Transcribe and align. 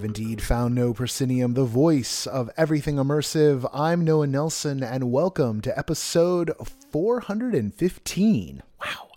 Have 0.00 0.04
indeed 0.06 0.40
found 0.40 0.74
No 0.74 0.94
Proscenium, 0.94 1.52
the 1.52 1.66
voice 1.66 2.26
of 2.26 2.48
everything 2.56 2.96
immersive. 2.96 3.68
I'm 3.70 4.02
Noah 4.02 4.26
Nelson, 4.28 4.82
and 4.82 5.12
welcome 5.12 5.60
to 5.60 5.78
episode 5.78 6.54
415. 6.90 8.62
Wow. 8.82 9.08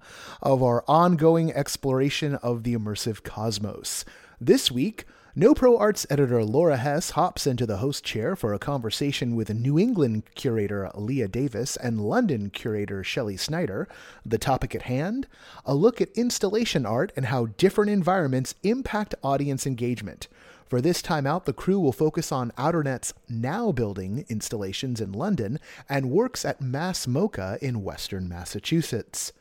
Of 0.42 0.62
our 0.62 0.84
ongoing 0.86 1.54
exploration 1.54 2.36
of 2.36 2.64
the 2.64 2.76
immersive 2.76 3.24
cosmos. 3.24 4.04
This 4.42 4.74
week, 4.74 5.06
No 5.38 5.54
Pro 5.54 5.78
Arts 5.78 6.06
editor 6.10 6.44
Laura 6.44 6.76
Hess 6.76 7.12
hops 7.12 7.48
into 7.48 7.66
the 7.66 7.78
host 7.78 8.04
chair 8.04 8.36
for 8.36 8.54
a 8.54 8.60
conversation 8.60 9.38
with 9.38 9.54
New 9.54 9.80
England 9.80 10.24
curator 10.36 10.92
Leah 10.96 11.30
Davis 11.30 11.78
and 11.78 12.02
London 12.02 12.50
curator 12.50 13.06
Shelley 13.06 13.38
Snyder. 13.38 13.88
The 14.26 14.38
topic 14.38 14.76
at 14.76 14.82
hand 14.82 15.28
a 15.66 15.76
look 15.76 16.02
at 16.02 16.12
installation 16.12 16.86
art 16.86 17.14
and 17.16 17.28
how 17.28 17.46
different 17.58 17.90
environments 17.90 18.56
impact 18.64 19.16
audience 19.24 19.66
engagement. 19.66 20.28
For 20.74 20.82
this 20.82 21.04
time 21.04 21.28
out, 21.28 21.46
the 21.46 21.54
crew 21.54 21.80
will 21.80 21.92
focus 21.92 22.32
on 22.32 22.52
Outernet's 22.58 23.14
Now 23.30 23.72
Building 23.72 24.26
installations 24.28 25.00
in 25.00 25.12
London 25.12 25.60
and 25.88 26.10
works 26.10 26.46
at 26.46 26.62
Mass 26.62 27.06
MoCA 27.06 27.60
in 27.62 27.84
Western 27.84 28.28
Massachusetts. 28.28 29.34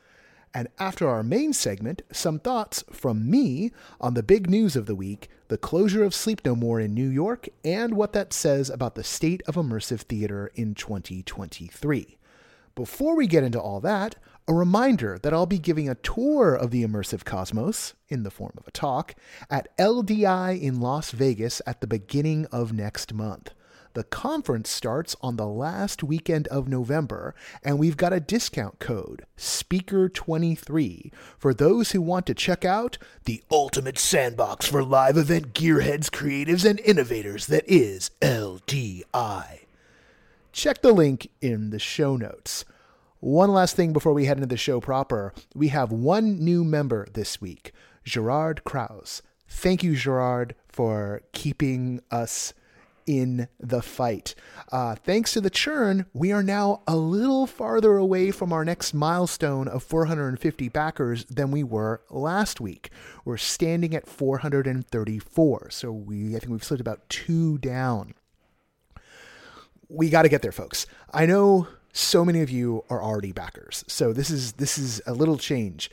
And 0.52 0.68
after 0.78 1.08
our 1.08 1.22
main 1.22 1.54
segment, 1.54 2.02
some 2.12 2.38
thoughts 2.38 2.84
from 2.92 3.30
me 3.30 3.72
on 3.98 4.12
the 4.12 4.22
big 4.22 4.50
news 4.50 4.76
of 4.76 4.84
the 4.84 4.94
week 4.94 5.30
the 5.48 5.56
closure 5.56 6.04
of 6.04 6.14
Sleep 6.14 6.42
No 6.44 6.54
More 6.54 6.78
in 6.78 6.92
New 6.92 7.08
York 7.08 7.48
and 7.64 7.94
what 7.94 8.12
that 8.12 8.34
says 8.34 8.68
about 8.68 8.94
the 8.94 9.02
state 9.02 9.42
of 9.46 9.54
immersive 9.54 10.00
theater 10.00 10.52
in 10.54 10.74
2023. 10.74 12.18
Before 12.74 13.14
we 13.14 13.26
get 13.26 13.44
into 13.44 13.60
all 13.60 13.80
that, 13.80 14.16
a 14.48 14.54
reminder 14.54 15.18
that 15.22 15.34
I'll 15.34 15.46
be 15.46 15.58
giving 15.58 15.88
a 15.88 15.94
tour 15.94 16.54
of 16.54 16.70
the 16.70 16.84
immersive 16.84 17.24
cosmos, 17.24 17.92
in 18.08 18.22
the 18.22 18.30
form 18.30 18.54
of 18.56 18.66
a 18.66 18.70
talk, 18.70 19.14
at 19.50 19.76
LDI 19.76 20.60
in 20.60 20.80
Las 20.80 21.10
Vegas 21.10 21.60
at 21.66 21.80
the 21.82 21.86
beginning 21.86 22.46
of 22.46 22.72
next 22.72 23.12
month. 23.12 23.52
The 23.94 24.04
conference 24.04 24.70
starts 24.70 25.14
on 25.20 25.36
the 25.36 25.46
last 25.46 26.02
weekend 26.02 26.48
of 26.48 26.66
November, 26.66 27.34
and 27.62 27.78
we've 27.78 27.98
got 27.98 28.14
a 28.14 28.20
discount 28.20 28.78
code, 28.78 29.26
SPEAKER23, 29.36 31.12
for 31.36 31.52
those 31.52 31.92
who 31.92 32.00
want 32.00 32.24
to 32.26 32.34
check 32.34 32.64
out 32.64 32.96
the 33.26 33.42
ultimate 33.50 33.98
sandbox 33.98 34.66
for 34.66 34.82
live 34.82 35.18
event 35.18 35.52
gearheads, 35.52 36.08
creatives, 36.08 36.68
and 36.68 36.80
innovators 36.80 37.48
that 37.48 37.64
is 37.66 38.10
LDI. 38.22 39.61
Check 40.52 40.82
the 40.82 40.92
link 40.92 41.30
in 41.40 41.70
the 41.70 41.78
show 41.78 42.16
notes. 42.16 42.66
One 43.20 43.52
last 43.52 43.74
thing 43.74 43.92
before 43.92 44.12
we 44.12 44.26
head 44.26 44.36
into 44.36 44.46
the 44.46 44.56
show 44.56 44.80
proper 44.80 45.32
we 45.54 45.68
have 45.68 45.90
one 45.90 46.44
new 46.44 46.62
member 46.62 47.06
this 47.14 47.40
week, 47.40 47.72
Gerard 48.04 48.62
Kraus. 48.64 49.22
Thank 49.48 49.82
you, 49.82 49.96
Gerard, 49.96 50.54
for 50.68 51.22
keeping 51.32 52.00
us 52.10 52.52
in 53.06 53.48
the 53.58 53.80
fight. 53.80 54.34
Uh, 54.70 54.94
thanks 54.94 55.32
to 55.32 55.40
the 55.40 55.50
churn, 55.50 56.06
we 56.12 56.32
are 56.32 56.42
now 56.42 56.82
a 56.86 56.96
little 56.96 57.46
farther 57.46 57.96
away 57.96 58.30
from 58.30 58.52
our 58.52 58.64
next 58.64 58.92
milestone 58.92 59.68
of 59.68 59.82
450 59.82 60.68
backers 60.68 61.24
than 61.26 61.50
we 61.50 61.62
were 61.62 62.02
last 62.10 62.60
week. 62.60 62.90
We're 63.24 63.38
standing 63.38 63.94
at 63.94 64.06
434, 64.06 65.70
so 65.70 65.92
we 65.92 66.36
I 66.36 66.38
think 66.38 66.52
we've 66.52 66.62
slipped 66.62 66.80
about 66.80 67.08
two 67.08 67.58
down. 67.58 68.14
We 69.92 70.08
got 70.08 70.22
to 70.22 70.28
get 70.28 70.42
there, 70.42 70.52
folks. 70.52 70.86
I 71.12 71.26
know 71.26 71.68
so 71.92 72.24
many 72.24 72.40
of 72.40 72.50
you 72.50 72.84
are 72.88 73.02
already 73.02 73.32
backers, 73.32 73.84
so 73.88 74.12
this 74.12 74.30
is 74.30 74.52
this 74.54 74.78
is 74.78 75.02
a 75.06 75.12
little 75.12 75.36
change 75.36 75.90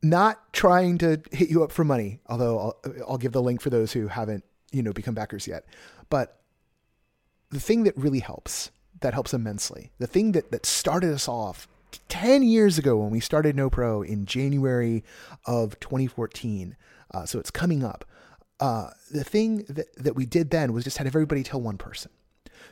not 0.00 0.52
trying 0.52 0.96
to 0.98 1.20
hit 1.32 1.50
you 1.50 1.64
up 1.64 1.72
for 1.72 1.84
money, 1.84 2.20
although 2.28 2.58
I'll, 2.58 2.94
I'll, 3.08 3.18
give 3.18 3.32
the 3.32 3.42
link 3.42 3.60
for 3.60 3.68
those 3.68 3.92
who 3.92 4.06
haven't 4.06 4.44
you 4.72 4.82
know, 4.82 4.92
become 4.92 5.14
backers 5.14 5.46
yet. 5.46 5.64
But 6.10 6.40
the 7.50 7.60
thing 7.60 7.84
that 7.84 7.96
really 7.96 8.20
helps, 8.20 8.70
that 9.00 9.14
helps 9.14 9.32
immensely, 9.32 9.90
the 9.98 10.06
thing 10.06 10.32
that, 10.32 10.50
that 10.50 10.66
started 10.66 11.12
us 11.12 11.28
off 11.28 11.68
10 12.08 12.42
years 12.42 12.78
ago 12.78 12.96
when 12.96 13.10
we 13.10 13.20
started 13.20 13.56
No 13.56 13.70
Pro 13.70 14.02
in 14.02 14.26
January 14.26 15.04
of 15.46 15.78
2014, 15.80 16.76
uh, 17.14 17.24
so 17.24 17.38
it's 17.38 17.50
coming 17.50 17.82
up. 17.82 18.04
Uh, 18.60 18.90
the 19.10 19.24
thing 19.24 19.64
that, 19.68 19.86
that 19.96 20.14
we 20.14 20.26
did 20.26 20.50
then 20.50 20.72
was 20.72 20.84
just 20.84 20.98
had 20.98 21.06
everybody 21.06 21.42
tell 21.42 21.60
one 21.60 21.78
person. 21.78 22.10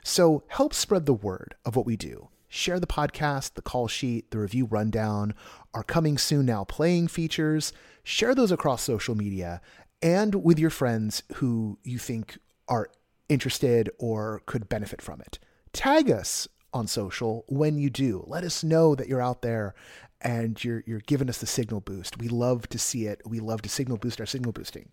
So 0.02 0.44
help 0.48 0.74
spread 0.74 1.06
the 1.06 1.14
word 1.14 1.54
of 1.64 1.76
what 1.76 1.86
we 1.86 1.96
do. 1.96 2.28
Share 2.48 2.80
the 2.80 2.86
podcast, 2.86 3.54
the 3.54 3.62
call 3.62 3.88
sheet, 3.88 4.30
the 4.30 4.38
review 4.38 4.66
rundown, 4.66 5.34
our 5.74 5.82
coming 5.82 6.16
soon 6.16 6.46
now 6.46 6.64
playing 6.64 7.08
features. 7.08 7.72
Share 8.04 8.34
those 8.34 8.52
across 8.52 8.82
social 8.82 9.14
media 9.14 9.60
and 10.00 10.44
with 10.44 10.58
your 10.58 10.70
friends 10.70 11.22
who 11.34 11.78
you 11.82 11.98
think 11.98 12.38
are 12.68 12.88
interested 13.28 13.90
or 13.98 14.42
could 14.46 14.68
benefit 14.68 15.02
from 15.02 15.20
it. 15.20 15.38
Tag 15.72 16.10
us 16.10 16.48
on 16.72 16.86
social 16.86 17.44
when 17.48 17.78
you 17.78 17.90
do. 17.90 18.24
Let 18.26 18.44
us 18.44 18.62
know 18.62 18.94
that 18.94 19.08
you're 19.08 19.22
out 19.22 19.42
there 19.42 19.74
and 20.20 20.62
you're 20.62 20.82
you're 20.86 21.00
giving 21.00 21.28
us 21.28 21.38
the 21.38 21.46
signal 21.46 21.80
boost. 21.80 22.18
We 22.18 22.28
love 22.28 22.68
to 22.68 22.78
see 22.78 23.06
it. 23.06 23.20
We 23.26 23.40
love 23.40 23.62
to 23.62 23.68
signal 23.68 23.98
boost 23.98 24.20
our 24.20 24.26
signal 24.26 24.52
boosting. 24.52 24.90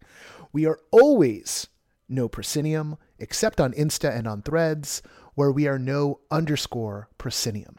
We 0.51 0.65
are 0.65 0.79
always 0.91 1.67
no 2.13 2.27
proscenium, 2.27 2.97
except 3.19 3.59
on 3.59 3.73
Insta 3.73 4.15
and 4.15 4.27
on 4.27 4.41
threads, 4.41 5.01
where 5.35 5.51
we 5.51 5.67
are 5.67 5.79
no 5.79 6.19
underscore 6.31 7.09
proscenium. 7.17 7.77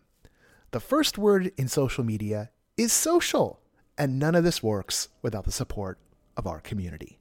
The 0.73 0.81
first 0.81 1.17
word 1.19 1.53
in 1.57 1.69
social 1.69 2.05
media 2.05 2.51
is 2.77 2.93
social, 2.93 3.61
and 3.97 4.19
none 4.19 4.35
of 4.35 4.45
this 4.45 4.63
works 4.63 5.09
without 5.23 5.45
the 5.45 5.53
support 5.53 5.99
of 6.37 6.47
our 6.47 6.61
community. 6.61 7.21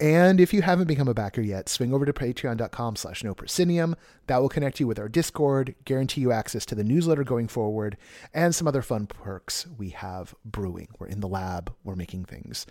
And 0.00 0.40
if 0.40 0.54
you 0.54 0.62
haven't 0.62 0.86
become 0.86 1.08
a 1.08 1.14
backer 1.14 1.40
yet, 1.40 1.68
swing 1.68 1.92
over 1.92 2.06
to 2.06 2.12
patreon.com 2.12 2.94
slash 2.94 3.24
no 3.24 3.34
proscenium. 3.34 3.96
That 4.28 4.40
will 4.40 4.48
connect 4.48 4.78
you 4.78 4.86
with 4.86 4.98
our 4.98 5.08
Discord, 5.08 5.74
guarantee 5.84 6.20
you 6.20 6.30
access 6.30 6.64
to 6.66 6.76
the 6.76 6.84
newsletter 6.84 7.24
going 7.24 7.48
forward, 7.48 7.96
and 8.32 8.54
some 8.54 8.68
other 8.68 8.82
fun 8.82 9.08
perks 9.08 9.66
we 9.76 9.88
have 9.90 10.36
brewing. 10.44 10.88
We're 10.98 11.08
in 11.08 11.20
the 11.20 11.28
lab, 11.28 11.74
we're 11.82 11.96
making 11.96 12.26
things. 12.26 12.64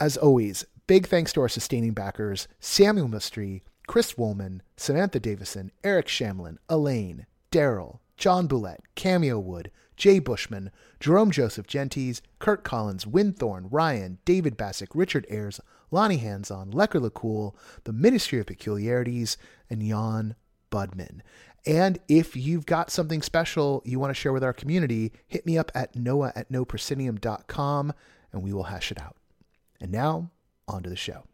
As 0.00 0.16
always, 0.16 0.64
big 0.90 1.06
thanks 1.06 1.32
to 1.32 1.40
our 1.40 1.48
sustaining 1.48 1.92
backers, 1.92 2.48
Samuel 2.58 3.06
Mustry, 3.06 3.62
Chris 3.86 4.18
Woolman, 4.18 4.60
Samantha 4.76 5.20
Davison, 5.20 5.70
Eric 5.84 6.08
Shamlin, 6.08 6.56
Elaine, 6.68 7.26
Daryl, 7.52 8.00
John 8.16 8.48
Boulette, 8.48 8.82
Cameo 8.96 9.38
Wood, 9.38 9.70
Jay 9.96 10.18
Bushman, 10.18 10.72
Jerome 10.98 11.30
Joseph 11.30 11.68
Gentes, 11.68 12.20
Kurt 12.40 12.64
Collins, 12.64 13.06
Winthorn, 13.06 13.68
Ryan, 13.70 14.18
David 14.24 14.56
Bassick, 14.56 14.88
Richard 14.92 15.28
Ayers, 15.30 15.60
Lonnie 15.92 16.16
Hands-On, 16.16 16.72
Lecker 16.72 17.00
LeCool, 17.00 17.54
The 17.84 17.92
Ministry 17.92 18.40
of 18.40 18.46
Peculiarities, 18.46 19.36
and 19.70 19.82
Jan 19.82 20.34
Budman. 20.72 21.20
And 21.64 22.00
if 22.08 22.34
you've 22.34 22.66
got 22.66 22.90
something 22.90 23.22
special 23.22 23.80
you 23.84 24.00
want 24.00 24.10
to 24.10 24.20
share 24.20 24.32
with 24.32 24.42
our 24.42 24.52
community, 24.52 25.12
hit 25.28 25.46
me 25.46 25.56
up 25.56 25.70
at 25.72 25.94
noah 25.94 26.32
at 26.34 26.50
noproscenium.com 26.50 27.92
and 28.32 28.42
we 28.42 28.52
will 28.52 28.64
hash 28.64 28.90
it 28.90 29.00
out. 29.00 29.14
And 29.80 29.92
now, 29.92 30.30
on 30.70 30.82
to 30.82 30.88
the 30.88 30.96
show. 30.96 31.24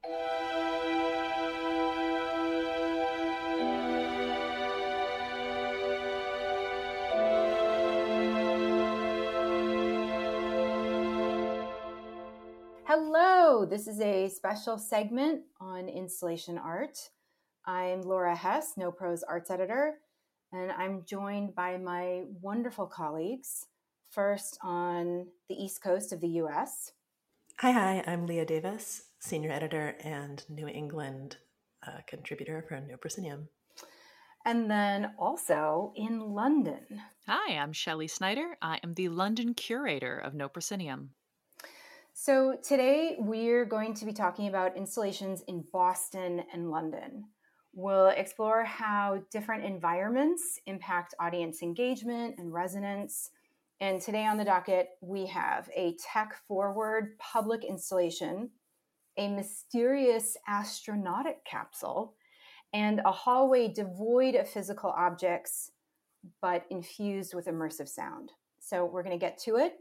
Hello, 12.85 13.67
this 13.67 13.87
is 13.87 14.01
a 14.01 14.29
special 14.29 14.79
segment 14.79 15.43
on 15.61 15.89
installation 15.89 16.57
art. 16.57 17.11
I'm 17.67 18.03
Laura 18.03 18.35
Hess, 18.35 18.75
No 18.77 18.91
Pros 18.93 19.23
Arts 19.23 19.51
Editor, 19.51 19.95
and 20.53 20.71
I'm 20.73 21.05
joined 21.05 21.55
by 21.55 21.77
my 21.77 22.23
wonderful 22.41 22.87
colleagues. 22.87 23.67
First 24.11 24.59
on 24.63 25.27
the 25.49 25.57
East 25.57 25.83
Coast 25.83 26.13
of 26.13 26.21
the 26.21 26.29
US. 26.29 26.93
Hi, 27.59 27.73
hi, 27.73 28.05
I'm 28.07 28.27
Leah 28.27 28.47
Davis, 28.47 29.06
Senior 29.19 29.51
Editor 29.51 29.97
and 30.03 30.45
New 30.49 30.69
England 30.69 31.39
uh, 31.87 32.01
contributor 32.07 32.65
for 32.69 32.81
No 32.81 32.97
Proscenium. 32.97 33.49
And 34.45 34.71
then 34.71 35.13
also 35.19 35.93
in 35.97 36.21
London. 36.21 37.03
Hi, 37.27 37.57
I'm 37.57 37.73
Shelley 37.73 38.07
Snyder. 38.07 38.57
I 38.63 38.79
am 38.85 38.95
the 38.95 39.09
London 39.09 39.55
curator 39.55 40.19
of 40.19 40.35
No 40.35 40.49
Proscenium. 40.49 41.11
So, 42.13 42.57
today 42.63 43.17
we're 43.19 43.67
going 43.67 43.93
to 43.95 44.07
be 44.07 44.13
talking 44.13 44.49
about 44.49 44.77
installations 44.77 45.43
in 45.49 45.65
Boston 45.73 46.45
and 46.53 46.71
London. 46.71 47.25
We'll 47.75 48.09
explore 48.09 48.65
how 48.65 49.23
different 49.31 49.65
environments 49.65 50.59
impact 50.65 51.15
audience 51.21 51.61
engagement 51.61 52.37
and 52.39 52.55
resonance. 52.55 53.33
And 53.81 54.01
today 54.01 54.25
on 54.25 54.39
the 54.39 54.47
docket, 54.47 54.91
we 55.03 55.27
have 55.27 55.69
a 55.77 55.95
tech 55.97 56.37
forward 56.49 57.19
public 57.19 57.65
installation, 57.65 58.49
a 59.17 59.29
mysterious 59.29 60.37
astronautic 60.49 61.45
capsule, 61.45 62.15
and 62.73 63.01
a 63.05 63.13
hallway 63.13 63.69
devoid 63.69 64.35
of 64.35 64.49
physical 64.49 64.91
objects 64.91 65.71
but 66.43 66.65
infused 66.71 67.35
with 67.35 67.47
immersive 67.47 67.89
sound. 67.89 68.33
So 68.59 68.85
we're 68.85 69.03
going 69.03 69.19
to 69.19 69.25
get 69.25 69.39
to 69.45 69.57
it, 69.57 69.75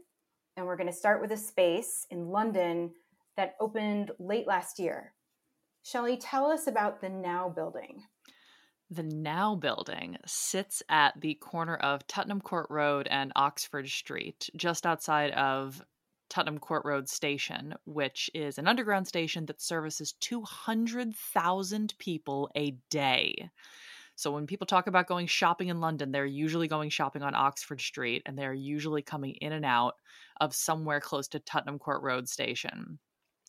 and 0.56 0.64
we're 0.64 0.76
going 0.76 0.86
to 0.86 0.92
start 0.92 1.20
with 1.20 1.32
a 1.32 1.36
space 1.36 2.06
in 2.10 2.28
London 2.28 2.92
that 3.36 3.56
opened 3.60 4.12
late 4.18 4.46
last 4.46 4.78
year. 4.78 5.12
Shelley, 5.82 6.16
tell 6.16 6.46
us 6.46 6.66
about 6.66 7.00
the 7.00 7.08
Now 7.08 7.48
building. 7.48 8.02
The 8.90 9.02
Now 9.02 9.56
building 9.56 10.16
sits 10.24 10.82
at 10.88 11.20
the 11.20 11.34
corner 11.34 11.74
of 11.76 12.06
Tottenham 12.06 12.40
Court 12.40 12.66
Road 12.70 13.08
and 13.10 13.32
Oxford 13.34 13.88
Street, 13.88 14.48
just 14.56 14.86
outside 14.86 15.32
of 15.32 15.84
Tottenham 16.28 16.58
Court 16.58 16.82
Road 16.84 17.08
Station, 17.08 17.74
which 17.84 18.30
is 18.34 18.58
an 18.58 18.66
underground 18.66 19.06
station 19.06 19.46
that 19.46 19.60
services 19.60 20.14
200,000 20.20 21.94
people 21.98 22.50
a 22.56 22.72
day. 22.90 23.50
So 24.16 24.32
when 24.32 24.46
people 24.46 24.66
talk 24.66 24.86
about 24.86 25.06
going 25.06 25.26
shopping 25.26 25.68
in 25.68 25.80
London, 25.80 26.10
they're 26.10 26.24
usually 26.24 26.68
going 26.68 26.88
shopping 26.88 27.22
on 27.22 27.34
Oxford 27.34 27.80
Street 27.80 28.22
and 28.24 28.36
they're 28.36 28.54
usually 28.54 29.02
coming 29.02 29.34
in 29.34 29.52
and 29.52 29.64
out 29.64 29.96
of 30.40 30.54
somewhere 30.54 31.00
close 31.00 31.28
to 31.28 31.38
Tottenham 31.38 31.78
Court 31.78 32.02
Road 32.02 32.28
Station. 32.28 32.98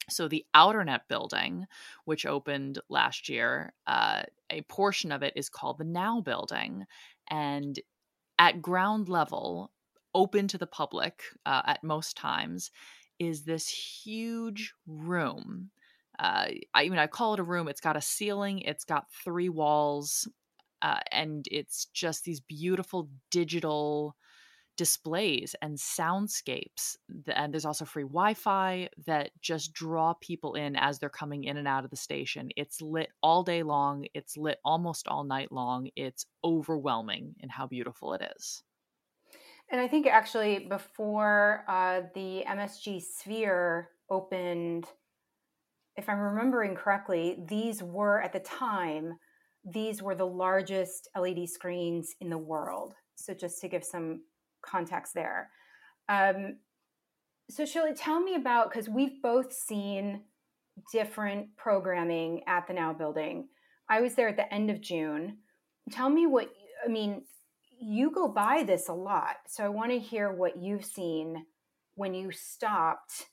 So 0.10 0.28
the 0.28 0.46
Outernet 0.56 1.02
building, 1.10 1.66
which 2.06 2.26
opened 2.26 2.80
last 2.90 3.30
year, 3.30 3.74
uh, 3.88 4.24
a 4.50 4.62
portion 4.64 5.12
of 5.12 5.24
it 5.24 5.34
is 5.36 5.50
called 5.50 5.78
the 5.78 5.86
Now 5.86 6.22
building. 6.22 6.86
And 7.30 7.80
at 8.40 8.62
ground 8.62 9.10
level, 9.10 9.72
open 10.18 10.48
to 10.48 10.58
the 10.58 10.68
public 10.68 11.22
uh, 11.46 11.62
at 11.66 11.84
most 11.84 12.18
times, 12.18 12.72
is 13.20 13.44
this 13.44 13.70
huge 13.70 14.74
room. 14.88 15.70
Uh, 16.18 16.48
I 16.74 16.90
mean, 16.90 16.98
I 16.98 17.06
call 17.06 17.36
it 17.36 17.40
a 17.40 17.44
room. 17.44 17.68
It's 17.68 17.82
got 17.82 17.96
a 17.96 18.02
ceiling, 18.02 18.60
it's 18.60 18.84
got 18.84 19.06
three 19.24 19.50
walls, 19.50 20.28
uh, 20.82 21.00
and 21.12 21.46
it's 21.52 21.86
just 21.94 22.24
these 22.24 22.40
beautiful 22.40 23.10
digital 23.30 24.16
displays 24.78 25.56
and 25.62 25.76
soundscapes 25.76 26.98
and 27.36 27.52
there's 27.52 27.66
also 27.66 27.84
free 27.84 28.04
wi-fi 28.04 28.88
that 29.08 29.32
just 29.42 29.74
draw 29.74 30.14
people 30.22 30.54
in 30.54 30.76
as 30.76 31.00
they're 31.00 31.10
coming 31.10 31.46
in 31.46 31.58
and 31.58 31.68
out 31.68 31.84
of 31.84 31.90
the 31.90 31.98
station 31.98 32.50
it's 32.56 32.80
lit 32.80 33.10
all 33.24 33.42
day 33.42 33.64
long 33.64 34.06
it's 34.14 34.38
lit 34.38 34.60
almost 34.64 35.08
all 35.08 35.24
night 35.24 35.52
long 35.52 35.90
it's 35.96 36.28
overwhelming 36.44 37.34
in 37.40 37.50
how 37.50 37.66
beautiful 37.66 38.14
it 38.14 38.22
is 38.38 38.62
and 39.72 39.82
i 39.82 39.88
think 39.88 40.08
actually 40.08 40.60
before 40.70 41.64
uh, 41.68 42.02
the 42.14 42.44
msg 42.48 43.02
sphere 43.02 43.90
opened 44.10 44.86
if 45.96 46.08
i'm 46.10 46.20
remembering 46.20 46.76
correctly 46.76 47.44
these 47.48 47.82
were 47.84 48.22
at 48.22 48.34
the 48.34 48.40
time 48.40 49.18
these 49.68 50.02
were 50.02 50.16
the 50.16 50.26
largest 50.26 51.10
LED 51.18 51.50
screens 51.50 52.16
in 52.22 52.30
the 52.30 52.38
world. 52.38 52.94
So, 53.16 53.34
just 53.34 53.60
to 53.62 53.68
give 53.68 53.84
some 53.84 54.22
context 54.62 55.14
there. 55.14 55.50
Um, 56.08 56.58
so, 57.50 57.66
Shelley, 57.66 57.94
tell 57.94 58.20
me 58.20 58.36
about 58.36 58.70
because 58.70 58.90
we've 58.90 59.22
both 59.22 59.52
seen 59.52 60.22
different 60.92 61.56
programming 61.58 62.44
at 62.48 62.68
the 62.68 62.74
Now 62.74 62.94
Building. 62.94 63.48
I 63.90 64.02
was 64.02 64.16
there 64.16 64.30
at 64.30 64.38
the 64.38 64.54
end 64.54 64.70
of 64.70 64.82
June. 64.82 65.38
Tell 65.92 66.10
me 66.10 66.28
what 66.28 66.50
I 66.86 66.90
mean. 66.90 67.24
You 67.80 68.12
go 68.12 68.28
by 68.28 68.64
this 68.64 68.90
a 68.90 68.94
lot, 68.94 69.38
so 69.48 69.64
I 69.64 69.70
want 69.70 69.92
to 69.92 70.00
hear 70.00 70.32
what 70.32 70.58
you've 70.58 70.86
seen 70.86 71.46
when 71.96 72.14
you 72.14 72.32
stopped 72.32 73.28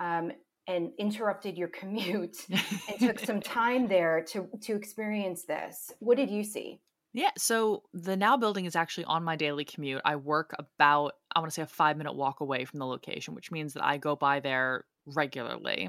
um, 0.00 0.32
and 0.66 0.90
interrupted 0.98 1.56
your 1.56 1.68
commute 1.68 2.46
and 2.50 2.98
took 2.98 3.18
some 3.18 3.40
time 3.40 3.88
there 3.88 4.24
to 4.28 4.48
to 4.62 4.74
experience 4.74 5.44
this. 5.44 5.90
What 5.98 6.16
did 6.16 6.30
you 6.30 6.44
see? 6.44 6.80
Yeah, 7.14 7.30
so 7.38 7.84
the 7.94 8.16
Now 8.16 8.36
building 8.36 8.66
is 8.66 8.76
actually 8.76 9.04
on 9.04 9.24
my 9.24 9.34
daily 9.34 9.64
commute. 9.64 10.02
I 10.04 10.16
work 10.16 10.54
about 10.58 11.14
I 11.34 11.40
want 11.40 11.50
to 11.50 11.54
say 11.54 11.62
a 11.62 11.66
5 11.66 11.96
minute 11.96 12.14
walk 12.14 12.40
away 12.40 12.64
from 12.64 12.78
the 12.78 12.86
location, 12.86 13.34
which 13.34 13.50
means 13.50 13.74
that 13.74 13.84
I 13.84 13.96
go 13.96 14.14
by 14.14 14.40
there 14.40 14.84
regularly. 15.06 15.88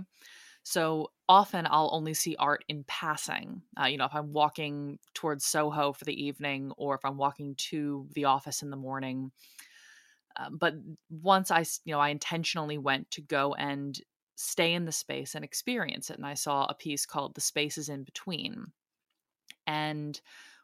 So 0.63 1.11
often 1.29 1.67
I'll 1.69 1.91
only 1.93 2.13
see 2.15 2.35
art 2.37 2.65
in 2.67 2.83
passing. 2.85 3.63
Uh, 3.81 3.85
you 3.85 3.97
know, 3.97 4.05
if 4.05 4.15
I'm 4.15 4.33
walking 4.33 4.99
towards 5.13 5.45
Soho 5.45 5.93
for 5.93 6.05
the 6.05 6.21
evening 6.25 6.73
or 6.77 6.95
if 6.95 7.05
I'm 7.05 7.17
walking 7.17 7.55
to 7.69 8.09
the 8.13 8.25
office 8.25 8.63
in 8.63 8.71
the 8.71 8.77
morning. 8.77 9.31
Uh, 10.35 10.49
but 10.51 10.75
once 11.09 11.51
I, 11.51 11.59
you 11.85 11.93
know, 11.93 11.99
I 11.99 12.09
intentionally 12.09 12.77
went 12.77 13.11
to 13.11 13.21
go 13.21 13.53
and 13.55 13.99
stay 14.35 14.73
in 14.73 14.85
the 14.85 14.91
space 14.91 15.35
and 15.35 15.43
experience 15.43 16.09
it. 16.09 16.17
And 16.17 16.25
I 16.25 16.33
saw 16.33 16.65
a 16.65 16.73
piece 16.73 17.05
called 17.05 17.35
The 17.35 17.41
Spaces 17.41 17.89
in 17.89 18.03
Between. 18.03 18.71
And 19.67 20.19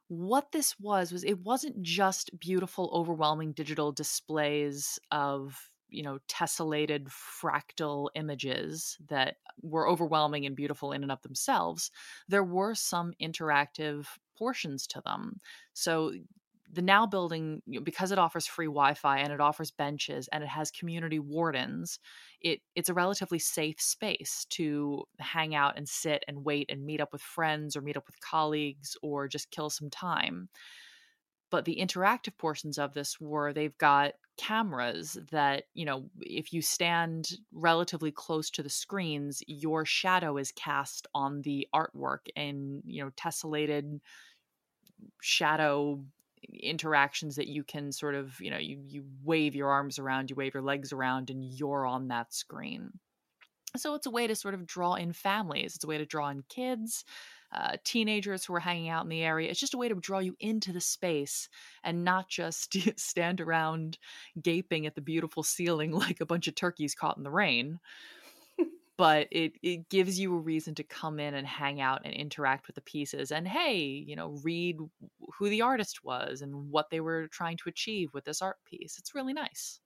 what 0.08 0.52
this 0.52 0.80
was 0.80 1.12
was 1.12 1.24
it 1.24 1.40
wasn't 1.40 1.82
just 1.82 2.40
beautiful 2.40 2.90
overwhelming 2.94 3.54
digital 3.54 3.92
displays 3.92 5.00
of 5.12 5.70
you 5.90 6.04
know 6.04 6.20
tessellated 6.28 7.08
fractal 7.10 8.10
images 8.16 8.98
that 9.08 9.36
were 9.62 9.88
overwhelming 9.88 10.46
and 10.46 10.56
beautiful 10.56 10.92
in 10.92 11.04
and 11.04 11.12
of 11.12 11.22
themselves 11.22 11.92
there 12.28 12.44
were 12.44 12.76
some 12.76 13.14
interactive 13.22 14.08
portions 14.38 14.86
to 14.88 15.02
them. 15.06 15.38
So 15.74 16.12
the 16.72 16.82
now 16.82 17.06
building 17.06 17.62
because 17.84 18.12
it 18.12 18.18
offers 18.18 18.48
free 18.48 18.66
wi-fi 18.66 19.20
and 19.20 19.32
it 19.32 19.40
offers 19.40 19.72
benches 19.72 20.28
and 20.32 20.44
it 20.44 20.50
has 20.50 20.72
community 20.72 21.20
wardens 21.20 22.00
it 22.42 22.60
it's 22.76 22.90
a 22.90 22.94
relatively 22.94 23.40
safe 23.40 23.80
space 23.80 24.46
to 24.50 25.04
hang 25.20 25.56
out 25.56 25.78
and 25.78 25.88
sit 25.88 26.24
and 26.28 26.44
wait 26.44 26.66
and 26.70 26.84
meet 26.86 27.00
up 27.00 27.14
with 27.14 27.22
friends 27.22 27.76
or 27.76 27.82
meet 27.82 27.96
up 27.98 28.08
with 28.08 28.20
colleagues 28.20 28.98
or 29.04 29.28
just 29.28 29.52
kill 29.52 29.70
some 29.70 29.90
time. 29.90 30.50
But 31.52 31.66
the 31.66 31.78
interactive 31.78 32.38
portions 32.38 32.78
of 32.78 32.94
this 32.94 33.20
were 33.20 33.54
they've 33.54 33.78
got 33.78 34.14
cameras 34.38 35.18
that 35.32 35.64
you 35.74 35.86
know 35.86 36.10
if 36.20 36.52
you 36.52 36.62
stand 36.62 37.38
relatively 37.52 38.12
close 38.12 38.50
to 38.50 38.62
the 38.62 38.70
screens 38.70 39.42
your 39.48 39.86
shadow 39.86 40.38
is 40.38 40.52
cast 40.52 41.08
on 41.14 41.42
the 41.42 41.68
artwork 41.74 42.28
and 42.36 42.82
you 42.86 43.04
know 43.04 43.12
tessellated 43.12 44.00
shadow 45.22 46.04
interactions 46.62 47.36
that 47.36 47.48
you 47.48 47.64
can 47.64 47.92
sort 47.92 48.16
of 48.16 48.40
you 48.40 48.52
know 48.52 48.58
you 48.58 48.80
you 48.86 49.06
wave 49.24 49.56
your 49.56 49.70
arms 49.70 50.00
around 50.00 50.30
you 50.30 50.36
wave 50.36 50.54
your 50.54 50.64
legs 50.64 50.92
around 50.92 51.30
and 51.30 51.44
you're 51.44 51.86
on 51.86 52.08
that 52.10 52.34
screen. 52.34 52.92
So 53.78 53.94
it's 53.96 54.06
a 54.06 54.12
way 54.12 54.26
to 54.26 54.36
sort 54.36 54.54
of 54.54 54.66
draw 54.66 54.94
in 54.96 55.12
families 55.12 55.76
it's 55.76 55.84
a 55.84 55.88
way 55.88 55.98
to 55.98 56.06
draw 56.06 56.30
in 56.30 56.44
kids 56.50 57.04
uh, 57.56 57.78
teenagers 57.84 58.46
who 58.46 58.54
are 58.54 58.60
hanging 58.60 58.90
out 58.90 59.04
in 59.04 59.10
the 59.10 59.24
area 59.24 59.50
it's 59.50 59.60
just 59.60 59.74
a 59.74 59.78
way 59.78 59.88
to 59.88 59.96
draw 59.96 60.20
you 60.20 60.36
into 60.40 60.74
the 60.74 60.82
space 60.82 61.50
and 61.84 62.04
not 62.04 62.28
just 62.28 62.76
stand 63.00 63.40
around 63.42 63.98
gaping 64.42 64.86
at 64.86 64.96
the 64.96 65.02
beautiful 65.02 65.44
ceiling 65.44 65.92
like 66.06 66.22
a 66.22 66.26
bunch 66.26 66.48
of 66.48 66.56
turkeys 66.56 66.96
caught 66.96 67.18
in 67.18 67.24
the 67.24 67.32
rain. 67.32 67.80
But 68.98 69.28
it 69.32 69.54
it 69.62 69.90
gives 69.90 70.18
you 70.18 70.34
a 70.34 70.40
reason 70.40 70.74
to 70.76 70.84
come 70.84 71.20
in 71.20 71.34
and 71.34 71.46
hang 71.46 71.82
out 71.82 72.04
and 72.06 72.14
interact 72.14 72.68
with 72.68 72.76
the 72.76 72.82
pieces 72.82 73.30
and 73.32 73.46
hey 73.46 73.82
you 73.84 74.16
know 74.16 74.40
read 74.42 74.78
who 75.38 75.50
the 75.50 75.64
artist 75.64 76.04
was 76.06 76.42
and 76.42 76.70
what 76.70 76.90
they 76.90 77.02
were 77.02 77.28
trying 77.28 77.58
to 77.58 77.70
achieve 77.70 78.14
with 78.14 78.24
this 78.24 78.42
art 78.42 78.58
piece. 78.66 78.98
It's 78.98 79.14
really 79.14 79.34
nice 79.34 79.82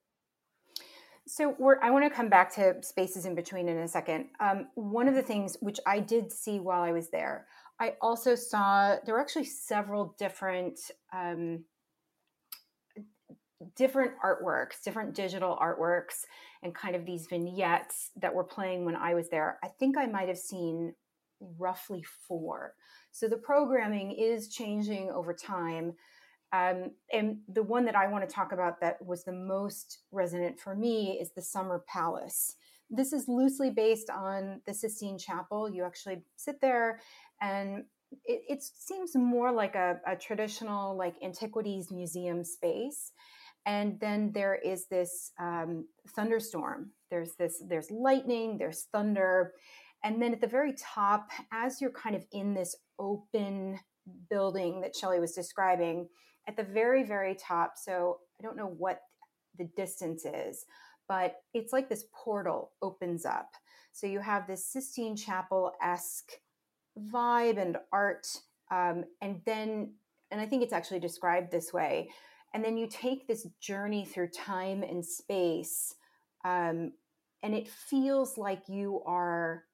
so 1.30 1.56
I 1.82 1.92
want 1.92 2.06
to 2.06 2.10
come 2.10 2.28
back 2.28 2.54
to 2.56 2.82
spaces 2.82 3.26
in 3.26 3.36
between 3.36 3.70
in 3.70 3.78
a 3.78 3.88
second. 3.88 4.26
Um, 4.40 4.68
one 4.74 5.08
of 5.08 5.14
the 5.14 5.22
things 5.22 5.58
which 5.62 5.80
I 5.86 6.00
did 6.00 6.32
see 6.32 6.60
while 6.60 6.82
I 6.82 6.92
was 6.92 7.10
there, 7.12 7.46
I 7.80 7.94
also 8.02 8.34
saw 8.34 8.96
there 9.06 9.14
were 9.14 9.22
actually 9.22 9.46
several 9.46 10.16
different 10.18 10.80
um, 11.14 11.66
different 13.76 14.14
artworks, 14.24 14.82
different 14.84 15.14
digital 15.14 15.58
artworks, 15.62 16.26
and 16.64 16.74
kind 16.74 16.96
of 16.96 17.06
these 17.06 17.28
vignettes 17.28 18.10
that 18.16 18.34
were 18.34 18.44
playing 18.44 18.86
when 18.86 18.96
I 18.96 19.14
was 19.14 19.30
there. 19.30 19.60
I 19.64 19.68
think 19.68 19.98
I 19.98 20.08
might 20.08 20.30
have 20.30 20.38
seen 20.38 20.94
roughly 21.58 22.04
four. 22.28 22.74
So 23.12 23.28
the 23.28 23.38
programming 23.38 24.12
is 24.12 24.50
changing 24.50 25.12
over 25.12 25.34
time. 25.34 25.94
Um, 26.52 26.92
and 27.14 27.38
the 27.48 27.64
one 27.64 27.86
that 27.86 27.96
I 27.96 28.08
want 28.08 28.28
to 28.28 28.34
talk 28.34 28.52
about 28.52 28.82
that 28.82 29.04
was 29.06 29.24
the 29.24 29.34
most 29.34 30.00
resonant 30.12 30.60
for 30.60 30.76
me 30.76 31.20
is 31.22 31.32
the 31.32 31.42
Summer 31.42 31.84
Palace. 31.88 32.56
This 32.90 33.14
is 33.14 33.28
loosely 33.28 33.70
based 33.70 34.10
on 34.10 34.62
the 34.66 34.74
Sistine 34.74 35.20
Chapel. 35.20 35.70
You 35.70 35.84
actually 35.84 36.24
sit 36.36 36.60
there 36.60 37.00
and 37.40 37.86
it, 38.26 38.42
it 38.50 38.64
seems 38.64 39.16
more 39.16 39.52
like 39.52 39.76
a, 39.76 40.00
a 40.08 40.16
traditional 40.16 40.98
like 40.98 41.16
antiquities 41.24 41.92
museum 41.92 42.44
space 42.44 43.12
and 43.68 44.00
then 44.00 44.32
there 44.34 44.56
is 44.56 44.88
this 44.88 45.32
um, 45.40 45.86
thunderstorm 46.16 46.90
there's 47.12 47.36
this 47.36 47.62
there's 47.68 47.92
lightning 47.92 48.58
there's 48.58 48.88
thunder 48.92 49.54
and 50.04 50.22
then 50.22 50.34
at 50.34 50.42
the 50.42 50.48
very 50.48 50.74
top 50.74 51.30
as 51.52 51.82
you're 51.82 51.92
kind 51.92 52.16
of 52.16 52.26
in 52.32 52.54
this 52.54 52.76
open 52.98 53.80
building 54.30 54.82
that 54.82 54.96
Shelley 54.96 55.20
was 55.20 55.34
describing, 55.34 56.08
at 56.50 56.58
the 56.58 56.64
very, 56.64 57.04
very 57.04 57.36
top, 57.36 57.74
so 57.78 58.18
I 58.40 58.44
don't 58.44 58.58
know 58.58 58.74
what 58.78 59.02
the 59.60 59.70
distance 59.78 60.26
is, 60.26 60.66
but 61.08 61.36
it's 61.54 61.72
like 61.72 61.88
this 61.88 62.06
portal 62.12 62.72
opens 62.82 63.24
up. 63.24 63.52
So 63.92 64.08
you 64.08 64.20
have 64.20 64.48
this 64.48 64.66
Sistine 64.66 65.16
Chapel 65.16 65.74
esque 65.80 66.32
vibe 67.14 67.62
and 67.62 67.78
art. 67.94 68.26
Um, 68.72 69.06
and 69.22 69.42
then, 69.46 69.94
and 70.32 70.42
I 70.42 70.48
think 70.48 70.64
it's 70.64 70.74
actually 70.74 71.00
described 71.00 71.52
this 71.52 71.72
way. 71.72 72.10
And 72.56 72.66
then 72.66 72.78
you 72.78 72.88
take 72.88 73.28
this 73.28 73.46
journey 73.62 74.04
through 74.06 74.30
time 74.30 74.82
and 74.82 75.06
space, 75.06 75.94
um, 76.44 76.94
and 77.44 77.54
it 77.54 77.68
feels 77.68 78.40
like 78.40 78.68
you 78.68 79.04
are 79.06 79.66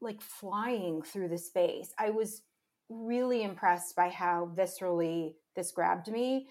like 0.00 0.22
flying 0.22 1.02
through 1.02 1.28
the 1.28 1.38
space. 1.38 1.92
I 1.98 2.10
was 2.10 2.42
really 2.88 3.42
impressed 3.42 3.96
by 3.96 4.08
how 4.08 4.50
viscerally 4.56 5.34
this 5.54 5.72
grabbed 5.72 6.08
me. 6.08 6.48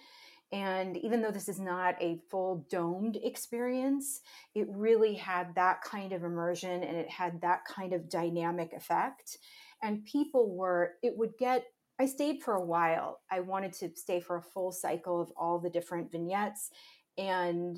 And 0.51 0.95
even 0.97 1.21
though 1.21 1.31
this 1.31 1.49
is 1.49 1.59
not 1.59 1.95
a 2.01 2.21
full 2.29 2.65
domed 2.69 3.17
experience, 3.23 4.21
it 4.53 4.67
really 4.69 5.15
had 5.15 5.55
that 5.55 5.81
kind 5.81 6.13
of 6.13 6.23
immersion 6.23 6.83
and 6.83 6.95
it 6.95 7.09
had 7.09 7.41
that 7.41 7.65
kind 7.65 7.93
of 7.93 8.09
dynamic 8.09 8.71
effect. 8.73 9.37
And 9.81 10.05
people 10.05 10.55
were, 10.55 10.93
it 11.03 11.17
would 11.17 11.37
get, 11.37 11.65
I 11.99 12.05
stayed 12.05 12.41
for 12.43 12.55
a 12.55 12.65
while. 12.65 13.21
I 13.31 13.39
wanted 13.39 13.73
to 13.73 13.89
stay 13.95 14.19
for 14.19 14.37
a 14.37 14.41
full 14.41 14.71
cycle 14.71 15.21
of 15.21 15.31
all 15.35 15.59
the 15.59 15.69
different 15.69 16.11
vignettes. 16.11 16.69
And 17.17 17.77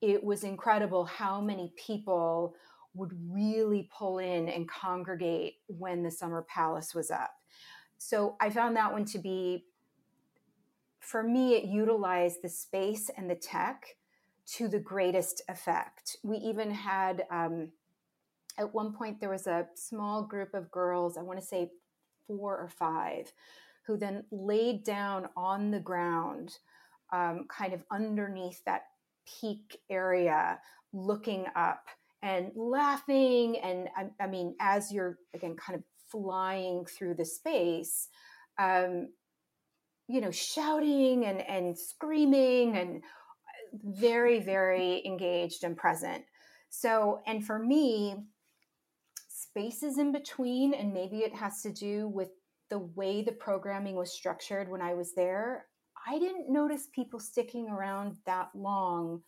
it 0.00 0.22
was 0.22 0.44
incredible 0.44 1.04
how 1.04 1.40
many 1.40 1.72
people 1.76 2.54
would 2.94 3.12
really 3.30 3.88
pull 3.96 4.18
in 4.18 4.48
and 4.48 4.68
congregate 4.68 5.54
when 5.66 6.02
the 6.02 6.10
Summer 6.10 6.44
Palace 6.48 6.94
was 6.94 7.10
up. 7.10 7.30
So 8.02 8.36
I 8.40 8.48
found 8.48 8.76
that 8.76 8.92
one 8.92 9.04
to 9.06 9.18
be 9.18 9.66
for 11.00 11.22
me, 11.22 11.54
it 11.54 11.64
utilized 11.64 12.42
the 12.42 12.48
space 12.48 13.10
and 13.16 13.28
the 13.28 13.34
tech 13.34 13.96
to 14.46 14.68
the 14.68 14.78
greatest 14.78 15.42
effect. 15.48 16.16
We 16.22 16.36
even 16.38 16.70
had, 16.70 17.26
um, 17.30 17.72
at 18.58 18.72
one 18.74 18.92
point, 18.92 19.20
there 19.20 19.30
was 19.30 19.46
a 19.46 19.66
small 19.74 20.22
group 20.22 20.54
of 20.54 20.70
girls, 20.70 21.16
I 21.16 21.22
want 21.22 21.38
to 21.40 21.44
say 21.44 21.70
four 22.26 22.56
or 22.56 22.68
five, 22.68 23.32
who 23.86 23.96
then 23.96 24.24
laid 24.30 24.84
down 24.84 25.28
on 25.36 25.70
the 25.70 25.80
ground, 25.80 26.58
um, 27.12 27.46
kind 27.48 27.72
of 27.72 27.82
underneath 27.90 28.62
that 28.64 28.84
peak 29.40 29.80
area, 29.88 30.58
looking 30.92 31.46
up 31.56 31.86
and 32.22 32.52
laughing. 32.54 33.58
And 33.58 33.88
I, 33.96 34.10
I 34.22 34.26
mean, 34.26 34.54
as 34.60 34.92
you're, 34.92 35.18
again, 35.34 35.56
kind 35.56 35.78
of 35.78 35.82
flying 36.10 36.84
through 36.84 37.14
the 37.14 37.24
space, 37.24 38.08
um, 38.58 39.08
you 40.08 40.20
know, 40.20 40.30
shouting 40.30 41.24
and, 41.24 41.40
and 41.40 41.78
screaming 41.78 42.76
and 42.76 42.96
uh, 42.98 43.78
very, 43.84 44.40
very 44.40 45.02
engaged 45.06 45.64
and 45.64 45.76
present. 45.76 46.24
So, 46.68 47.20
and 47.26 47.44
for 47.44 47.58
me, 47.58 48.16
spaces 49.28 49.98
in 49.98 50.12
between, 50.12 50.74
and 50.74 50.92
maybe 50.92 51.18
it 51.18 51.34
has 51.34 51.62
to 51.62 51.72
do 51.72 52.08
with 52.08 52.30
the 52.68 52.78
way 52.78 53.22
the 53.22 53.32
programming 53.32 53.96
was 53.96 54.12
structured 54.12 54.68
when 54.68 54.80
I 54.80 54.94
was 54.94 55.14
there. 55.14 55.66
I 56.06 56.18
didn't 56.18 56.50
notice 56.50 56.88
people 56.92 57.18
sticking 57.20 57.68
around 57.68 58.16
that 58.26 58.50
long. 58.54 59.22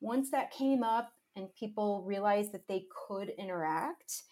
Once 0.00 0.30
that 0.30 0.50
came 0.50 0.82
up 0.82 1.12
and 1.36 1.54
people 1.54 2.02
realized 2.04 2.52
that 2.52 2.66
they 2.68 2.84
could 3.06 3.30
interact, 3.38 4.22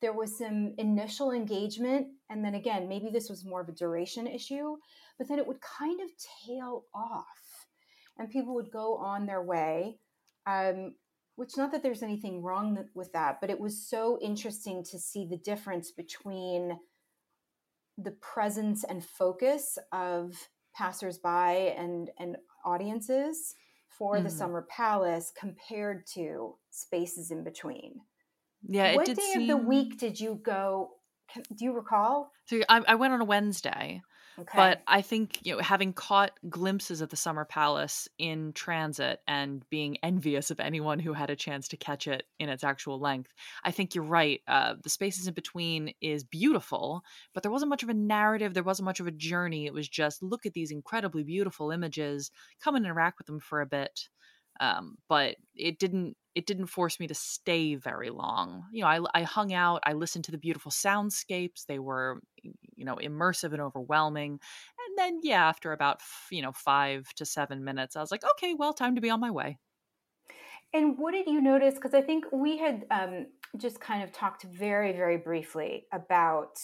there 0.00 0.12
was 0.12 0.38
some 0.38 0.74
initial 0.78 1.32
engagement. 1.32 2.08
And 2.28 2.44
then 2.44 2.54
again, 2.54 2.88
maybe 2.88 3.10
this 3.10 3.30
was 3.30 3.44
more 3.44 3.60
of 3.60 3.68
a 3.68 3.72
duration 3.72 4.26
issue, 4.26 4.76
but 5.18 5.28
then 5.28 5.38
it 5.38 5.46
would 5.46 5.60
kind 5.60 6.00
of 6.00 6.10
tail 6.46 6.84
off 6.94 7.66
and 8.18 8.30
people 8.30 8.54
would 8.54 8.70
go 8.70 8.96
on 8.96 9.26
their 9.26 9.42
way. 9.42 9.98
Um, 10.46 10.94
which, 11.36 11.56
not 11.58 11.70
that 11.72 11.82
there's 11.82 12.02
anything 12.02 12.42
wrong 12.42 12.82
with 12.94 13.12
that, 13.12 13.42
but 13.42 13.50
it 13.50 13.60
was 13.60 13.86
so 13.86 14.18
interesting 14.22 14.82
to 14.90 14.98
see 14.98 15.26
the 15.28 15.36
difference 15.36 15.90
between 15.90 16.78
the 17.98 18.12
presence 18.12 18.84
and 18.84 19.04
focus 19.04 19.76
of 19.92 20.48
passersby 20.74 21.74
and, 21.76 22.10
and 22.18 22.36
audiences 22.64 23.54
for 23.88 24.14
mm-hmm. 24.14 24.24
the 24.24 24.30
Summer 24.30 24.66
Palace 24.70 25.30
compared 25.38 26.06
to 26.14 26.54
spaces 26.70 27.30
in 27.30 27.44
between. 27.44 28.00
Yeah. 28.68 28.94
what 28.96 29.06
day 29.06 29.14
seem... 29.14 29.42
of 29.42 29.48
the 29.48 29.56
week 29.56 29.98
did 29.98 30.18
you 30.18 30.40
go? 30.42 30.90
do 31.34 31.64
you 31.64 31.72
recall? 31.72 32.30
So 32.46 32.60
I, 32.68 32.82
I 32.86 32.94
went 32.94 33.12
on 33.12 33.20
a 33.20 33.24
Wednesday. 33.24 34.02
Okay. 34.38 34.52
But 34.54 34.82
I 34.86 35.00
think 35.00 35.38
you 35.44 35.54
know, 35.54 35.62
having 35.62 35.94
caught 35.94 36.32
glimpses 36.48 37.00
of 37.00 37.08
the 37.08 37.16
Summer 37.16 37.46
Palace 37.46 38.06
in 38.18 38.52
transit 38.52 39.20
and 39.26 39.64
being 39.70 39.96
envious 40.02 40.50
of 40.50 40.60
anyone 40.60 40.98
who 40.98 41.14
had 41.14 41.30
a 41.30 41.36
chance 41.36 41.68
to 41.68 41.78
catch 41.78 42.06
it 42.06 42.24
in 42.38 42.50
its 42.50 42.62
actual 42.62 43.00
length, 43.00 43.32
I 43.64 43.70
think 43.70 43.94
you're 43.94 44.04
right. 44.04 44.42
Uh, 44.46 44.74
the 44.82 44.90
spaces 44.90 45.26
in 45.26 45.32
between 45.32 45.94
is 46.02 46.22
beautiful, 46.22 47.02
but 47.32 47.42
there 47.42 47.52
wasn't 47.52 47.70
much 47.70 47.82
of 47.82 47.88
a 47.88 47.94
narrative. 47.94 48.52
There 48.52 48.62
wasn't 48.62 48.84
much 48.84 49.00
of 49.00 49.06
a 49.06 49.12
journey. 49.12 49.64
It 49.64 49.72
was 49.72 49.88
just 49.88 50.22
look 50.22 50.44
at 50.44 50.52
these 50.52 50.70
incredibly 50.70 51.24
beautiful 51.24 51.70
images, 51.70 52.30
come 52.60 52.76
and 52.76 52.84
interact 52.84 53.18
with 53.18 53.26
them 53.26 53.40
for 53.40 53.62
a 53.62 53.66
bit. 53.66 54.08
Um, 54.60 54.96
but 55.08 55.36
it 55.54 55.78
didn't 55.78 56.16
it 56.36 56.44
didn't 56.44 56.66
force 56.66 57.00
me 57.00 57.06
to 57.06 57.14
stay 57.14 57.76
very 57.76 58.10
long. 58.10 58.66
You 58.70 58.82
know, 58.82 58.88
I, 58.88 59.00
I 59.14 59.22
hung 59.22 59.54
out, 59.54 59.80
I 59.86 59.94
listened 59.94 60.26
to 60.26 60.30
the 60.30 60.36
beautiful 60.36 60.70
soundscapes. 60.70 61.64
They 61.66 61.78
were, 61.78 62.20
you 62.42 62.84
know, 62.84 62.96
immersive 62.96 63.54
and 63.54 63.62
overwhelming. 63.62 64.32
And 64.32 64.98
then, 64.98 65.20
yeah, 65.22 65.48
after 65.48 65.72
about, 65.72 66.02
you 66.30 66.42
know, 66.42 66.52
five 66.52 67.08
to 67.14 67.24
seven 67.24 67.64
minutes, 67.64 67.96
I 67.96 68.02
was 68.02 68.10
like, 68.10 68.22
okay, 68.32 68.52
well, 68.52 68.74
time 68.74 68.96
to 68.96 69.00
be 69.00 69.08
on 69.08 69.18
my 69.18 69.30
way. 69.30 69.56
And 70.74 70.98
what 70.98 71.12
did 71.12 71.26
you 71.26 71.40
notice? 71.40 71.76
Because 71.76 71.94
I 71.94 72.02
think 72.02 72.26
we 72.30 72.58
had 72.58 72.84
um, 72.90 73.28
just 73.56 73.80
kind 73.80 74.02
of 74.02 74.12
talked 74.12 74.42
very, 74.42 74.92
very 74.92 75.16
briefly 75.16 75.86
about 75.90 76.58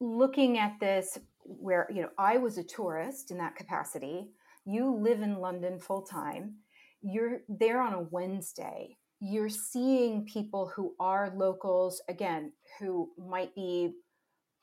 looking 0.00 0.56
at 0.56 0.78
this 0.78 1.18
where, 1.42 1.88
you 1.92 2.02
know, 2.02 2.10
I 2.16 2.36
was 2.36 2.58
a 2.58 2.62
tourist 2.62 3.32
in 3.32 3.38
that 3.38 3.56
capacity. 3.56 4.28
You 4.64 4.94
live 4.94 5.20
in 5.20 5.40
London 5.40 5.80
full 5.80 6.02
time 6.02 6.58
you're 7.06 7.40
there 7.48 7.80
on 7.80 7.94
a 7.94 8.00
Wednesday. 8.00 8.96
You're 9.20 9.48
seeing 9.48 10.26
people 10.26 10.66
who 10.74 10.94
are 11.00 11.32
locals, 11.34 12.02
again, 12.08 12.52
who 12.78 13.10
might 13.16 13.54
be 13.54 13.92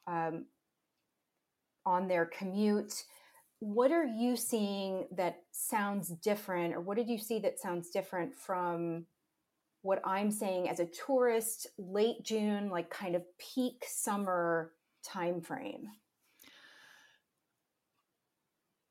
um, 0.07 0.45
on 1.85 2.07
their 2.07 2.25
commute. 2.25 3.03
What 3.59 3.91
are 3.91 4.05
you 4.05 4.35
seeing 4.35 5.07
that 5.15 5.43
sounds 5.51 6.09
different, 6.09 6.75
or 6.75 6.81
what 6.81 6.97
did 6.97 7.09
you 7.09 7.17
see 7.17 7.39
that 7.39 7.59
sounds 7.59 7.89
different 7.89 8.35
from 8.35 9.05
what 9.81 10.01
I'm 10.05 10.31
saying 10.31 10.69
as 10.69 10.79
a 10.79 10.85
tourist, 10.85 11.67
late 11.77 12.23
June, 12.23 12.69
like 12.69 12.89
kind 12.89 13.15
of 13.15 13.23
peak 13.37 13.85
summer 13.87 14.73
time 15.03 15.41
frame? 15.41 15.87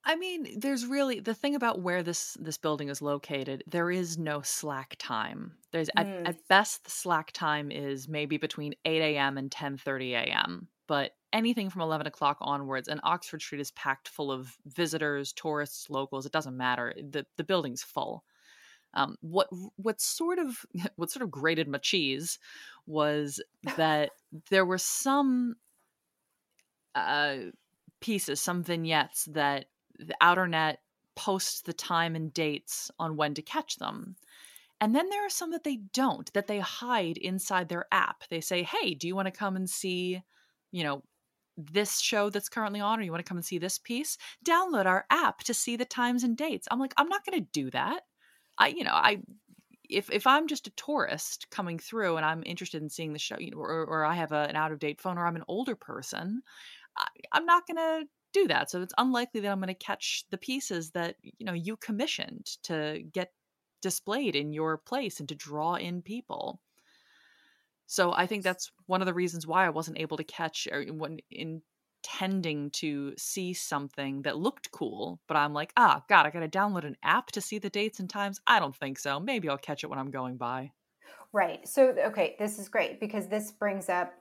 I 0.04 0.16
mean, 0.16 0.58
there's 0.58 0.84
really 0.84 1.20
the 1.20 1.34
thing 1.34 1.54
about 1.54 1.80
where 1.80 2.02
this 2.02 2.36
this 2.40 2.58
building 2.58 2.88
is 2.88 3.00
located. 3.00 3.62
There 3.68 3.90
is 3.90 4.18
no 4.18 4.42
slack 4.42 4.96
time. 4.98 5.52
There's 5.70 5.90
at, 5.96 6.06
mm. 6.06 6.28
at 6.28 6.48
best 6.48 6.84
the 6.84 6.90
slack 6.90 7.30
time 7.32 7.70
is 7.70 8.08
maybe 8.08 8.36
between 8.36 8.74
eight 8.84 9.00
a.m. 9.00 9.38
and 9.38 9.50
ten 9.50 9.76
thirty 9.76 10.14
a.m. 10.14 10.66
But 10.88 11.12
anything 11.32 11.70
from 11.70 11.82
eleven 11.82 12.08
o'clock 12.08 12.38
onwards, 12.40 12.88
and 12.88 13.00
Oxford 13.04 13.42
Street 13.42 13.60
is 13.60 13.70
packed 13.72 14.08
full 14.08 14.32
of 14.32 14.56
visitors, 14.66 15.32
tourists, 15.32 15.88
locals. 15.88 16.26
It 16.26 16.32
doesn't 16.32 16.56
matter. 16.56 16.94
the 16.96 17.24
The 17.36 17.44
building's 17.44 17.82
full. 17.82 18.24
Um, 18.94 19.16
what 19.20 19.48
what 19.76 20.00
sort 20.00 20.40
of 20.40 20.66
what 20.96 21.12
sort 21.12 21.22
of 21.22 21.30
grated 21.30 21.68
my 21.68 21.78
cheese 21.78 22.40
was 22.86 23.40
that 23.76 24.10
there 24.50 24.66
were 24.66 24.78
some 24.78 25.54
uh, 26.96 27.36
pieces, 28.00 28.40
some 28.40 28.64
vignettes 28.64 29.26
that 29.26 29.66
the 30.06 30.16
Outernet 30.22 30.76
posts 31.14 31.62
the 31.62 31.72
time 31.72 32.16
and 32.16 32.32
dates 32.32 32.90
on 32.98 33.16
when 33.16 33.34
to 33.34 33.42
catch 33.42 33.76
them. 33.76 34.16
And 34.80 34.94
then 34.94 35.10
there 35.10 35.24
are 35.24 35.30
some 35.30 35.52
that 35.52 35.62
they 35.62 35.76
don't, 35.92 36.32
that 36.32 36.48
they 36.48 36.58
hide 36.58 37.16
inside 37.16 37.68
their 37.68 37.86
app. 37.92 38.24
They 38.30 38.40
say, 38.40 38.62
hey, 38.62 38.94
do 38.94 39.06
you 39.06 39.14
want 39.14 39.26
to 39.26 39.32
come 39.32 39.54
and 39.54 39.70
see, 39.70 40.22
you 40.72 40.82
know, 40.82 41.02
this 41.56 42.00
show 42.00 42.30
that's 42.30 42.48
currently 42.48 42.80
on, 42.80 42.98
or 42.98 43.02
you 43.02 43.12
want 43.12 43.24
to 43.24 43.28
come 43.28 43.36
and 43.36 43.44
see 43.44 43.58
this 43.58 43.78
piece? 43.78 44.18
Download 44.44 44.86
our 44.86 45.04
app 45.10 45.40
to 45.44 45.54
see 45.54 45.76
the 45.76 45.84
times 45.84 46.24
and 46.24 46.36
dates. 46.36 46.66
I'm 46.70 46.80
like, 46.80 46.94
I'm 46.96 47.08
not 47.08 47.24
going 47.24 47.38
to 47.38 47.48
do 47.52 47.70
that. 47.70 48.02
I, 48.58 48.68
you 48.68 48.82
know, 48.82 48.94
I, 48.94 49.18
if 49.88 50.10
if 50.10 50.26
I'm 50.26 50.48
just 50.48 50.66
a 50.66 50.70
tourist 50.70 51.46
coming 51.50 51.78
through 51.78 52.16
and 52.16 52.24
I'm 52.24 52.42
interested 52.44 52.82
in 52.82 52.88
seeing 52.88 53.12
the 53.12 53.18
show, 53.18 53.36
you 53.38 53.50
know, 53.50 53.58
or, 53.58 53.84
or 53.84 54.04
I 54.04 54.14
have 54.14 54.32
a, 54.32 54.48
an 54.48 54.56
out 54.56 54.72
of 54.72 54.78
date 54.78 55.00
phone, 55.00 55.18
or 55.18 55.26
I'm 55.26 55.36
an 55.36 55.44
older 55.46 55.76
person, 55.76 56.42
I, 56.96 57.06
I'm 57.30 57.44
not 57.44 57.66
going 57.66 57.76
to 57.76 58.08
do 58.32 58.48
that. 58.48 58.70
So 58.70 58.82
it's 58.82 58.94
unlikely 58.98 59.40
that 59.40 59.50
I'm 59.50 59.60
going 59.60 59.68
to 59.68 59.74
catch 59.74 60.24
the 60.30 60.38
pieces 60.38 60.90
that, 60.90 61.16
you 61.22 61.46
know, 61.46 61.52
you 61.52 61.76
commissioned 61.76 62.46
to 62.64 63.02
get 63.12 63.32
displayed 63.80 64.36
in 64.36 64.52
your 64.52 64.78
place 64.78 65.20
and 65.20 65.28
to 65.28 65.34
draw 65.34 65.74
in 65.74 66.02
people. 66.02 66.60
So 67.86 68.12
I 68.12 68.26
think 68.26 68.42
that's 68.42 68.70
one 68.86 69.02
of 69.02 69.06
the 69.06 69.14
reasons 69.14 69.46
why 69.46 69.66
I 69.66 69.70
wasn't 69.70 69.98
able 69.98 70.16
to 70.16 70.24
catch 70.24 70.66
or 70.70 70.84
when 70.84 71.18
intending 72.02 72.70
to 72.70 73.14
see 73.16 73.52
something 73.54 74.22
that 74.22 74.38
looked 74.38 74.70
cool, 74.72 75.20
but 75.28 75.36
I'm 75.36 75.52
like, 75.52 75.72
ah, 75.76 76.02
God, 76.08 76.26
I 76.26 76.30
got 76.30 76.40
to 76.40 76.48
download 76.48 76.84
an 76.84 76.96
app 77.02 77.30
to 77.32 77.40
see 77.40 77.58
the 77.58 77.70
dates 77.70 78.00
and 78.00 78.08
times. 78.08 78.40
I 78.46 78.60
don't 78.60 78.74
think 78.74 78.98
so. 78.98 79.20
Maybe 79.20 79.48
I'll 79.48 79.58
catch 79.58 79.84
it 79.84 79.88
when 79.88 79.98
I'm 79.98 80.10
going 80.10 80.36
by. 80.36 80.72
Right. 81.32 81.66
So, 81.66 81.94
okay, 82.06 82.36
this 82.38 82.58
is 82.58 82.68
great 82.68 82.98
because 82.98 83.26
this 83.28 83.52
brings 83.52 83.88
up, 83.88 84.12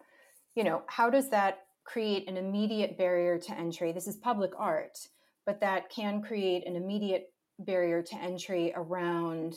you 0.55 0.63
know, 0.63 0.83
how 0.87 1.09
does 1.09 1.29
that 1.29 1.65
create 1.83 2.27
an 2.27 2.37
immediate 2.37 2.97
barrier 2.97 3.37
to 3.37 3.57
entry? 3.57 3.91
This 3.91 4.07
is 4.07 4.17
public 4.17 4.51
art, 4.57 4.97
but 5.45 5.59
that 5.61 5.89
can 5.89 6.21
create 6.21 6.67
an 6.67 6.75
immediate 6.75 7.33
barrier 7.59 8.01
to 8.01 8.15
entry 8.15 8.73
around 8.75 9.55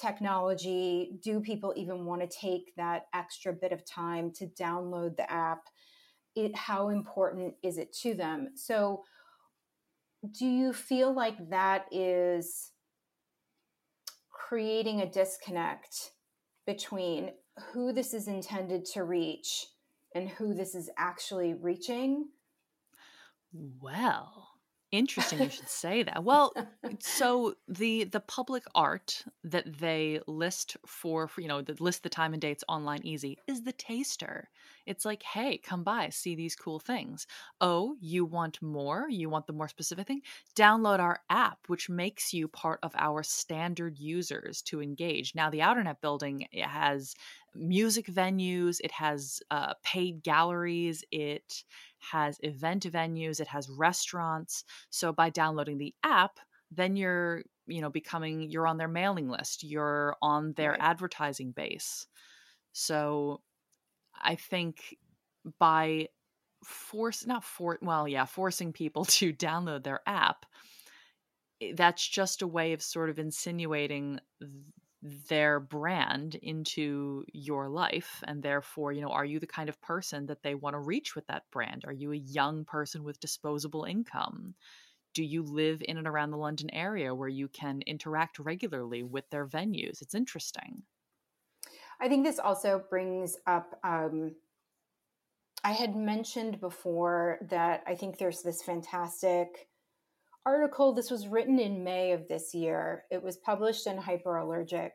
technology. 0.00 1.18
Do 1.22 1.40
people 1.40 1.72
even 1.76 2.04
want 2.04 2.22
to 2.22 2.28
take 2.28 2.72
that 2.76 3.06
extra 3.14 3.52
bit 3.52 3.72
of 3.72 3.84
time 3.84 4.32
to 4.36 4.46
download 4.60 5.16
the 5.16 5.30
app? 5.30 5.60
It, 6.34 6.56
how 6.56 6.88
important 6.88 7.54
is 7.62 7.78
it 7.78 7.92
to 8.02 8.14
them? 8.14 8.50
So, 8.56 9.04
do 10.32 10.46
you 10.46 10.72
feel 10.72 11.14
like 11.14 11.50
that 11.50 11.84
is 11.92 12.72
creating 14.30 15.00
a 15.00 15.10
disconnect 15.10 16.12
between 16.66 17.30
who 17.72 17.92
this 17.92 18.14
is 18.14 18.26
intended 18.26 18.84
to 18.84 19.04
reach 19.04 19.66
and 20.14 20.28
who 20.28 20.54
this 20.54 20.74
is 20.74 20.88
actually 20.96 21.54
reaching? 21.54 22.28
Well, 23.52 24.53
Interesting 24.94 25.42
you 25.42 25.50
should 25.50 25.68
say 25.68 26.04
that. 26.04 26.22
Well, 26.24 26.54
so 27.00 27.54
the 27.66 28.04
the 28.04 28.20
public 28.20 28.62
art 28.76 29.24
that 29.42 29.78
they 29.80 30.20
list 30.28 30.76
for, 30.86 31.26
for 31.26 31.40
you 31.40 31.48
know, 31.48 31.62
that 31.62 31.80
list 31.80 32.04
the 32.04 32.08
time 32.08 32.32
and 32.32 32.40
dates 32.40 32.62
online 32.68 33.00
easy 33.02 33.36
is 33.48 33.64
the 33.64 33.72
taster. 33.72 34.48
It's 34.86 35.04
like, 35.04 35.24
hey, 35.24 35.58
come 35.58 35.82
by, 35.82 36.10
see 36.10 36.36
these 36.36 36.54
cool 36.54 36.78
things. 36.78 37.26
Oh, 37.60 37.96
you 38.00 38.24
want 38.24 38.62
more? 38.62 39.06
You 39.08 39.28
want 39.28 39.48
the 39.48 39.52
more 39.52 39.68
specific 39.68 40.06
thing? 40.06 40.22
Download 40.54 41.00
our 41.00 41.20
app, 41.28 41.58
which 41.66 41.88
makes 41.88 42.32
you 42.32 42.46
part 42.46 42.78
of 42.84 42.92
our 42.96 43.24
standard 43.24 43.98
users 43.98 44.62
to 44.62 44.80
engage. 44.80 45.34
Now, 45.34 45.50
the 45.50 45.60
Outernet 45.60 46.00
building 46.02 46.46
it 46.52 46.66
has 46.66 47.14
music 47.56 48.06
venues, 48.06 48.78
it 48.82 48.92
has 48.92 49.40
uh, 49.50 49.74
paid 49.82 50.22
galleries, 50.22 51.04
it 51.10 51.64
has 52.10 52.38
event 52.42 52.84
venues, 52.84 53.40
it 53.40 53.48
has 53.48 53.68
restaurants. 53.68 54.64
So 54.90 55.12
by 55.12 55.30
downloading 55.30 55.78
the 55.78 55.94
app, 56.02 56.38
then 56.70 56.96
you're, 56.96 57.42
you 57.66 57.80
know, 57.80 57.90
becoming 57.90 58.50
you're 58.50 58.66
on 58.66 58.78
their 58.78 58.88
mailing 58.88 59.28
list, 59.28 59.62
you're 59.62 60.16
on 60.22 60.52
their 60.54 60.72
right. 60.72 60.80
advertising 60.80 61.52
base. 61.52 62.06
So 62.72 63.40
I 64.20 64.34
think 64.34 64.96
by 65.58 66.08
force 66.64 67.26
not 67.26 67.44
for 67.44 67.78
well, 67.82 68.08
yeah, 68.08 68.24
forcing 68.24 68.72
people 68.72 69.04
to 69.16 69.32
download 69.32 69.84
their 69.84 70.00
app, 70.06 70.46
eh, 71.60 71.72
that's 71.74 72.06
just 72.06 72.42
a 72.42 72.46
way 72.46 72.72
of 72.72 72.82
sort 72.82 73.10
of 73.10 73.18
insinuating 73.18 74.20
their 75.28 75.60
brand 75.60 76.34
into 76.36 77.24
your 77.32 77.68
life 77.68 78.24
and 78.26 78.42
therefore 78.42 78.90
you 78.90 79.02
know 79.02 79.10
are 79.10 79.24
you 79.24 79.38
the 79.38 79.46
kind 79.46 79.68
of 79.68 79.80
person 79.82 80.24
that 80.26 80.42
they 80.42 80.54
want 80.54 80.74
to 80.74 80.78
reach 80.80 81.14
with 81.14 81.26
that 81.26 81.44
brand? 81.52 81.84
Are 81.86 81.92
you 81.92 82.12
a 82.12 82.16
young 82.16 82.64
person 82.64 83.04
with 83.04 83.20
disposable 83.20 83.84
income? 83.84 84.54
Do 85.12 85.22
you 85.22 85.42
live 85.42 85.82
in 85.86 85.98
and 85.98 86.06
around 86.06 86.30
the 86.30 86.38
london 86.38 86.70
area 86.70 87.14
where 87.14 87.28
you 87.28 87.48
can 87.48 87.82
interact 87.86 88.38
regularly 88.38 89.02
with 89.02 89.28
their 89.30 89.46
venues? 89.46 90.00
It's 90.00 90.14
interesting. 90.14 90.82
I 92.00 92.08
think 92.08 92.24
this 92.24 92.38
also 92.38 92.82
brings 92.88 93.36
up 93.46 93.78
um, 93.84 94.34
i 95.64 95.72
had 95.72 95.96
mentioned 95.96 96.60
before 96.60 97.38
that 97.50 97.82
i 97.86 97.94
think 97.94 98.18
there's 98.18 98.42
this 98.42 98.62
fantastic 98.62 99.68
article. 100.46 100.92
This 100.92 101.10
was 101.10 101.28
written 101.28 101.58
in 101.58 101.84
May 101.84 102.12
of 102.12 102.28
this 102.28 102.54
year. 102.54 103.04
It 103.10 103.22
was 103.22 103.36
published 103.36 103.86
in 103.86 103.96
Hyperallergic, 103.96 104.90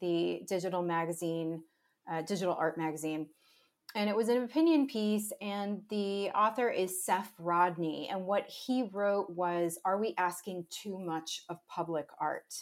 the 0.00 0.42
digital 0.46 0.82
magazine, 0.82 1.62
uh, 2.10 2.22
digital 2.22 2.54
art 2.54 2.76
magazine. 2.76 3.28
And 3.94 4.10
it 4.10 4.16
was 4.16 4.28
an 4.28 4.42
opinion 4.42 4.88
piece, 4.88 5.32
and 5.40 5.82
the 5.88 6.30
author 6.30 6.68
is 6.68 7.04
Seph 7.04 7.32
Rodney. 7.38 8.08
And 8.10 8.26
what 8.26 8.48
he 8.48 8.88
wrote 8.92 9.30
was 9.30 9.78
Are 9.84 9.98
we 9.98 10.14
asking 10.18 10.66
too 10.70 10.98
much 10.98 11.42
of 11.48 11.58
public 11.68 12.06
art? 12.20 12.54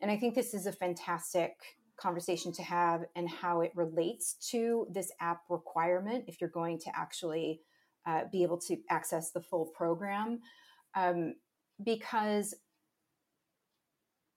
And 0.00 0.10
I 0.10 0.16
think 0.16 0.34
this 0.34 0.54
is 0.54 0.66
a 0.66 0.72
fantastic 0.72 1.54
conversation 1.96 2.52
to 2.52 2.62
have 2.62 3.02
and 3.16 3.28
how 3.28 3.60
it 3.60 3.72
relates 3.74 4.34
to 4.50 4.86
this 4.90 5.12
app 5.20 5.42
requirement 5.50 6.24
if 6.28 6.40
you're 6.40 6.50
going 6.50 6.78
to 6.78 6.90
actually 6.96 7.60
uh, 8.06 8.22
be 8.32 8.42
able 8.42 8.58
to 8.58 8.76
access 8.88 9.32
the 9.32 9.40
full 9.40 9.66
program. 9.66 10.40
Um, 10.94 11.34
because 11.84 12.54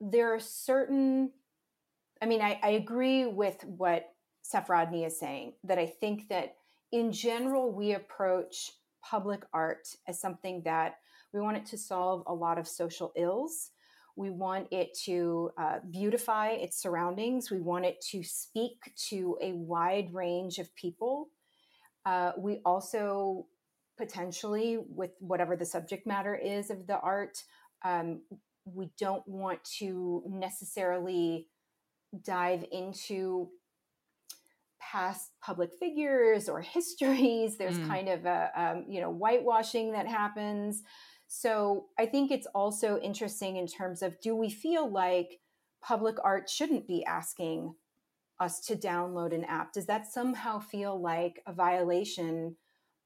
there 0.01 0.34
are 0.34 0.39
certain 0.39 1.32
i 2.21 2.25
mean 2.25 2.41
i, 2.41 2.60
I 2.62 2.69
agree 2.71 3.25
with 3.25 3.63
what 3.63 4.10
Seph 4.41 4.69
Rodney 4.69 5.06
is 5.06 5.19
saying 5.19 5.53
that 5.63 5.79
i 5.79 5.86
think 5.86 6.27
that 6.29 6.56
in 6.91 7.12
general 7.12 7.71
we 7.71 7.93
approach 7.93 8.71
public 9.03 9.43
art 9.53 9.88
as 10.08 10.19
something 10.19 10.62
that 10.63 10.95
we 11.34 11.41
want 11.41 11.58
it 11.58 11.65
to 11.67 11.77
solve 11.77 12.23
a 12.27 12.34
lot 12.34 12.58
of 12.58 12.67
social 12.67 13.12
ills. 13.15 13.71
We 14.15 14.29
want 14.29 14.67
it 14.71 14.95
to 15.06 15.49
uh, 15.58 15.79
beautify 15.89 16.49
its 16.49 16.79
surroundings. 16.79 17.49
We 17.49 17.60
want 17.60 17.86
it 17.86 17.99
to 18.12 18.23
speak 18.23 18.77
to 19.10 19.38
a 19.41 19.53
wide 19.53 20.13
range 20.13 20.60
of 20.60 20.73
people. 20.75 21.29
Uh, 22.06 22.34
we 22.38 22.62
also 22.63 23.47
potentially 23.97 24.79
with 24.89 25.12
whatever 25.19 25.56
the 25.56 25.65
subject 25.65 26.08
matter 26.08 26.36
is 26.36 26.69
of 26.69 26.88
the 26.88 26.99
art. 26.99 27.38
Um, 27.86 28.21
we 28.65 28.89
don't 28.97 29.27
want 29.27 29.63
to 29.79 30.23
necessarily 30.27 31.47
dive 32.23 32.65
into 32.71 33.49
past 34.79 35.32
public 35.41 35.71
figures 35.79 36.47
or 36.47 36.62
histories. 36.62 37.58
There's 37.58 37.77
mm. 37.77 37.88
kind 37.88 38.10
of 38.10 38.25
a 38.25 38.51
um, 38.56 38.86
you 38.88 39.01
know 39.01 39.12
whitewashing 39.12 39.91
that 39.93 40.08
happens. 40.08 40.84
So 41.27 41.86
I 41.97 42.06
think 42.06 42.32
it's 42.32 42.47
also 42.53 42.99
interesting 42.99 43.58
in 43.58 43.65
terms 43.65 44.01
of 44.01 44.19
do 44.21 44.36
we 44.36 44.49
feel 44.49 44.89
like 44.89 45.39
public 45.82 46.15
art 46.23 46.49
shouldn't 46.49 46.88
be 46.88 47.03
asking 47.06 47.73
us 48.39 48.60
to 48.67 48.75
download 48.75 49.34
an 49.34 49.43
app? 49.45 49.73
Does 49.73 49.88
that 49.88 50.12
somehow 50.12 50.60
feel 50.60 51.01
like 51.01 51.41
a 51.47 51.53
violation 51.53 52.56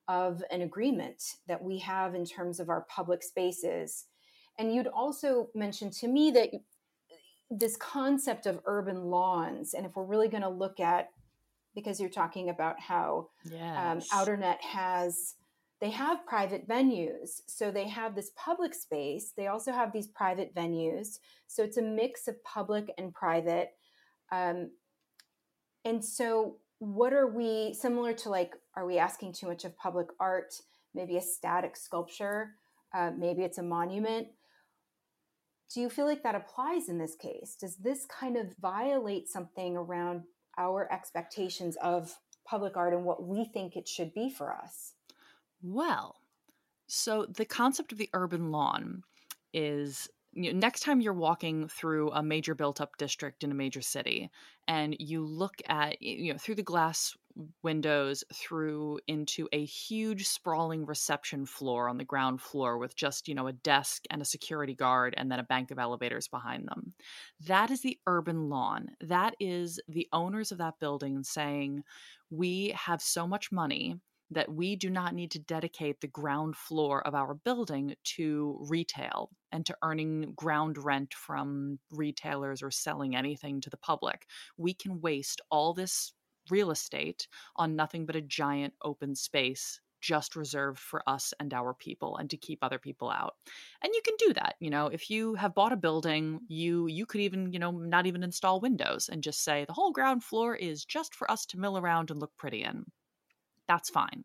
of 0.08 0.44
an 0.52 0.62
agreement 0.62 1.22
that 1.48 1.62
we 1.62 1.80
have 1.80 2.16
in 2.16 2.26
terms 2.26 2.60
of 2.60 2.70
our 2.70 2.86
public 2.90 3.24
spaces. 3.24 4.06
And 4.58 4.74
you'd 4.74 4.88
also 4.88 5.50
mentioned 5.54 5.94
to 5.94 6.08
me 6.08 6.32
that 6.32 6.50
this 7.50 7.78
concept 7.78 8.46
of 8.46 8.60
urban 8.66 9.06
lawns, 9.06 9.74
and 9.74 9.86
if 9.86 9.96
we're 9.96 10.04
really 10.04 10.28
going 10.28 10.44
to 10.44 10.50
look 10.50 10.80
at, 10.80 11.10
because 11.76 12.00
you're 12.00 12.10
talking 12.10 12.50
about 12.50 12.80
how 12.80 13.30
um, 13.46 13.52
yes. 13.54 14.08
um, 14.12 14.20
Outernet 14.20 14.60
has, 14.62 15.36
they 15.80 15.92
have 15.92 16.26
private 16.26 16.68
venues. 16.68 17.42
So 17.46 17.70
they 17.70 17.88
have 17.88 18.16
this 18.16 18.32
public 18.36 18.74
space. 18.74 19.34
They 19.38 19.48
also 19.48 19.72
have 19.72 19.94
these 19.94 20.08
private 20.08 20.56
venues. 20.56 21.20
So 21.46 21.64
it's 21.64 21.78
a 21.78 21.84
mix 21.84 22.28
of 22.28 22.44
public 22.44 22.92
and 22.98 23.14
private. 23.14 23.70
Um, 24.32 24.72
and 25.86 26.04
so 26.04 26.58
what 26.80 27.14
are 27.14 27.28
we 27.28 27.74
similar 27.74 28.14
to 28.14 28.30
like 28.30 28.56
are 28.78 28.86
we 28.86 28.98
asking 28.98 29.34
too 29.34 29.48
much 29.48 29.66
of 29.66 29.78
public 29.78 30.08
art? 30.20 30.54
Maybe 30.94 31.18
a 31.18 31.22
static 31.22 31.76
sculpture? 31.76 32.52
Uh, 32.94 33.12
maybe 33.18 33.44
it's 33.44 33.58
a 33.58 33.64
monument? 33.64 34.28
Do 35.74 35.82
you 35.82 35.90
feel 35.90 36.06
like 36.06 36.24
that 36.24 36.36
applies 36.36 36.88
in 36.88 36.98
this 36.98 37.16
case? 37.16 37.58
Does 37.60 37.76
this 37.76 38.06
kind 38.06 38.38
of 38.38 38.56
violate 38.62 39.28
something 39.28 39.76
around 39.76 40.24
our 40.58 40.90
expectations 40.92 41.76
of 41.82 42.16
public 42.46 42.78
art 42.78 42.94
and 42.94 43.04
what 43.04 43.28
we 43.28 43.44
think 43.44 43.76
it 43.76 43.88
should 43.88 44.14
be 44.14 44.30
for 44.30 44.54
us? 44.54 44.94
Well 45.62 46.16
so 46.88 47.26
the 47.26 47.46
concept 47.46 47.92
of 47.92 47.98
the 47.98 48.10
urban 48.14 48.52
lawn 48.52 49.04
is 49.54 50.10
you 50.38 50.54
know, 50.54 50.60
next 50.60 50.82
time 50.82 51.02
you're 51.02 51.14
walking 51.14 51.68
through 51.68 52.12
a 52.12 52.22
major 52.22 52.54
built 52.54 52.80
up 52.80 52.96
district 52.98 53.44
in 53.44 53.52
a 53.52 53.56
major 53.56 53.82
city 53.82 54.30
and 54.68 54.96
you 55.00 55.26
look 55.26 55.56
at 55.68 56.02
you 56.02 56.32
know 56.32 56.38
through 56.38 56.56
the 56.56 56.64
glass 56.64 57.16
windows 57.64 58.24
through 58.34 59.00
into 59.08 59.48
a 59.52 59.64
huge 59.66 60.28
sprawling 60.28 60.86
reception 60.86 61.46
floor 61.46 61.90
on 61.90 61.98
the 61.98 62.04
ground 62.04 62.42
floor 62.42 62.78
with 62.78 62.96
just 62.96 63.28
you 63.28 63.36
know 63.36 63.48
a 63.48 63.54
desk 63.54 64.04
and 64.12 64.22
a 64.22 64.26
security 64.26 64.76
guard 64.76 65.16
and 65.18 65.32
then 65.32 65.40
a 65.40 65.44
bank 65.44 65.72
of 65.72 65.80
elevators 65.80 66.28
behind 66.28 66.68
them. 66.68 66.94
That 67.48 67.72
is 67.72 67.82
the 67.82 67.98
urban 68.06 68.50
lawn. 68.50 68.90
That 69.02 69.36
is 69.40 69.80
the 69.88 70.08
owners 70.14 70.52
of 70.52 70.60
that 70.60 70.80
building 70.80 71.24
saying 71.24 71.84
we 72.30 72.74
have 72.76 73.02
so 73.02 73.28
much 73.28 73.52
money 73.52 73.96
that 74.32 74.52
we 74.54 74.76
do 74.76 74.90
not 74.90 75.14
need 75.14 75.32
to 75.32 75.40
dedicate 75.40 76.02
the 76.02 76.08
ground 76.08 76.56
floor 76.56 77.06
of 77.08 77.16
our 77.16 77.34
building 77.34 77.96
to 78.04 78.58
retail 78.70 79.30
and 79.52 79.66
to 79.66 79.78
earning 79.84 80.34
ground 80.36 80.78
rent 80.78 81.14
from 81.14 81.80
retailers 81.92 82.62
or 82.62 82.72
selling 82.72 83.16
anything 83.16 83.62
to 83.62 83.70
the 83.70 83.78
public. 83.78 84.26
We 84.58 84.74
can 84.74 85.00
waste 85.02 85.42
all 85.50 85.74
this 85.74 86.14
real 86.50 86.72
estate 86.72 87.28
on 87.56 87.76
nothing 87.76 88.06
but 88.06 88.16
a 88.16 88.22
giant 88.22 88.74
open 88.84 89.16
space 89.16 89.80
just 90.00 90.36
reserved 90.36 90.80
for 90.80 91.02
us 91.08 91.34
and 91.40 91.54
our 91.54 91.74
people 91.74 92.18
and 92.18 92.30
to 92.30 92.38
keep 92.38 92.60
other 92.62 92.78
people 92.78 93.10
out 93.10 93.34
and 93.82 93.92
you 93.94 94.02
can 94.06 94.14
do 94.20 94.32
that 94.34 94.56
you 94.60 94.70
know 94.70 94.88
if 94.88 95.10
you 95.10 95.34
have 95.34 95.56
bought 95.56 95.74
a 95.74 95.76
building 95.78 96.40
you 96.48 96.88
you 96.88 97.06
could 97.06 97.20
even 97.20 97.52
you 97.52 97.58
know 97.58 97.72
not 97.72 98.06
even 98.06 98.24
install 98.24 98.60
windows 98.60 99.10
and 99.12 99.24
just 99.24 99.44
say 99.44 99.66
the 99.66 99.74
whole 99.74 99.92
ground 99.92 100.24
floor 100.24 100.56
is 100.56 100.86
just 100.86 101.16
for 101.16 101.30
us 101.32 101.46
to 101.48 101.60
mill 101.60 101.80
around 101.80 102.12
and 102.12 102.20
look 102.20 102.32
pretty 102.38 102.64
in 102.64 102.86
that's 103.68 103.90
fine 103.90 104.24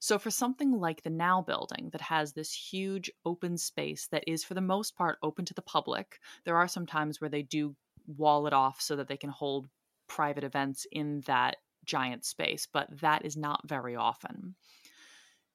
so 0.00 0.18
for 0.18 0.30
something 0.30 0.72
like 0.72 1.02
the 1.02 1.10
now 1.10 1.42
building 1.42 1.88
that 1.90 2.00
has 2.00 2.32
this 2.32 2.52
huge 2.52 3.10
open 3.24 3.58
space 3.58 4.06
that 4.12 4.24
is 4.26 4.44
for 4.44 4.54
the 4.54 4.60
most 4.60 4.96
part 4.96 5.18
open 5.22 5.44
to 5.44 5.54
the 5.54 5.62
public 5.62 6.18
there 6.44 6.56
are 6.56 6.68
some 6.68 6.86
times 6.86 7.20
where 7.20 7.30
they 7.30 7.42
do 7.42 7.74
wall 8.06 8.46
it 8.46 8.52
off 8.52 8.80
so 8.80 8.96
that 8.96 9.08
they 9.08 9.16
can 9.16 9.30
hold 9.30 9.68
private 10.08 10.44
events 10.44 10.86
in 10.90 11.20
that 11.26 11.56
giant 11.84 12.24
space, 12.24 12.66
but 12.72 12.88
that 13.00 13.24
is 13.24 13.36
not 13.36 13.66
very 13.66 13.94
often. 13.94 14.54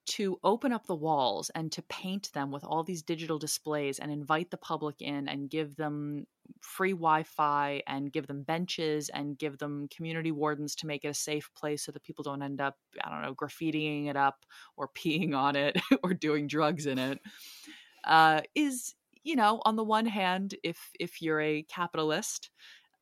To 0.07 0.37
open 0.43 0.73
up 0.73 0.85
the 0.85 0.95
walls 0.95 1.49
and 1.55 1.71
to 1.71 1.81
paint 1.83 2.31
them 2.33 2.51
with 2.51 2.63
all 2.63 2.83
these 2.83 3.01
digital 3.01 3.39
displays 3.39 3.99
and 3.99 4.11
invite 4.11 4.51
the 4.51 4.57
public 4.57 5.01
in 5.01 5.29
and 5.29 5.49
give 5.49 5.75
them 5.77 6.27
free 6.61 6.91
Wi 6.91 7.23
Fi 7.23 7.81
and 7.87 8.11
give 8.11 8.27
them 8.27 8.43
benches 8.43 9.09
and 9.09 9.37
give 9.37 9.57
them 9.57 9.87
community 9.87 10.31
wardens 10.31 10.75
to 10.75 10.87
make 10.87 11.05
it 11.05 11.09
a 11.09 11.13
safe 11.13 11.49
place 11.55 11.83
so 11.83 11.91
that 11.91 12.03
people 12.03 12.23
don't 12.23 12.41
end 12.41 12.59
up, 12.59 12.77
I 13.03 13.09
don't 13.09 13.21
know, 13.21 13.33
graffitiing 13.33 14.09
it 14.09 14.17
up 14.17 14.45
or 14.75 14.87
peeing 14.95 15.35
on 15.35 15.55
it 15.55 15.79
or 16.03 16.13
doing 16.13 16.47
drugs 16.47 16.85
in 16.85 16.97
it, 16.97 17.19
uh, 18.03 18.41
is, 18.55 18.95
you 19.23 19.35
know, 19.35 19.61
on 19.65 19.75
the 19.77 19.83
one 19.83 20.05
hand, 20.05 20.55
if 20.63 20.91
if 20.99 21.21
you're 21.21 21.41
a 21.41 21.63
capitalist, 21.63 22.49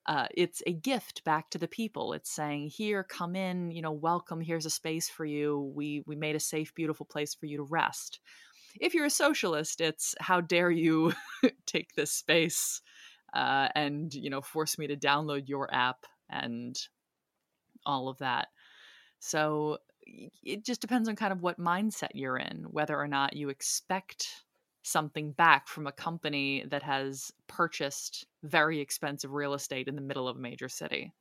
uh, 0.08 0.28
it's 0.36 0.64
a 0.66 0.74
gift 0.74 1.24
back 1.24 1.50
to 1.52 1.58
the 1.58 1.68
people. 1.68 2.14
It's 2.14 2.32
saying, 2.32 2.70
"Here, 2.70 3.04
come 3.04 3.36
in. 3.36 3.72
You 3.72 3.82
know, 3.82 3.92
welcome. 3.92 4.42
Here's 4.42 4.66
a 4.66 4.72
space 4.72 5.10
for 5.10 5.26
you. 5.26 5.72
We 5.76 6.04
we 6.06 6.16
made 6.16 6.36
a 6.36 6.40
safe, 6.40 6.74
beautiful 6.74 7.06
place 7.06 7.36
for 7.36 7.46
you 7.46 7.58
to 7.58 7.64
rest." 7.64 8.20
If 8.80 8.94
you're 8.94 9.06
a 9.06 9.10
socialist, 9.10 9.82
it's 9.82 10.16
how 10.20 10.42
dare 10.42 10.72
you 10.72 11.14
take 11.66 11.94
this 11.94 12.12
space 12.12 12.82
uh, 13.34 13.70
and 13.76 14.14
you 14.14 14.30
know 14.30 14.42
force 14.42 14.78
me 14.78 14.88
to 14.88 14.96
download 14.96 15.48
your 15.48 15.74
app 15.74 16.06
and 16.30 16.76
all 17.86 18.10
of 18.10 18.18
that. 18.20 18.48
So 19.20 19.78
it 20.44 20.66
just 20.66 20.82
depends 20.82 21.08
on 21.08 21.16
kind 21.16 21.32
of 21.32 21.42
what 21.42 21.60
mindset 21.60 22.10
you're 22.14 22.38
in, 22.38 22.66
whether 22.70 23.00
or 23.00 23.08
not 23.08 23.36
you 23.36 23.50
expect 23.50 24.28
something 24.84 25.32
back 25.32 25.68
from 25.68 25.88
a 25.88 25.92
company 25.92 26.66
that 26.70 26.84
has 26.84 27.32
purchased 27.48 28.26
very 28.44 28.80
expensive 28.80 29.32
real 29.32 29.54
estate 29.54 29.88
in 29.88 29.96
the 29.96 30.02
middle 30.02 30.28
of 30.28 30.38
a 30.38 30.40
major 30.40 30.70
city. 30.70 31.14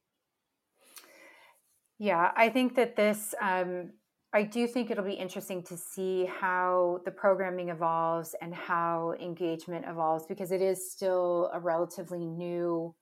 Yeah, 1.98 2.32
I 2.34 2.48
think 2.48 2.76
that 2.76 2.96
this, 2.96 3.34
um, 3.42 3.92
I 4.32 4.44
do 4.44 4.66
think 4.66 4.90
it'll 4.90 5.04
be 5.04 5.12
interesting 5.12 5.62
to 5.64 5.76
see 5.76 6.24
how 6.24 7.02
the 7.04 7.10
programming 7.10 7.68
evolves 7.68 8.34
and 8.40 8.54
how 8.54 9.14
engagement 9.20 9.84
evolves 9.86 10.24
because 10.26 10.50
it 10.50 10.62
is 10.62 10.90
still 10.90 11.50
a 11.52 11.60
relatively 11.60 12.24
new 12.24 12.94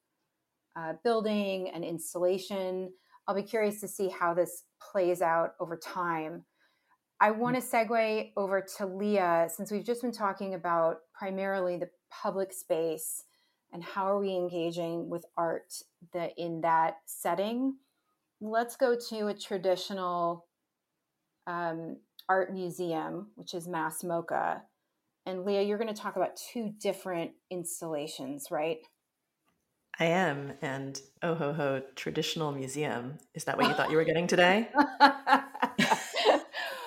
uh, 0.75 0.95
building 1.05 1.71
and 1.71 1.85
installation. 1.85 2.93
I'll 3.27 3.35
be 3.35 3.43
curious 3.43 3.81
to 3.83 3.89
see 3.89 4.09
how 4.09 4.35
this 4.35 4.65
plays 4.81 5.23
out 5.23 5.53
over 5.61 5.77
time. 5.77 6.45
I 7.21 7.33
want 7.33 7.57
to 7.57 7.63
segue 7.63 8.33
over 8.37 8.65
to 8.77 8.87
Leah 8.87 9.49
since 9.55 9.73
we've 9.73 9.85
just 9.85 10.03
been 10.03 10.13
talking 10.13 10.55
about 10.55 10.99
primarily 11.13 11.77
the 11.77 11.91
public 12.11 12.53
space 12.53 13.25
and 13.73 13.83
how 13.83 14.07
are 14.07 14.21
we 14.21 14.35
engaging 14.35 15.09
with 15.09 15.25
art 15.37 15.75
the, 16.13 16.31
in 16.37 16.61
that 16.61 16.99
setting. 17.07 17.77
Let's 18.41 18.77
go 18.77 18.97
to 19.11 19.27
a 19.27 19.35
traditional 19.35 20.47
um, 21.49 21.97
art 22.29 22.55
museum, 22.55 23.29
which 23.35 23.53
is 23.53 23.67
Mass 23.67 24.05
MoCA. 24.05 24.63
And 25.27 25.45
Leah, 25.45 25.63
you're 25.63 25.79
going 25.79 25.93
to 25.93 26.01
talk 26.01 26.17
about 26.17 26.39
two 26.53 26.73
different 26.81 27.33
installations, 27.51 28.47
right? 28.51 28.79
I 29.99 30.05
am. 30.05 30.53
And 30.63 31.01
oh 31.23 31.35
ho 31.35 31.53
ho, 31.53 31.83
traditional 31.97 32.53
museum. 32.53 33.19
Is 33.35 33.45
that 33.45 33.59
what 33.59 33.67
you 33.67 33.75
thought 33.75 33.91
you 33.91 33.97
were 33.97 34.05
getting 34.05 34.27
today? 34.29 34.69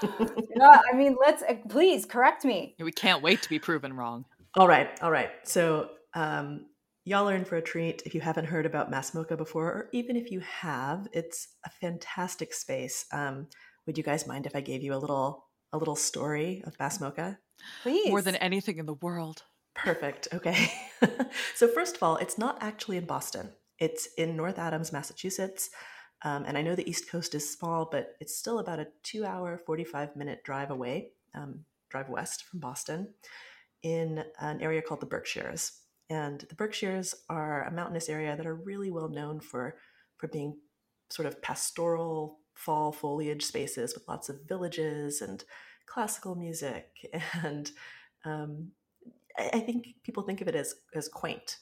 yeah, 0.04 0.82
I 0.92 0.96
mean, 0.96 1.16
let's 1.20 1.44
uh, 1.44 1.56
please 1.70 2.06
correct 2.06 2.46
me. 2.46 2.76
We 2.80 2.92
can't 2.92 3.22
wait 3.22 3.42
to 3.44 3.50
be 3.50 3.60
proven 3.60 3.94
wrong. 3.94 4.26
All 4.56 4.68
right, 4.68 4.90
all 5.02 5.12
right. 5.12 5.30
So, 5.44 5.92
um, 6.14 6.66
y'all 7.06 7.30
are 7.30 7.36
in 7.36 7.46
for 7.46 7.58
a 7.58 7.62
treat 7.62 8.04
if 8.06 8.14
you 8.14 8.22
haven't 8.22 8.46
heard 8.46 8.66
about 8.66 8.92
Mass 8.92 9.12
MoCA 9.12 9.38
before, 9.38 9.68
or 9.68 9.90
even 9.94 10.16
if 10.16 10.32
you 10.32 10.42
have. 10.42 11.08
It's 11.14 11.48
a 11.66 11.70
fantastic 11.70 12.54
space. 12.54 13.06
Um, 13.12 13.48
would 13.86 13.98
you 13.98 14.04
guys 14.04 14.28
mind 14.28 14.46
if 14.46 14.56
I 14.56 14.62
gave 14.62 14.84
you 14.84 14.94
a 14.94 14.98
little 14.98 15.48
a 15.74 15.78
little 15.78 15.96
story 15.96 16.64
of 16.66 16.78
Mass 16.80 17.00
MoCA? 17.00 17.38
Please. 17.84 18.10
More 18.10 18.22
than 18.22 18.36
anything 18.36 18.78
in 18.78 18.86
the 18.86 18.96
world. 18.96 19.44
Perfect. 19.76 20.28
Okay. 20.34 20.72
so 21.56 21.68
first 21.68 21.96
of 21.96 22.04
all, 22.04 22.18
it's 22.18 22.38
not 22.38 22.58
actually 22.62 22.98
in 22.98 23.06
Boston. 23.06 23.52
It's 23.80 24.08
in 24.18 24.36
North 24.36 24.60
Adams, 24.60 24.92
Massachusetts. 24.92 25.70
Um, 26.24 26.46
and 26.46 26.58
I 26.58 26.62
know 26.62 26.76
the 26.76 26.90
East 26.90 27.10
Coast 27.10 27.34
is 27.34 27.52
small, 27.52 27.86
but 27.92 28.16
it's 28.20 28.36
still 28.36 28.60
about 28.60 28.80
a 28.80 28.88
two 29.04 29.26
hour, 29.26 29.58
45 29.58 30.16
minute 30.16 30.44
drive 30.44 30.70
away, 30.70 31.10
um, 31.34 31.66
drive 31.90 32.10
west 32.10 32.44
from 32.44 32.60
Boston, 32.60 33.14
in 33.84 34.24
an 34.40 34.62
area 34.62 34.82
called 34.82 35.00
the 35.00 35.08
Berkshires. 35.08 35.80
And 36.10 36.42
the 36.42 36.56
Berkshires 36.56 37.16
are 37.30 37.64
a 37.64 37.72
mountainous 37.72 38.10
area 38.10 38.36
that 38.36 38.46
are 38.46 38.56
really 38.56 38.92
well 38.92 39.10
known 39.10 39.40
for, 39.40 39.78
for 40.18 40.28
being 40.28 40.58
sort 41.10 41.26
of 41.26 41.42
pastoral 41.42 42.40
fall 42.54 42.92
foliage 42.92 43.44
spaces 43.44 43.94
with 43.94 44.08
lots 44.08 44.30
of 44.30 44.42
villages 44.48 45.22
and 45.22 45.44
classical 45.86 46.36
music. 46.36 46.90
And 47.44 47.72
um, 48.26 48.72
I, 49.38 49.50
I, 49.54 49.60
think 49.62 49.96
people 50.04 50.22
think 50.22 50.42
of 50.42 50.48
it 50.48 50.54
as, 50.54 50.76
as 50.94 51.08
quaint. 51.08 51.58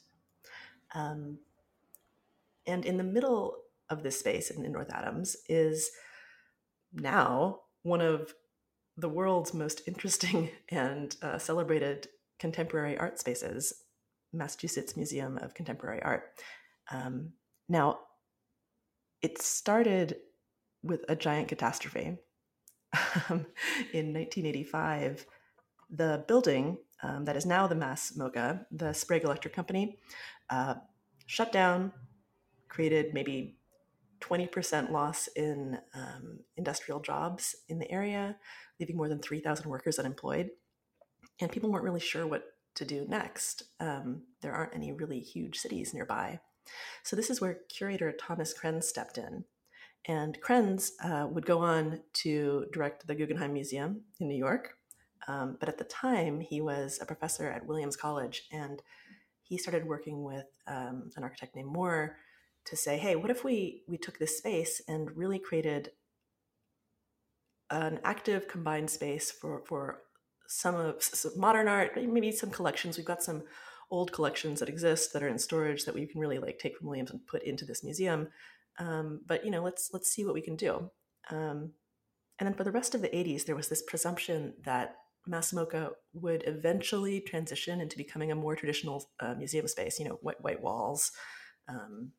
Um, 0.94 1.38
and 2.68 2.86
in 2.86 2.98
the 2.98 3.04
middle 3.04 3.56
of 3.90 4.04
this 4.04 4.20
space 4.20 4.52
in, 4.52 4.72
North 4.72 4.92
Adams 4.92 5.36
is 5.48 5.90
now 6.94 7.62
one 7.84 8.02
of 8.02 8.34
the 8.98 9.10
world's 9.10 9.54
most 9.54 9.82
interesting 9.88 10.50
and 10.70 11.16
uh, 11.22 11.38
celebrated 11.38 12.08
contemporary 12.40 12.98
art 12.98 13.20
spaces, 13.20 13.74
Massachusetts 14.34 14.96
Museum 14.96 15.38
of 15.38 15.54
Contemporary 15.54 16.02
Art. 16.02 16.24
Um, 16.92 17.34
now, 17.68 18.00
it 19.22 19.42
started 19.42 20.18
with 20.82 21.04
a 21.10 21.16
giant 21.16 21.48
catastrophe. 21.48 22.18
Um, 23.30 23.46
in 23.94 24.14
1985, 24.14 25.26
the 25.92 26.24
building 26.28 26.78
um, 27.04 27.26
that 27.26 27.36
is 27.36 27.46
now 27.46 27.68
the 27.68 27.76
Mass 27.76 28.14
MoCA, 28.18 28.66
the 28.72 28.94
Sprague 28.94 29.24
Electric 29.24 29.54
Company, 29.54 30.00
uh, 30.50 30.76
shut 31.26 31.52
down, 31.52 31.92
created 32.68 33.14
maybe 33.14 33.59
20% 34.22 34.92
loss 34.92 35.28
in 35.36 35.78
um, 35.94 36.40
industrial 36.58 37.00
jobs 37.00 37.56
in 37.68 37.80
the 37.80 37.92
area, 37.92 38.36
leaving 38.80 38.98
more 38.98 39.10
than 39.10 39.20
3,000 39.20 39.70
workers 39.70 40.00
unemployed. 40.00 40.50
And 41.42 41.52
people 41.52 41.72
weren't 41.72 41.86
really 41.86 42.00
sure 42.00 42.28
what 42.28 42.44
to 42.76 42.86
do 42.86 43.06
next. 43.08 43.64
Um, 43.80 44.24
there 44.42 44.54
aren't 44.54 44.76
any 44.76 44.92
really 44.92 45.20
huge 45.20 45.58
cities 45.58 45.94
nearby. 45.94 46.40
So, 47.04 47.16
this 47.16 47.30
is 47.30 47.42
where 47.42 47.60
curator 47.70 48.12
Thomas 48.12 48.54
Krens 48.54 48.84
stepped 48.84 49.18
in. 49.18 49.46
And 50.08 50.40
Krens 50.42 50.92
uh, 51.04 51.28
would 51.28 51.46
go 51.46 51.60
on 51.60 52.02
to 52.14 52.66
direct 52.72 53.08
the 53.08 53.16
Guggenheim 53.16 53.54
Museum 53.54 54.02
in 54.20 54.28
New 54.28 54.38
York. 54.38 54.76
Um, 55.28 55.58
but 55.60 55.70
at 55.70 55.78
the 55.78 55.84
time, 55.84 56.40
he 56.40 56.62
was 56.62 57.00
a 57.02 57.06
professor 57.06 57.50
at 57.50 57.66
Williams 57.66 57.96
College 57.98 58.48
and 58.52 58.82
he 59.44 59.58
started 59.58 59.86
working 59.86 60.24
with 60.24 60.46
um, 60.68 61.10
an 61.16 61.24
architect 61.24 61.56
named 61.56 61.70
Moore 61.70 62.18
to 62.66 62.76
say, 62.76 62.98
hey, 62.98 63.16
what 63.16 63.32
if 63.32 63.44
we 63.44 63.84
we 63.88 63.98
took 63.98 64.20
this 64.20 64.38
space 64.38 64.82
and 64.88 65.16
really 65.16 65.40
created 65.40 65.92
an 67.72 68.00
active 68.04 68.48
combined 68.48 68.90
space 68.90 69.32
for 69.32 69.64
for 69.66 70.02
some 70.48 70.76
of 70.76 71.02
some 71.04 71.32
modern 71.38 71.68
art, 71.68 71.92
maybe 71.96 72.32
some 72.32 72.50
collections. 72.50 72.98
We've 72.98 73.06
got 73.06 73.24
some 73.24 73.44
old 73.92 74.12
collections 74.12 74.60
that 74.60 74.70
exist 74.70 75.14
that 75.14 75.24
are 75.24 75.28
in 75.28 75.38
storage 75.38 75.86
that 75.86 75.96
we 75.96 76.06
can 76.06 76.20
really 76.20 76.40
like 76.40 76.60
take 76.60 76.78
from 76.78 76.88
Williams 76.88 77.12
and 77.12 77.26
put 77.28 77.44
into 77.44 77.66
this 77.66 77.84
museum. 77.84 78.28
Um, 78.80 79.22
but 79.26 79.46
you 79.46 79.52
know, 79.52 79.64
let's 79.64 79.90
let's 79.94 80.12
see 80.12 80.26
what 80.26 80.34
we 80.34 80.42
can 80.42 80.56
do. 80.56 80.90
Um, 81.30 81.74
and 82.40 82.48
then 82.48 82.54
for 82.54 82.64
the 82.64 82.72
rest 82.72 82.96
of 82.96 83.02
the 83.02 83.10
80s, 83.10 83.46
there 83.46 83.56
was 83.56 83.68
this 83.68 83.84
presumption 83.84 84.54
that 84.64 84.96
Mass 85.28 85.54
would 86.14 86.44
eventually 86.48 87.22
transition 87.22 87.82
into 87.82 87.98
becoming 87.98 88.32
a 88.32 88.36
more 88.36 88.56
traditional 88.56 89.12
uh, 89.20 89.36
museum 89.36 89.68
space. 89.68 90.00
You 90.00 90.06
know, 90.06 90.20
white 90.22 90.42
white 90.42 90.62
walls, 90.62 91.12
um, 91.68 92.12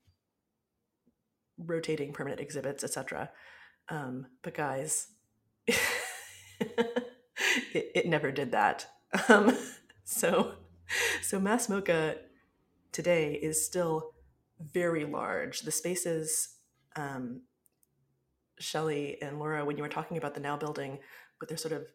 rotating 1.67 2.13
permanent 2.13 2.41
exhibits, 2.41 2.85
etc. 2.85 3.31
Um, 3.89 4.27
but 4.43 4.55
guys, 4.55 5.09
it, 5.67 5.81
it, 7.73 8.07
never 8.07 8.31
did 8.31 8.53
that. 8.53 8.87
Um, 9.29 9.57
so, 10.05 10.55
so 11.23 11.41
Mass 11.41 11.69
MoCA 11.69 12.17
today 12.93 13.35
is 13.35 13.65
still 13.65 14.13
very 14.61 15.05
large. 15.05 15.61
The 15.61 15.73
spaces 15.73 16.57
um, 16.97 17.43
Shelley 18.59 19.21
and 19.23 19.39
Laura, 19.39 19.65
when 19.65 19.77
you 19.77 19.83
were 19.83 19.89
talking 19.89 20.17
about 20.17 20.35
the 20.35 20.41
Now 20.41 20.57
building 20.57 20.99
with 21.41 21.49
their 21.49 21.59
sort 21.59 21.73
of 21.73 21.87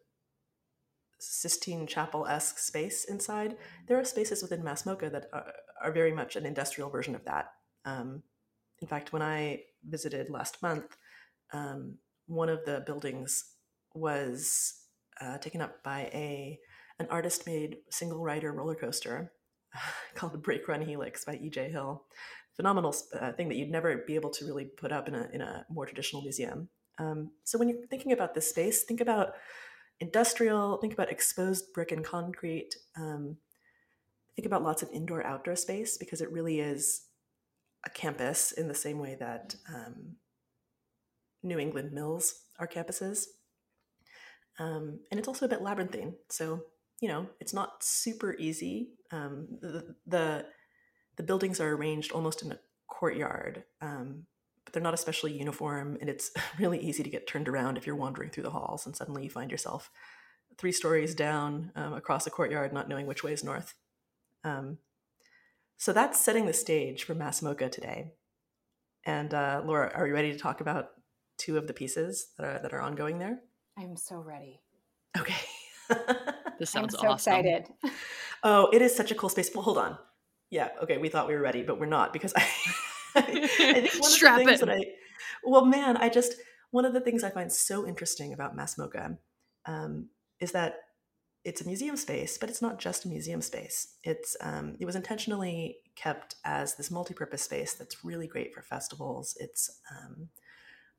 Sistine 1.18 1.86
Chapel 1.86 2.26
esque 2.26 2.58
space 2.58 3.04
inside, 3.04 3.56
there 3.86 3.98
are 3.98 4.04
spaces 4.04 4.42
within 4.42 4.64
Mass 4.64 4.84
MoCA 4.84 5.10
that 5.10 5.28
are, 5.32 5.52
are 5.82 5.92
very 5.92 6.12
much 6.12 6.36
an 6.36 6.44
industrial 6.44 6.90
version 6.90 7.14
of 7.14 7.24
that. 7.24 7.52
Um, 7.84 8.22
in 8.80 8.88
fact, 8.88 9.12
when 9.12 9.22
I 9.22 9.62
visited 9.88 10.30
last 10.30 10.62
month, 10.62 10.96
um, 11.52 11.96
one 12.26 12.48
of 12.48 12.64
the 12.64 12.82
buildings 12.86 13.44
was 13.94 14.74
uh, 15.20 15.38
taken 15.38 15.60
up 15.60 15.82
by 15.82 16.10
a 16.12 16.58
an 16.98 17.06
artist 17.10 17.46
made 17.46 17.78
single 17.90 18.22
rider 18.22 18.52
roller 18.52 18.74
coaster 18.74 19.32
called 20.14 20.42
Brake 20.42 20.66
Run 20.66 20.82
Helix 20.82 21.24
by 21.24 21.34
EJ 21.36 21.70
Hill. 21.70 22.04
Phenomenal 22.56 22.94
uh, 23.20 23.32
thing 23.32 23.48
that 23.48 23.56
you'd 23.56 23.70
never 23.70 23.98
be 24.06 24.14
able 24.14 24.30
to 24.30 24.46
really 24.46 24.64
put 24.64 24.92
up 24.92 25.08
in 25.08 25.14
a, 25.14 25.28
in 25.32 25.42
a 25.42 25.66
more 25.68 25.84
traditional 25.84 26.22
museum. 26.22 26.70
Um, 26.98 27.32
so 27.44 27.58
when 27.58 27.68
you're 27.68 27.86
thinking 27.88 28.12
about 28.12 28.34
this 28.34 28.48
space, 28.48 28.84
think 28.84 29.02
about 29.02 29.34
industrial, 30.00 30.78
think 30.78 30.94
about 30.94 31.10
exposed 31.12 31.72
brick 31.74 31.92
and 31.92 32.02
concrete, 32.02 32.74
um, 32.96 33.36
think 34.34 34.46
about 34.46 34.62
lots 34.62 34.82
of 34.82 34.88
indoor 34.90 35.24
outdoor 35.24 35.56
space 35.56 35.98
because 35.98 36.22
it 36.22 36.32
really 36.32 36.60
is 36.60 37.02
a 37.86 37.90
campus 37.90 38.52
in 38.52 38.68
the 38.68 38.74
same 38.74 38.98
way 38.98 39.16
that 39.18 39.54
um, 39.72 40.16
New 41.42 41.58
England 41.58 41.92
mills 41.92 42.34
are 42.58 42.66
campuses. 42.66 43.24
Um, 44.58 45.00
and 45.10 45.18
it's 45.18 45.28
also 45.28 45.46
a 45.46 45.48
bit 45.48 45.62
labyrinthine. 45.62 46.14
So 46.28 46.62
you 47.00 47.08
know, 47.08 47.26
it's 47.40 47.54
not 47.54 47.82
super 47.82 48.34
easy. 48.38 48.90
Um, 49.12 49.58
the, 49.60 49.94
the, 50.06 50.46
the 51.16 51.22
buildings 51.22 51.60
are 51.60 51.74
arranged 51.74 52.12
almost 52.12 52.42
in 52.42 52.52
a 52.52 52.58
courtyard, 52.88 53.64
um, 53.80 54.24
but 54.64 54.72
they're 54.72 54.82
not 54.82 54.94
especially 54.94 55.38
uniform, 55.38 55.98
and 56.00 56.08
it's 56.08 56.30
really 56.58 56.78
easy 56.78 57.02
to 57.02 57.10
get 57.10 57.26
turned 57.26 57.48
around 57.48 57.76
if 57.76 57.86
you're 57.86 57.96
wandering 57.96 58.30
through 58.30 58.44
the 58.44 58.50
halls 58.50 58.86
and 58.86 58.96
suddenly 58.96 59.24
you 59.24 59.30
find 59.30 59.50
yourself 59.50 59.90
three 60.58 60.72
stories 60.72 61.14
down 61.14 61.70
um, 61.76 61.92
across 61.92 62.26
a 62.26 62.30
courtyard, 62.30 62.72
not 62.72 62.88
knowing 62.88 63.06
which 63.06 63.22
way 63.22 63.32
is 63.32 63.44
north. 63.44 63.74
Um, 64.42 64.78
so 65.76 65.92
that's 65.92 66.20
setting 66.20 66.46
the 66.46 66.52
stage 66.52 67.04
for 67.04 67.14
Mass 67.14 67.40
MoCA 67.40 67.70
today. 67.70 68.12
And 69.04 69.32
uh, 69.32 69.62
Laura, 69.64 69.92
are 69.94 70.06
you 70.06 70.14
ready 70.14 70.32
to 70.32 70.38
talk 70.38 70.60
about 70.60 70.90
two 71.38 71.58
of 71.58 71.66
the 71.66 71.74
pieces 71.74 72.28
that 72.38 72.44
are 72.46 72.58
that 72.62 72.72
are 72.72 72.80
ongoing 72.80 73.18
there? 73.18 73.40
I'm 73.78 73.96
so 73.96 74.16
ready. 74.18 74.60
Okay. 75.18 75.34
This 76.58 76.70
sounds 76.70 76.94
I'm 76.94 77.00
so 77.00 77.08
awesome. 77.08 77.32
excited. 77.34 77.68
Oh, 78.42 78.68
it 78.72 78.82
is 78.82 78.94
such 78.94 79.10
a 79.10 79.14
cool 79.14 79.28
space. 79.28 79.50
Well, 79.54 79.62
hold 79.62 79.78
on. 79.78 79.98
Yeah, 80.50 80.68
okay, 80.82 80.98
we 80.98 81.08
thought 81.08 81.28
we 81.28 81.34
were 81.34 81.40
ready, 81.40 81.62
but 81.62 81.78
we're 81.80 81.86
not 81.86 82.12
because 82.12 82.32
I, 82.36 82.46
I 83.16 83.20
think 83.20 83.92
one 84.00 84.10
Strap 84.10 84.40
of 84.40 84.46
the 84.46 84.50
things 84.50 84.62
in. 84.62 84.68
that 84.68 84.78
I, 84.78 84.84
well, 85.44 85.64
man, 85.64 85.96
I 85.96 86.08
just 86.08 86.34
one 86.70 86.84
of 86.84 86.92
the 86.92 87.00
things 87.00 87.24
I 87.24 87.30
find 87.30 87.52
so 87.52 87.86
interesting 87.86 88.32
about 88.32 88.56
Mass 88.56 88.76
MoCA 88.76 89.18
um, 89.66 90.08
is 90.40 90.52
that 90.52 90.76
it's 91.46 91.60
a 91.60 91.64
museum 91.64 91.96
space, 91.96 92.36
but 92.38 92.50
it's 92.50 92.60
not 92.60 92.80
just 92.80 93.04
a 93.04 93.08
museum 93.08 93.40
space. 93.40 93.94
It's 94.02 94.36
um, 94.40 94.76
it 94.80 94.84
was 94.84 94.96
intentionally 94.96 95.76
kept 95.94 96.34
as 96.44 96.74
this 96.74 96.90
multi-purpose 96.90 97.42
space 97.42 97.74
that's 97.74 98.04
really 98.04 98.26
great 98.26 98.52
for 98.52 98.62
festivals. 98.62 99.36
It's 99.38 99.70
um, 99.92 100.28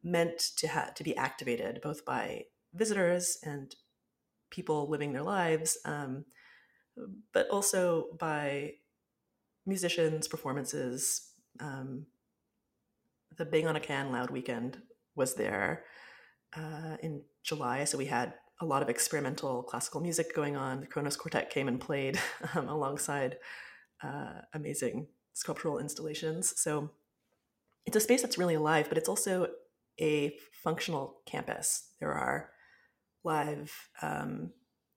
meant 0.01 0.39
to 0.55 0.67
ha- 0.69 0.91
to 0.95 1.03
be 1.03 1.17
activated 1.17 1.81
both 1.83 2.05
by 2.05 2.45
visitors 2.73 3.39
and 3.43 3.75
people 4.49 4.89
living 4.89 5.12
their 5.12 5.21
lives, 5.21 5.77
um, 5.83 6.23
but 7.33 7.49
also 7.49 8.05
by 8.17 8.75
musicians, 9.65 10.29
performances. 10.29 11.29
Um, 11.60 12.05
the 13.38 13.43
Bang 13.43 13.67
on 13.67 13.75
a 13.75 13.81
Can 13.81 14.13
Loud 14.13 14.29
Weekend 14.29 14.77
was 15.13 15.36
there 15.36 15.83
uh, 16.55 16.95
in 17.03 17.23
July, 17.43 17.83
so 17.83 17.97
we 17.97 18.05
had 18.05 18.33
a 18.60 18.65
lot 18.65 18.82
of 18.82 18.89
experimental 18.89 19.63
classical 19.63 20.02
music 20.02 20.36
going 20.36 20.56
on. 20.56 20.82
The 20.82 20.88
Kronos 20.88 21.15
Quartet 21.15 21.50
came 21.50 21.67
and 21.67 21.80
played 21.80 22.20
um, 22.56 22.67
alongside 22.67 23.38
uh, 24.04 24.41
amazing 24.54 25.08
sculptural 25.34 25.80
installations. 25.80 26.54
So 26.60 26.89
it's 27.86 27.96
a 27.96 28.02
space 28.02 28.22
that's 28.22 28.38
really 28.38 28.56
alive, 28.56 28.88
but 28.89 28.98
it's 28.98 29.10
also 29.10 29.48
a 30.00 30.36
functional 30.63 31.22
campus. 31.26 31.91
There 32.00 32.13
are 32.13 32.50
live 33.24 33.74
um, 34.02 34.52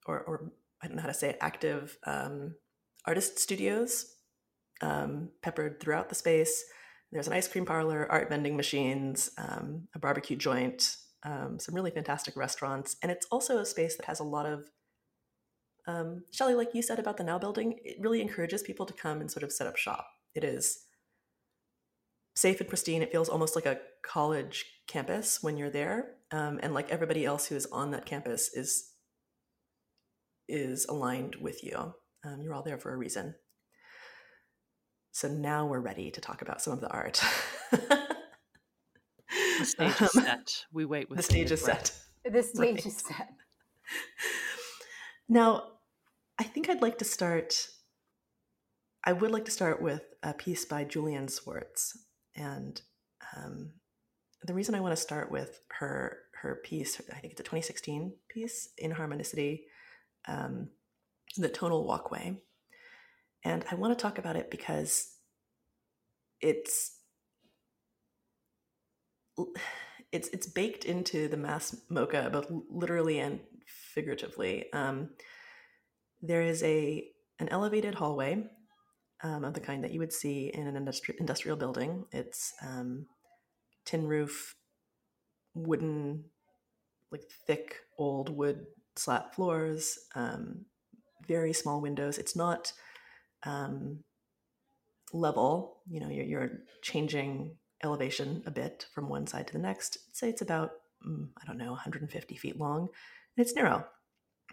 or, 0.07 0.20
or 0.20 0.53
I 0.83 0.87
don't 0.87 0.96
know 0.96 1.03
how 1.03 1.09
to 1.09 1.14
say 1.14 1.31
it, 1.31 1.38
active 1.40 1.99
um, 2.07 2.55
artist 3.07 3.38
studios 3.38 4.14
um, 4.81 5.31
peppered 5.42 5.81
throughout 5.81 6.09
the 6.09 6.14
space. 6.14 6.64
There's 7.12 7.27
an 7.27 7.33
ice 7.33 7.49
cream 7.49 7.66
parlor, 7.66 8.11
art 8.11 8.29
vending 8.29 8.57
machines, 8.57 9.31
um, 9.37 9.88
a 9.94 9.99
barbecue 9.99 10.37
joint, 10.37 10.96
um, 11.22 11.59
some 11.59 11.74
really 11.74 11.90
fantastic 11.90 12.37
restaurants. 12.37 12.96
And 13.02 13.12
it's 13.12 13.26
also 13.30 13.59
a 13.59 13.66
space 13.66 13.96
that 13.96 14.06
has 14.06 14.20
a 14.20 14.24
lot 14.24 14.46
of, 14.46 14.70
um, 15.87 16.24
Shelley, 16.30 16.54
like 16.54 16.74
you 16.74 16.83
said 16.83 16.98
about 16.98 17.16
the 17.16 17.24
Now 17.24 17.38
building, 17.38 17.78
it 17.85 17.96
really 18.00 18.20
encourages 18.20 18.62
people 18.62 18.87
to 18.87 18.92
come 18.92 19.20
and 19.20 19.30
sort 19.30 19.42
of 19.42 19.52
set 19.52 19.66
up 19.66 19.76
shop. 19.76 20.06
It 20.35 20.44
is 20.44 20.85
safe 22.35 22.61
and 22.61 22.68
pristine. 22.68 23.02
It 23.02 23.12
feels 23.12 23.28
almost 23.28 23.54
like 23.54 23.66
a 23.66 23.80
college 24.02 24.64
campus 24.87 25.42
when 25.42 25.56
you're 25.56 25.70
there. 25.70 26.12
Um, 26.30 26.61
and 26.62 26.72
like 26.72 26.90
everybody 26.90 27.24
else 27.24 27.46
who 27.46 27.56
is 27.56 27.66
on 27.66 27.90
that 27.90 28.06
campus 28.06 28.54
is 28.54 28.87
is 30.48 30.85
aligned 30.87 31.37
with 31.37 31.62
you. 31.62 31.94
Um, 32.24 32.40
you're 32.42 32.54
all 32.54 32.62
there 32.62 32.78
for 32.78 32.92
a 32.92 32.96
reason. 32.96 33.37
So 35.12 35.28
now 35.28 35.66
we're 35.66 35.80
ready 35.80 36.11
to 36.11 36.20
talk 36.20 36.42
about 36.42 36.61
some 36.61 36.72
of 36.72 36.80
the 36.80 36.90
art. 36.90 37.22
The 39.61 39.66
stage 39.77 40.01
is 40.03 40.16
Um, 40.16 40.25
set. 40.25 40.64
We 40.73 40.85
wait 40.85 41.09
with 41.09 41.18
the 41.18 41.23
stage 41.23 41.51
is 41.53 41.62
breath. 41.62 41.87
set. 41.87 41.96
The 42.35 42.42
stage 42.42 42.59
Right. 42.77 42.87
is 42.87 42.96
set. 42.99 43.31
Now, 45.29 45.73
I 46.38 46.44
think 46.44 46.68
I'd 46.68 46.83
like 46.83 46.99
to 46.99 47.05
start. 47.05 47.68
I 49.05 49.12
would 49.12 49.31
like 49.31 49.44
to 49.46 49.51
start 49.51 49.81
with 49.81 50.03
a 50.23 50.35
piece 50.35 50.64
by 50.64 50.85
Julianne 50.85 51.31
Swartz, 51.31 51.96
and 52.35 52.81
um, 53.37 53.73
the 54.42 54.53
reason 54.55 54.75
I 54.75 54.81
want 54.81 54.92
to 54.96 55.01
start 55.01 55.31
with 55.31 55.61
her 55.79 56.18
her 56.42 56.61
piece, 56.64 57.01
I 57.12 57.18
think 57.20 57.33
it's 57.33 57.40
a 57.40 57.44
2016 57.44 58.14
piece 58.29 58.70
in 58.79 58.92
Harmonicity, 58.92 59.61
um, 60.27 60.68
the 61.37 61.49
tonal 61.49 61.85
walkway, 61.87 62.37
and 63.44 63.64
I 63.70 63.75
want 63.77 63.96
to 63.96 64.03
talk 64.03 64.18
about 64.18 64.37
it 64.37 64.51
because 64.51 65.14
it's 66.40 66.96
it's 70.12 70.29
it's 70.29 70.46
baked 70.46 70.85
into 70.85 71.29
the 71.29 71.37
Mass 71.37 71.76
MoCA 71.90 72.31
both 72.33 72.46
literally 72.68 73.20
and 73.20 73.40
figuratively 73.94 74.72
um, 74.72 75.11
there 76.22 76.42
is 76.42 76.62
a 76.62 77.07
an 77.38 77.48
elevated 77.48 77.94
hallway 77.94 78.44
um, 79.22 79.44
of 79.44 79.55
the 79.55 79.61
kind 79.61 79.85
that 79.85 79.92
you 79.92 80.00
would 80.00 80.12
see 80.12 80.50
in 80.53 80.66
an 80.66 80.74
industri- 80.74 81.16
industrial 81.18 81.57
building. 81.57 82.05
It's 82.12 82.53
um, 82.62 83.07
tin 83.85 84.07
roof 84.07 84.55
wooden 85.55 86.24
like 87.11 87.22
thick 87.46 87.76
old 87.98 88.29
wood 88.29 88.66
slat 88.96 89.35
floors 89.35 89.98
um, 90.14 90.64
very 91.26 91.53
small 91.53 91.81
windows. 91.81 92.18
It's 92.18 92.37
not 92.37 92.72
um, 93.44 94.05
level 95.12 95.79
you 95.88 95.98
know 95.98 96.09
you're, 96.09 96.24
you're 96.24 96.50
changing 96.83 97.57
elevation 97.82 98.42
a 98.46 98.50
bit 98.50 98.86
from 98.94 99.08
one 99.08 99.26
side 99.26 99.46
to 99.46 99.52
the 99.52 99.58
next. 99.58 99.98
Say 100.12 100.28
it's 100.28 100.42
about 100.42 100.72
mm, 101.06 101.28
i 101.40 101.46
don't 101.46 101.58
know 101.58 101.70
150 101.70 102.36
feet 102.36 102.58
long 102.58 102.88
and 103.36 103.46
it's 103.46 103.54
narrow. 103.54 103.86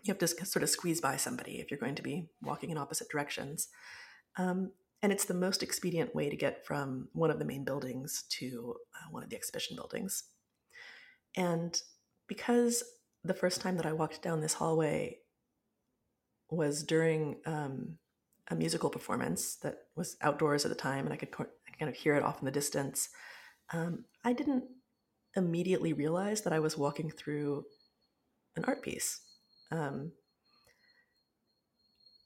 You 0.03 0.13
have 0.13 0.19
to 0.19 0.27
sort 0.27 0.63
of 0.63 0.69
squeeze 0.69 1.01
by 1.01 1.17
somebody 1.17 1.59
if 1.59 1.71
you're 1.71 1.79
going 1.79 1.95
to 1.95 2.03
be 2.03 2.29
walking 2.41 2.69
in 2.69 2.77
opposite 2.77 3.09
directions. 3.09 3.67
Um, 4.37 4.71
and 5.01 5.11
it's 5.11 5.25
the 5.25 5.33
most 5.33 5.63
expedient 5.63 6.15
way 6.15 6.29
to 6.29 6.35
get 6.35 6.65
from 6.65 7.09
one 7.13 7.31
of 7.31 7.39
the 7.39 7.45
main 7.45 7.63
buildings 7.63 8.23
to 8.29 8.75
uh, 8.95 9.11
one 9.11 9.23
of 9.23 9.29
the 9.29 9.35
exhibition 9.35 9.75
buildings. 9.75 10.23
And 11.35 11.79
because 12.27 12.83
the 13.23 13.33
first 13.33 13.61
time 13.61 13.77
that 13.77 13.85
i 13.85 13.93
walked 13.93 14.21
down 14.21 14.41
this 14.41 14.53
hallway 14.53 15.17
was 16.49 16.83
during 16.83 17.37
um, 17.45 17.97
a 18.49 18.55
musical 18.55 18.89
performance 18.89 19.55
that 19.63 19.77
was 19.95 20.15
outdoors 20.21 20.65
at 20.65 20.69
the 20.69 20.75
time, 20.75 21.05
and 21.05 21.13
I 21.13 21.17
could, 21.17 21.31
kind 21.31 21.89
of 21.89 21.95
hear 21.95 22.15
it 22.15 22.23
off 22.23 22.39
in 22.39 22.45
the 22.45 22.51
distance. 22.51 23.09
Um, 23.71 24.05
I 24.23 24.33
didn't 24.33 24.63
immediately 25.35 25.93
realize 25.93 26.41
that 26.41 26.53
I 26.53 26.59
was 26.59 26.77
walking 26.77 27.11
through 27.11 27.65
an 28.55 28.65
art 28.65 28.81
piece. 28.81 29.21
Um, 29.71 30.11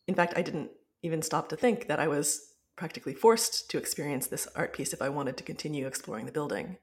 in 0.08 0.16
fact, 0.16 0.34
I 0.38 0.42
didn't 0.42 0.72
even 1.04 1.22
stop 1.22 1.50
to 1.50 1.58
think 1.58 1.88
that 1.88 2.00
I 2.00 2.08
was 2.08 2.42
practically 2.78 3.14
forced 3.14 3.70
to 3.72 3.78
experience 3.78 4.28
this 4.28 4.48
art 4.56 4.74
piece 4.74 4.94
if 4.94 5.02
I 5.02 5.10
wanted 5.10 5.38
to 5.38 5.44
continue 5.44 5.86
exploring 5.86 6.26
the 6.26 6.32
building. 6.32 6.78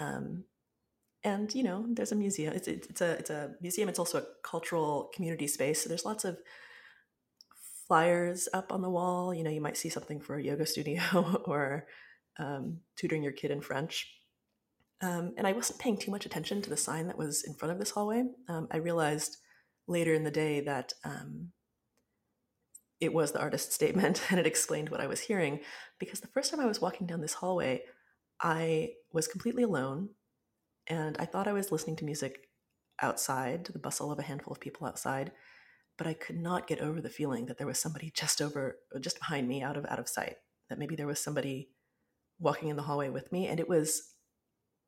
Um, 0.00 0.44
and 1.24 1.54
you 1.54 1.62
know, 1.62 1.86
there's 1.88 2.12
a 2.12 2.16
museum. 2.16 2.52
It's, 2.52 2.66
it's, 2.66 2.88
it's 2.88 3.00
a 3.00 3.10
it's 3.12 3.30
a 3.30 3.54
museum. 3.60 3.88
It's 3.88 3.98
also 3.98 4.18
a 4.18 4.26
cultural 4.42 5.10
community 5.14 5.46
space. 5.46 5.82
So 5.82 5.88
there's 5.88 6.04
lots 6.04 6.24
of 6.24 6.38
flyers 7.92 8.48
up 8.54 8.72
on 8.72 8.80
the 8.80 8.88
wall. 8.88 9.34
You 9.34 9.44
know, 9.44 9.50
you 9.50 9.60
might 9.60 9.76
see 9.76 9.90
something 9.90 10.18
for 10.18 10.36
a 10.36 10.42
yoga 10.42 10.64
studio 10.74 11.02
or 11.44 11.86
um, 12.38 12.78
tutoring 12.96 13.22
your 13.22 13.32
kid 13.32 13.50
in 13.50 13.60
French. 13.60 14.10
Um, 15.02 15.34
and 15.36 15.46
I 15.46 15.52
wasn't 15.52 15.78
paying 15.78 15.98
too 15.98 16.10
much 16.10 16.24
attention 16.24 16.62
to 16.62 16.70
the 16.70 16.76
sign 16.78 17.06
that 17.08 17.18
was 17.18 17.44
in 17.46 17.52
front 17.52 17.70
of 17.70 17.78
this 17.78 17.90
hallway. 17.90 18.24
Um, 18.48 18.66
I 18.70 18.78
realized 18.78 19.36
later 19.86 20.14
in 20.14 20.24
the 20.24 20.30
day 20.30 20.60
that 20.60 20.94
um, 21.04 21.48
it 22.98 23.12
was 23.12 23.32
the 23.32 23.42
artist's 23.42 23.74
statement 23.80 24.22
and 24.30 24.40
it 24.40 24.46
explained 24.46 24.88
what 24.88 25.02
I 25.02 25.06
was 25.06 25.20
hearing. 25.20 25.60
Because 26.00 26.20
the 26.20 26.28
first 26.28 26.50
time 26.50 26.60
I 26.60 26.66
was 26.66 26.80
walking 26.80 27.06
down 27.06 27.20
this 27.20 27.34
hallway, 27.34 27.82
I 28.40 28.92
was 29.12 29.28
completely 29.28 29.64
alone 29.64 30.08
and 30.86 31.14
I 31.18 31.26
thought 31.26 31.46
I 31.46 31.52
was 31.52 31.70
listening 31.70 31.96
to 31.96 32.06
music 32.06 32.48
outside, 33.02 33.66
the 33.66 33.78
bustle 33.78 34.10
of 34.10 34.18
a 34.18 34.22
handful 34.22 34.54
of 34.54 34.60
people 34.60 34.86
outside, 34.86 35.30
but 36.02 36.10
I 36.10 36.14
could 36.14 36.40
not 36.40 36.66
get 36.66 36.80
over 36.80 37.00
the 37.00 37.08
feeling 37.08 37.46
that 37.46 37.58
there 37.58 37.66
was 37.68 37.78
somebody 37.78 38.10
just 38.12 38.42
over, 38.42 38.76
just 38.98 39.20
behind 39.20 39.46
me, 39.46 39.62
out 39.62 39.76
of 39.76 39.86
out 39.86 40.00
of 40.00 40.08
sight. 40.08 40.34
That 40.68 40.76
maybe 40.76 40.96
there 40.96 41.06
was 41.06 41.20
somebody 41.20 41.68
walking 42.40 42.70
in 42.70 42.74
the 42.74 42.82
hallway 42.82 43.08
with 43.08 43.30
me, 43.30 43.46
and 43.46 43.60
it 43.60 43.68
was 43.68 44.14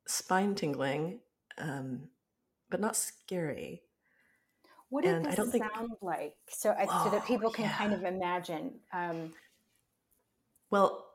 spine 0.05 0.55
tingling, 0.55 1.21
um, 1.57 2.09
but 2.69 2.81
not 2.81 2.97
scary. 2.97 3.83
What 4.89 5.05
did 5.05 5.15
and 5.15 5.25
this 5.25 5.31
I 5.31 5.35
don't 5.37 5.51
sound 5.51 5.71
think... 5.89 6.01
like? 6.01 6.35
So, 6.49 6.75
oh, 6.77 7.03
so 7.05 7.09
that 7.11 7.21
oh, 7.23 7.25
people 7.25 7.49
can 7.49 7.63
yeah. 7.63 7.77
kind 7.77 7.93
of 7.93 8.03
imagine. 8.03 8.81
Um... 8.91 9.31
Well, 10.69 11.05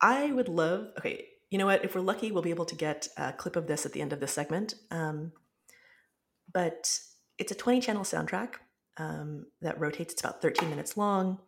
I 0.00 0.32
would 0.32 0.48
love. 0.48 0.88
Okay, 0.98 1.24
you 1.50 1.58
know 1.58 1.66
what? 1.66 1.84
If 1.84 1.94
we're 1.94 2.00
lucky, 2.00 2.32
we'll 2.32 2.42
be 2.42 2.50
able 2.50 2.64
to 2.64 2.74
get 2.74 3.06
a 3.16 3.32
clip 3.32 3.54
of 3.54 3.68
this 3.68 3.86
at 3.86 3.92
the 3.92 4.02
end 4.02 4.12
of 4.12 4.18
this 4.18 4.32
segment. 4.32 4.74
Um, 4.90 5.30
but 6.52 6.98
it's 7.38 7.52
a 7.52 7.54
20 7.54 7.80
channel 7.80 8.02
soundtrack 8.02 8.54
um, 8.98 9.46
that 9.60 9.80
rotates. 9.80 10.14
It's 10.14 10.22
about 10.22 10.42
13 10.42 10.70
minutes 10.70 10.96
long, 10.96 11.38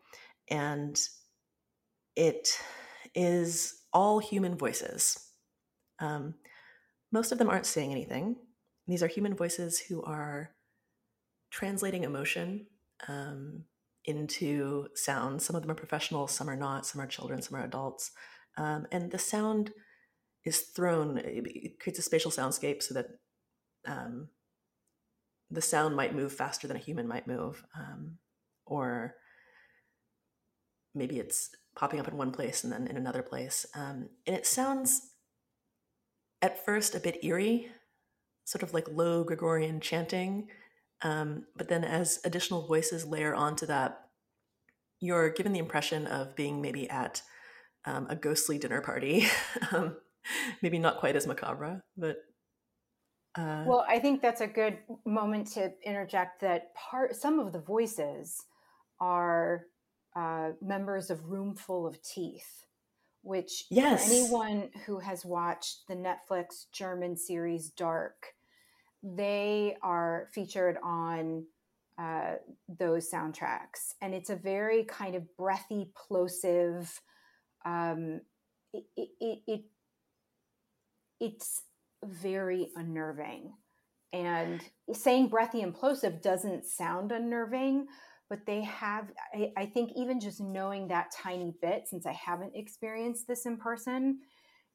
and 0.50 0.98
it 2.16 2.48
is 3.14 3.82
all 3.92 4.18
human 4.18 4.56
voices. 4.56 5.18
Um, 6.00 6.34
most 7.10 7.32
of 7.32 7.38
them 7.38 7.48
aren't 7.48 7.66
saying 7.66 7.92
anything. 7.92 8.36
These 8.86 9.02
are 9.02 9.08
human 9.08 9.34
voices 9.34 9.78
who 9.78 10.02
are 10.02 10.50
translating 11.50 12.04
emotion 12.04 12.66
um, 13.06 13.64
into 14.04 14.88
sound. 14.94 15.42
Some 15.42 15.56
of 15.56 15.62
them 15.62 15.70
are 15.70 15.74
professional, 15.74 16.26
some 16.26 16.48
are 16.48 16.56
not, 16.56 16.86
some 16.86 17.00
are 17.00 17.06
children, 17.06 17.42
some 17.42 17.58
are 17.58 17.64
adults. 17.64 18.10
Um, 18.56 18.86
and 18.90 19.10
the 19.10 19.18
sound 19.18 19.72
is 20.44 20.60
thrown, 20.60 21.18
it 21.18 21.78
creates 21.80 21.98
a 21.98 22.02
spatial 22.02 22.30
soundscape 22.30 22.82
so 22.82 22.94
that 22.94 23.06
um, 23.86 24.28
the 25.50 25.62
sound 25.62 25.96
might 25.96 26.14
move 26.14 26.32
faster 26.32 26.66
than 26.66 26.76
a 26.76 26.80
human 26.80 27.08
might 27.08 27.26
move. 27.26 27.64
Um, 27.76 28.18
or 28.66 29.14
maybe 30.94 31.18
it's 31.18 31.50
popping 31.74 32.00
up 32.00 32.08
in 32.08 32.16
one 32.16 32.32
place 32.32 32.64
and 32.64 32.72
then 32.72 32.86
in 32.86 32.96
another 32.96 33.22
place. 33.22 33.64
Um, 33.74 34.08
and 34.26 34.36
it 34.36 34.46
sounds 34.46 35.12
at 36.42 36.64
first 36.64 36.94
a 36.94 37.00
bit 37.00 37.24
eerie, 37.24 37.68
sort 38.44 38.62
of 38.62 38.74
like 38.74 38.88
low 38.90 39.24
Gregorian 39.24 39.80
chanting. 39.80 40.48
Um, 41.02 41.46
but 41.56 41.68
then 41.68 41.84
as 41.84 42.20
additional 42.24 42.66
voices 42.66 43.06
layer 43.06 43.34
onto 43.34 43.66
that, 43.66 44.00
you're 45.00 45.30
given 45.30 45.52
the 45.52 45.60
impression 45.60 46.06
of 46.06 46.34
being 46.34 46.60
maybe 46.60 46.90
at 46.90 47.22
um, 47.84 48.06
a 48.10 48.16
ghostly 48.16 48.58
dinner 48.58 48.80
party. 48.80 49.26
um, 49.72 49.96
maybe 50.60 50.78
not 50.78 50.98
quite 50.98 51.16
as 51.16 51.26
macabre, 51.26 51.82
but. 51.96 52.16
Uh, 53.34 53.64
well, 53.66 53.84
I 53.88 53.98
think 53.98 54.20
that's 54.20 54.40
a 54.40 54.46
good 54.46 54.78
moment 55.04 55.48
to 55.52 55.72
interject 55.84 56.40
that 56.40 56.74
part. 56.74 57.14
Some 57.14 57.38
of 57.38 57.52
the 57.52 57.60
voices 57.60 58.44
are 59.00 59.66
uh, 60.16 60.50
members 60.60 61.10
of 61.10 61.30
Roomful 61.30 61.86
of 61.86 62.02
Teeth, 62.02 62.66
which 63.22 63.64
yes. 63.70 64.10
anyone 64.10 64.70
who 64.86 64.98
has 64.98 65.24
watched 65.24 65.86
the 65.88 65.94
Netflix 65.94 66.64
German 66.72 67.16
series 67.16 67.70
Dark, 67.70 68.34
they 69.02 69.76
are 69.82 70.28
featured 70.32 70.78
on 70.82 71.44
uh, 71.98 72.34
those 72.78 73.10
soundtracks, 73.10 73.94
and 74.00 74.14
it's 74.14 74.30
a 74.30 74.36
very 74.36 74.84
kind 74.84 75.14
of 75.14 75.36
breathy, 75.36 75.90
plosive. 75.94 77.00
Um, 77.64 78.20
it, 78.72 78.84
it, 78.96 79.38
it 79.46 79.60
it's 81.20 81.62
very 82.04 82.68
unnerving, 82.76 83.52
and 84.12 84.60
saying 84.92 85.28
breathy 85.28 85.62
and 85.62 85.74
plosive 85.74 86.22
doesn't 86.22 86.64
sound 86.64 87.12
unnerving, 87.12 87.86
but 88.28 88.46
they 88.46 88.62
have 88.62 89.10
I, 89.34 89.52
I, 89.56 89.66
think 89.66 89.92
even 89.96 90.20
just 90.20 90.40
knowing 90.40 90.88
that 90.88 91.10
tiny 91.10 91.54
bit 91.62 91.88
since 91.88 92.04
i 92.04 92.12
haven't 92.12 92.54
experienced 92.54 93.26
this 93.26 93.46
in 93.46 93.56
person 93.56 94.18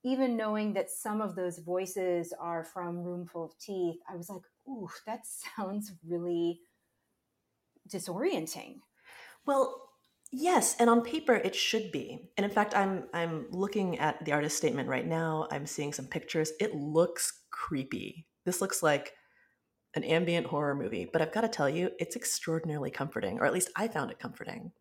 even 0.04 0.36
knowing 0.36 0.74
that 0.74 0.90
some 0.90 1.22
of 1.22 1.36
those 1.36 1.60
voices 1.60 2.34
are 2.40 2.64
from 2.64 3.04
roomful 3.04 3.46
of 3.46 3.58
teeth 3.60 4.00
i 4.12 4.16
was 4.16 4.30
like 4.30 4.42
ooh 4.68 4.90
that 5.06 5.22
sounds 5.56 5.92
really 6.08 6.60
disorienting. 7.90 8.80
Well 9.46 9.90
yes 10.34 10.76
and 10.80 10.90
on 10.90 11.02
paper 11.02 11.36
it 11.36 11.56
should 11.56 11.92
be 11.92 12.30
and 12.38 12.44
in 12.44 12.52
fact 12.52 12.76
i'm 12.76 13.04
i'm 13.14 13.46
looking 13.52 14.00
at 14.00 14.24
the 14.26 14.32
artist 14.32 14.58
statement 14.58 14.90
right 14.90 15.08
now 15.08 15.48
i'm 15.52 15.66
seeing 15.66 15.94
some 15.94 16.08
pictures 16.08 16.52
it 16.60 16.74
looks 16.76 17.42
creepy 17.52 18.26
this 18.46 18.60
looks 18.60 18.84
like 18.84 19.14
an 19.96 20.04
ambient 20.04 20.48
horror 20.48 20.76
movie, 20.76 21.08
but 21.12 21.22
I've 21.22 21.32
got 21.32 21.42
to 21.42 21.48
tell 21.48 21.70
you, 21.70 21.92
it's 22.00 22.16
extraordinarily 22.16 22.92
comforting, 22.92 23.40
or 23.40 23.46
at 23.46 23.54
least 23.54 23.70
I 23.76 23.88
found 23.88 24.12
it 24.12 24.20
comforting. 24.20 24.72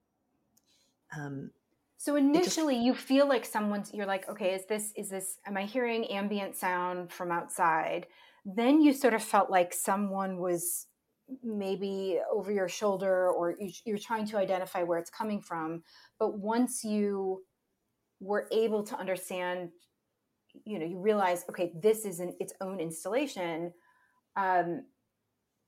Um, 1.16 1.50
so 1.98 2.16
initially, 2.16 2.76
just, 2.76 2.86
you 2.86 2.94
feel 2.94 3.28
like 3.28 3.44
someone's. 3.44 3.92
You're 3.92 4.06
like, 4.06 4.28
okay, 4.28 4.54
is 4.54 4.64
this 4.66 4.92
is 4.96 5.10
this? 5.10 5.38
Am 5.46 5.56
I 5.56 5.64
hearing 5.64 6.06
ambient 6.06 6.56
sound 6.56 7.12
from 7.12 7.30
outside? 7.30 8.06
Then 8.44 8.80
you 8.80 8.92
sort 8.92 9.14
of 9.14 9.22
felt 9.22 9.50
like 9.50 9.72
someone 9.72 10.38
was 10.38 10.86
maybe 11.42 12.18
over 12.32 12.52
your 12.52 12.68
shoulder, 12.68 13.30
or 13.30 13.56
you're 13.84 13.98
trying 13.98 14.26
to 14.26 14.36
identify 14.36 14.82
where 14.82 14.98
it's 14.98 15.10
coming 15.10 15.40
from. 15.40 15.82
But 16.18 16.38
once 16.38 16.84
you 16.84 17.42
were 18.20 18.48
able 18.52 18.82
to 18.84 18.98
understand, 18.98 19.70
you 20.64 20.78
know, 20.78 20.86
you 20.86 20.98
realize, 20.98 21.44
okay, 21.48 21.72
this 21.80 22.04
is 22.04 22.20
an, 22.20 22.34
its 22.40 22.52
own 22.60 22.80
installation. 22.80 23.72
Um, 24.36 24.84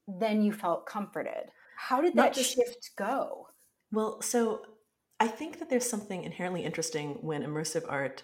then 0.07 0.43
you 0.43 0.53
felt 0.53 0.87
comforted. 0.87 1.51
How 1.77 2.01
did 2.01 2.15
that 2.15 2.35
just, 2.35 2.55
shift 2.55 2.91
go? 2.97 3.49
Well, 3.91 4.21
so 4.23 4.63
I 5.21 5.29
think 5.29 5.59
that 5.59 5.71
there's 5.71 5.89
something 5.89 6.25
inherently 6.25 6.65
interesting 6.65 7.19
when 7.21 7.43
immersive 7.43 7.85
art 7.89 8.23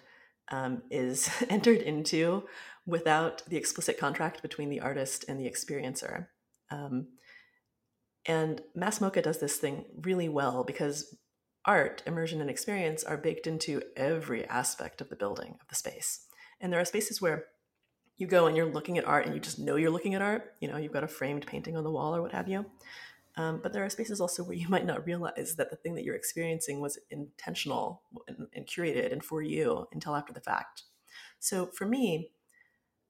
um, 0.50 0.82
is 0.90 1.30
entered 1.48 1.78
into 1.78 2.44
without 2.86 3.42
the 3.48 3.56
explicit 3.56 3.98
contract 3.98 4.42
between 4.42 4.70
the 4.70 4.80
artist 4.80 5.24
and 5.28 5.38
the 5.38 5.50
experiencer. 5.50 6.26
Um, 6.70 7.08
and 8.26 8.60
Mass 8.74 9.00
MoCA 9.00 9.22
does 9.22 9.38
this 9.38 9.56
thing 9.56 9.84
really 10.02 10.28
well 10.28 10.64
because 10.64 11.16
art, 11.64 12.02
immersion, 12.06 12.40
and 12.40 12.50
experience 12.50 13.04
are 13.04 13.16
baked 13.16 13.46
into 13.46 13.82
every 13.96 14.46
aspect 14.46 15.00
of 15.00 15.08
the 15.08 15.16
building, 15.16 15.56
of 15.60 15.68
the 15.68 15.74
space. 15.74 16.26
And 16.60 16.72
there 16.72 16.80
are 16.80 16.84
spaces 16.84 17.20
where 17.20 17.46
you 18.16 18.26
go 18.26 18.46
and 18.46 18.56
you're 18.56 18.70
looking 18.70 18.98
at 18.98 19.06
art 19.06 19.24
and 19.24 19.34
you 19.34 19.40
just 19.40 19.58
know 19.58 19.76
you're 19.76 19.90
looking 19.90 20.14
at 20.14 20.22
art. 20.22 20.54
You 20.60 20.68
know, 20.68 20.76
you've 20.76 20.92
got 20.92 21.04
a 21.04 21.08
framed 21.08 21.46
painting 21.46 21.76
on 21.76 21.84
the 21.84 21.90
wall 21.90 22.14
or 22.14 22.20
what 22.20 22.32
have 22.32 22.48
you. 22.48 22.66
Um, 23.36 23.60
but 23.62 23.72
there 23.72 23.84
are 23.84 23.90
spaces 23.90 24.20
also 24.20 24.42
where 24.42 24.56
you 24.56 24.68
might 24.68 24.84
not 24.84 25.06
realize 25.06 25.54
that 25.56 25.70
the 25.70 25.76
thing 25.76 25.94
that 25.94 26.04
you're 26.04 26.16
experiencing 26.16 26.80
was 26.80 26.98
intentional 27.10 28.02
and, 28.28 28.46
and 28.54 28.66
curated 28.66 29.12
and 29.12 29.24
for 29.24 29.40
you 29.40 29.86
until 29.92 30.14
after 30.14 30.32
the 30.32 30.40
fact. 30.40 30.82
So 31.38 31.66
for 31.66 31.86
me, 31.86 32.32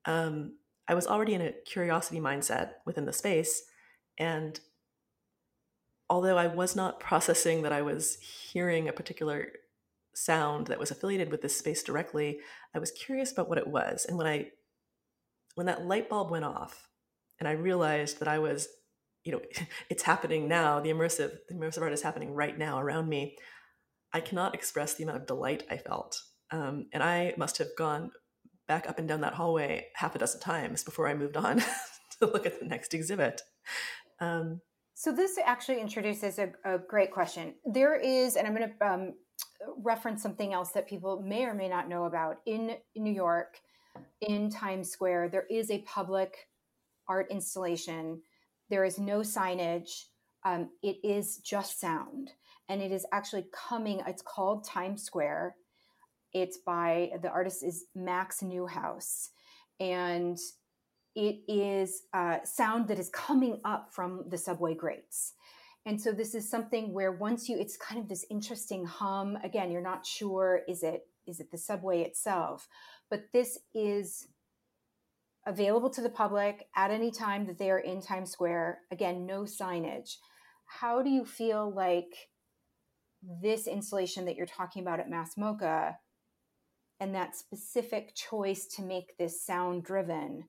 um, 0.04 0.54
I 0.88 0.94
was 0.94 1.06
already 1.06 1.34
in 1.34 1.42
a 1.42 1.52
curiosity 1.64 2.20
mindset 2.20 2.72
within 2.84 3.06
the 3.06 3.12
space. 3.12 3.62
And 4.18 4.58
although 6.08 6.36
I 6.36 6.48
was 6.48 6.74
not 6.74 7.00
processing 7.08 7.62
that 7.62 7.72
I 7.72 7.82
was 7.82 8.16
hearing 8.16 8.88
a 8.88 8.92
particular 8.92 9.52
sound 10.14 10.66
that 10.66 10.78
was 10.78 10.90
affiliated 10.90 11.30
with 11.30 11.42
this 11.42 11.56
space 11.56 11.82
directly, 11.82 12.40
I 12.74 12.78
was 12.78 12.90
curious 12.90 13.32
about 13.32 13.48
what 13.48 13.58
it 13.58 13.68
was. 13.68 14.04
And 14.04 14.18
when 14.18 14.26
I 14.26 14.50
when 15.54 15.66
that 15.66 15.84
light 15.84 16.08
bulb 16.08 16.30
went 16.30 16.44
off 16.44 16.88
and 17.38 17.48
I 17.48 17.52
realized 17.52 18.20
that 18.20 18.28
I 18.28 18.38
was, 18.38 18.68
you 19.24 19.32
know, 19.32 19.40
it's 19.90 20.02
happening 20.02 20.48
now, 20.48 20.80
the 20.80 20.90
immersive, 20.90 21.38
the 21.48 21.54
immersive 21.54 21.82
art 21.82 21.92
is 21.92 22.02
happening 22.02 22.34
right 22.34 22.56
now 22.56 22.80
around 22.80 23.08
me, 23.08 23.36
I 24.12 24.20
cannot 24.20 24.54
express 24.54 24.94
the 24.94 25.04
amount 25.04 25.18
of 25.18 25.26
delight 25.26 25.64
I 25.70 25.76
felt. 25.76 26.20
Um, 26.50 26.86
and 26.92 27.02
I 27.02 27.34
must 27.36 27.58
have 27.58 27.68
gone 27.76 28.10
back 28.70 28.88
up 28.88 29.00
and 29.00 29.08
down 29.08 29.20
that 29.20 29.34
hallway 29.34 29.88
half 29.94 30.14
a 30.14 30.18
dozen 30.20 30.40
times 30.40 30.84
before 30.84 31.08
I 31.08 31.14
moved 31.14 31.36
on 31.36 31.58
to 32.20 32.26
look 32.26 32.46
at 32.46 32.60
the 32.60 32.66
next 32.66 32.94
exhibit. 32.94 33.42
Um, 34.20 34.60
so 34.94 35.10
this 35.10 35.36
actually 35.44 35.80
introduces 35.80 36.38
a, 36.38 36.52
a, 36.64 36.78
great 36.78 37.10
question. 37.10 37.54
There 37.64 37.96
is, 37.96 38.36
and 38.36 38.46
I'm 38.46 38.54
going 38.54 38.70
to 38.70 38.86
um, 38.86 39.14
reference 39.82 40.22
something 40.22 40.52
else 40.52 40.70
that 40.70 40.86
people 40.86 41.20
may 41.20 41.46
or 41.46 41.54
may 41.54 41.68
not 41.68 41.88
know 41.88 42.04
about 42.04 42.36
in 42.46 42.76
New 42.94 43.12
York 43.12 43.58
in 44.20 44.50
Times 44.50 44.88
Square, 44.88 45.30
there 45.30 45.46
is 45.50 45.72
a 45.72 45.78
public 45.82 46.46
art 47.08 47.26
installation. 47.28 48.22
There 48.68 48.84
is 48.84 49.00
no 49.00 49.18
signage. 49.20 50.04
Um, 50.44 50.70
it 50.80 50.98
is 51.02 51.38
just 51.38 51.80
sound. 51.80 52.30
And 52.68 52.80
it 52.80 52.92
is 52.92 53.04
actually 53.10 53.46
coming, 53.52 54.00
it's 54.06 54.22
called 54.22 54.64
Times 54.64 55.02
Square. 55.02 55.56
It's 56.32 56.58
by 56.58 57.10
the 57.22 57.30
artist 57.30 57.64
is 57.64 57.86
Max 57.94 58.40
Neuhaus, 58.40 59.28
and 59.78 60.38
it 61.14 61.40
is 61.48 62.02
uh, 62.12 62.38
sound 62.44 62.88
that 62.88 62.98
is 62.98 63.10
coming 63.10 63.60
up 63.64 63.88
from 63.92 64.24
the 64.28 64.38
subway 64.38 64.74
grates. 64.74 65.34
And 65.86 66.00
so 66.00 66.12
this 66.12 66.34
is 66.34 66.48
something 66.48 66.92
where 66.92 67.12
once 67.12 67.48
you, 67.48 67.58
it's 67.58 67.76
kind 67.76 68.00
of 68.00 68.08
this 68.08 68.24
interesting 68.30 68.84
hum. 68.84 69.38
Again, 69.42 69.70
you're 69.70 69.80
not 69.82 70.06
sure 70.06 70.60
is 70.68 70.82
it 70.82 71.02
is 71.26 71.40
it 71.40 71.50
the 71.50 71.58
subway 71.58 72.02
itself, 72.02 72.68
but 73.08 73.24
this 73.32 73.58
is 73.74 74.28
available 75.46 75.90
to 75.90 76.00
the 76.00 76.10
public 76.10 76.66
at 76.76 76.90
any 76.90 77.10
time 77.10 77.46
that 77.46 77.58
they 77.58 77.70
are 77.70 77.78
in 77.78 78.00
Times 78.00 78.30
Square. 78.30 78.80
Again, 78.90 79.26
no 79.26 79.42
signage. 79.42 80.16
How 80.66 81.02
do 81.02 81.10
you 81.10 81.24
feel 81.24 81.72
like 81.72 82.30
this 83.42 83.66
installation 83.66 84.24
that 84.24 84.36
you're 84.36 84.46
talking 84.46 84.82
about 84.82 85.00
at 85.00 85.10
Mass 85.10 85.34
MoCA 85.36 85.96
and 87.00 87.14
that 87.14 87.34
specific 87.34 88.14
choice 88.14 88.66
to 88.76 88.82
make 88.82 89.16
this 89.18 89.44
sound 89.44 89.82
driven? 89.84 90.44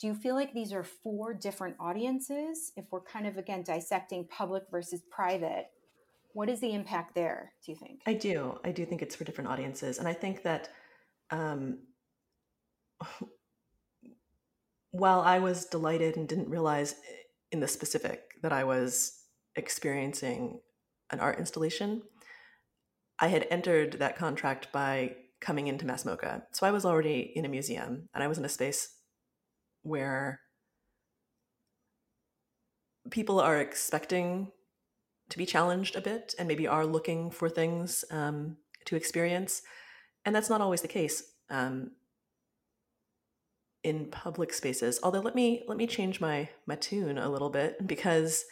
Do 0.00 0.06
you 0.06 0.14
feel 0.14 0.34
like 0.34 0.54
these 0.54 0.72
are 0.72 0.84
four 0.84 1.34
different 1.34 1.76
audiences? 1.78 2.72
If 2.76 2.86
we're 2.90 3.02
kind 3.02 3.26
of 3.26 3.36
again 3.36 3.62
dissecting 3.62 4.26
public 4.28 4.64
versus 4.70 5.02
private, 5.10 5.66
what 6.32 6.48
is 6.48 6.60
the 6.60 6.72
impact 6.72 7.14
there, 7.14 7.52
do 7.64 7.72
you 7.72 7.76
think? 7.76 8.00
I 8.06 8.14
do. 8.14 8.58
I 8.64 8.70
do 8.70 8.86
think 8.86 9.02
it's 9.02 9.16
for 9.16 9.24
different 9.24 9.50
audiences. 9.50 9.98
And 9.98 10.06
I 10.06 10.12
think 10.12 10.42
that 10.44 10.68
um, 11.30 11.78
while 14.90 15.20
I 15.20 15.38
was 15.38 15.64
delighted 15.64 16.16
and 16.16 16.28
didn't 16.28 16.48
realize 16.48 16.94
in 17.50 17.60
the 17.60 17.68
specific 17.68 18.22
that 18.42 18.52
I 18.52 18.64
was 18.64 19.20
experiencing 19.56 20.60
an 21.10 21.20
art 21.20 21.38
installation, 21.38 22.02
I 23.18 23.28
had 23.28 23.46
entered 23.50 23.94
that 23.94 24.16
contract 24.16 24.70
by 24.70 25.16
coming 25.40 25.66
into 25.66 25.86
Mass 25.86 26.04
MoCA. 26.04 26.42
So 26.52 26.66
I 26.66 26.70
was 26.70 26.84
already 26.84 27.32
in 27.34 27.44
a 27.44 27.48
museum 27.48 28.08
and 28.14 28.22
I 28.22 28.28
was 28.28 28.38
in 28.38 28.44
a 28.44 28.48
space 28.48 28.94
where 29.82 30.40
people 33.10 33.40
are 33.40 33.58
expecting 33.58 34.50
to 35.30 35.38
be 35.38 35.46
challenged 35.46 35.96
a 35.96 36.00
bit 36.00 36.34
and 36.38 36.48
maybe 36.48 36.66
are 36.66 36.86
looking 36.86 37.30
for 37.30 37.48
things 37.48 38.04
um, 38.10 38.56
to 38.86 38.96
experience. 38.96 39.62
And 40.24 40.34
that's 40.34 40.50
not 40.50 40.60
always 40.60 40.82
the 40.82 40.88
case. 40.88 41.22
Um, 41.50 41.92
in 43.84 44.06
public 44.06 44.52
spaces. 44.52 44.98
Although 45.02 45.20
let 45.20 45.34
me 45.34 45.62
let 45.68 45.78
me 45.78 45.86
change 45.86 46.20
my 46.20 46.48
my 46.66 46.74
tune 46.74 47.16
a 47.16 47.30
little 47.30 47.50
bit 47.50 47.86
because 47.86 48.44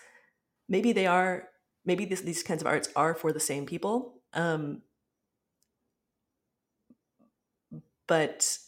maybe 0.68 0.92
they 0.92 1.06
are 1.06 1.48
maybe 1.84 2.04
this, 2.04 2.20
these 2.20 2.42
kinds 2.42 2.62
of 2.62 2.66
arts 2.66 2.88
are 2.96 3.14
for 3.14 3.32
the 3.32 3.40
same 3.40 3.66
people. 3.66 4.22
Um, 4.32 4.82
but 8.06 8.58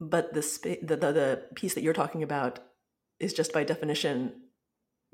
but 0.00 0.34
the, 0.34 0.42
spa- 0.42 0.80
the, 0.82 0.96
the 0.96 1.12
the 1.12 1.42
piece 1.54 1.74
that 1.74 1.82
you're 1.82 1.94
talking 1.94 2.22
about 2.22 2.60
is 3.18 3.32
just 3.32 3.52
by 3.52 3.64
definition 3.64 4.32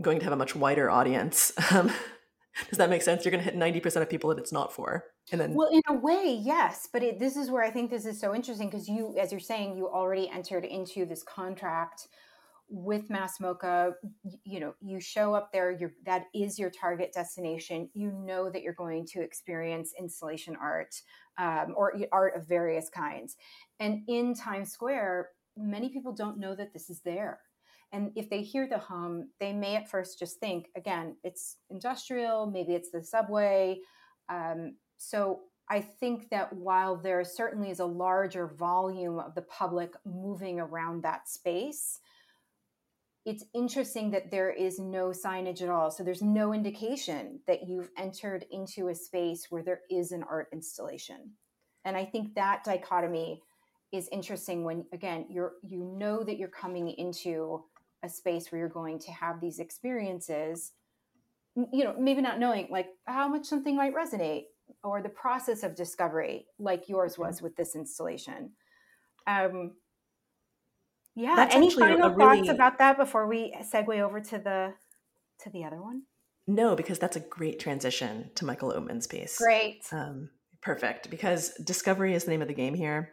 going 0.01 0.18
to 0.18 0.24
have 0.24 0.33
a 0.33 0.37
much 0.37 0.55
wider 0.55 0.91
audience. 0.91 1.53
Um, 1.72 1.93
does 2.68 2.76
that 2.76 2.91
make 2.91 3.01
sense? 3.01 3.24
You're 3.24 3.30
going 3.33 3.43
to 3.43 3.51
hit 3.51 3.59
90% 3.59 4.03
of 4.03 4.11
people 4.11 4.28
that 4.28 4.39
it's 4.39 4.53
not 4.53 4.74
for. 4.74 5.05
And 5.30 5.41
then 5.41 5.55
Well, 5.55 5.70
in 5.72 5.80
a 5.89 5.95
way, 5.95 6.39
yes, 6.39 6.87
but 6.93 7.03
it, 7.03 7.18
this 7.18 7.35
is 7.35 7.51
where 7.51 7.62
I 7.62 7.70
think 7.70 7.91
this 7.91 8.05
is 8.05 8.20
so 8.20 8.35
interesting 8.35 8.68
because 8.68 8.89
you 8.89 9.16
as 9.18 9.30
you're 9.30 9.41
saying 9.41 9.76
you 9.76 9.89
already 9.89 10.28
entered 10.28 10.66
into 10.66 11.07
this 11.07 11.22
contract 11.22 12.09
with 12.73 13.11
Mass 13.11 13.39
MoCA, 13.39 13.93
you 14.45 14.59
know, 14.59 14.75
you 14.81 14.99
show 14.99 15.35
up 15.35 15.53
there, 15.53 15.70
you 15.70 15.91
that 16.07 16.25
is 16.35 16.59
your 16.59 16.70
target 16.70 17.12
destination. 17.12 17.91
You 17.93 18.11
know 18.12 18.49
that 18.49 18.62
you're 18.62 18.73
going 18.73 19.07
to 19.09 19.20
experience 19.20 19.93
installation 19.99 20.57
art 20.61 20.95
um, 21.39 21.75
or 21.77 21.95
art 22.11 22.35
of 22.35 22.49
various 22.49 22.89
kinds. 22.89 23.37
And 23.79 24.03
in 24.09 24.35
Times 24.35 24.73
Square, 24.73 25.29
many 25.55 25.91
people 25.91 26.14
don't 26.14 26.39
know 26.39 26.55
that 26.55 26.73
this 26.73 26.89
is 26.89 27.03
there. 27.03 27.41
And 27.93 28.11
if 28.16 28.31
they 28.31 28.41
hear 28.41 28.66
the 28.66 28.79
hum, 28.79 29.29
they 29.39 29.53
may 29.53 29.77
at 29.77 29.91
first 29.91 30.18
just 30.18 30.41
think, 30.41 30.68
again, 30.75 31.16
it's 31.23 31.59
industrial, 31.68 32.47
maybe 32.47 32.73
it's 32.73 32.91
the 32.91 33.05
subway. 33.05 33.81
Um, 34.31 34.77
so 34.97 35.41
I 35.68 35.83
think 35.83 36.31
that 36.31 36.51
while 36.55 36.97
there 36.97 37.23
certainly 37.23 37.70
is 37.70 37.81
a 37.81 37.85
larger 37.85 38.47
volume 38.47 39.18
of 39.18 39.35
the 39.35 39.43
public 39.43 39.93
moving 40.07 40.59
around 40.59 41.03
that 41.03 41.29
space, 41.29 42.01
it's 43.25 43.45
interesting 43.55 44.11
that 44.11 44.31
there 44.31 44.51
is 44.51 44.79
no 44.79 45.09
signage 45.11 45.62
at 45.62 45.68
all. 45.68 45.91
So 45.91 46.03
there's 46.03 46.23
no 46.23 46.53
indication 46.53 47.41
that 47.47 47.68
you've 47.68 47.91
entered 47.97 48.45
into 48.51 48.89
a 48.89 48.95
space 48.95 49.47
where 49.49 49.62
there 49.62 49.81
is 49.91 50.11
an 50.11 50.25
art 50.29 50.49
installation. 50.53 51.33
And 51.85 51.97
I 51.97 52.05
think 52.05 52.35
that 52.35 52.64
dichotomy 52.64 53.43
is 53.93 54.09
interesting 54.11 54.64
when 54.64 54.85
again 54.93 55.27
you're 55.29 55.53
you 55.62 55.85
know 55.85 56.23
that 56.25 56.39
you're 56.39 56.49
coming 56.49 56.89
into 56.89 57.62
a 58.03 58.09
space 58.09 58.51
where 58.51 58.59
you're 58.59 58.68
going 58.68 58.99
to 58.99 59.12
have 59.12 59.41
these 59.41 59.59
experiences 59.59 60.73
you 61.55 61.85
know 61.85 61.95
maybe 61.99 62.23
not 62.23 62.41
knowing 62.41 62.66
like 62.70 62.89
how 63.05 63.29
much 63.29 63.45
something 63.45 63.77
might 63.77 63.95
resonate 63.95 64.45
or 64.83 65.03
the 65.03 65.11
process 65.11 65.62
of 65.62 65.77
discovery 65.77 66.47
like 66.59 66.89
yours 66.89 67.18
was 67.18 67.37
mm-hmm. 67.37 67.45
with 67.45 67.57
this 67.57 67.77
installation 67.77 68.51
um 69.27 69.73
yeah 71.15 71.35
That's 71.37 71.55
any 71.55 71.71
final 71.71 72.11
really... 72.11 72.39
thoughts 72.39 72.49
about 72.49 72.79
that 72.79 72.97
before 72.97 73.27
we 73.27 73.55
segue 73.63 74.01
over 74.01 74.21
to 74.21 74.39
the 74.39 74.75
to 75.41 75.51
the 75.51 75.65
other 75.65 75.81
one? 75.81 76.03
No 76.47 76.75
because 76.77 76.99
that's 76.99 77.17
a 77.17 77.21
great 77.21 77.61
transition 77.61 78.31
to 78.37 78.45
michael 78.45 78.73
oatman's 78.73 79.07
piece. 79.07 79.39
Great. 79.39 79.85
Um 79.93 80.31
perfect 80.61 81.11
because 81.11 81.53
discovery 81.65 82.15
is 82.15 82.25
the 82.25 82.31
name 82.31 82.43
of 82.43 82.49
the 82.49 82.55
game 82.55 82.75
here. 82.75 83.13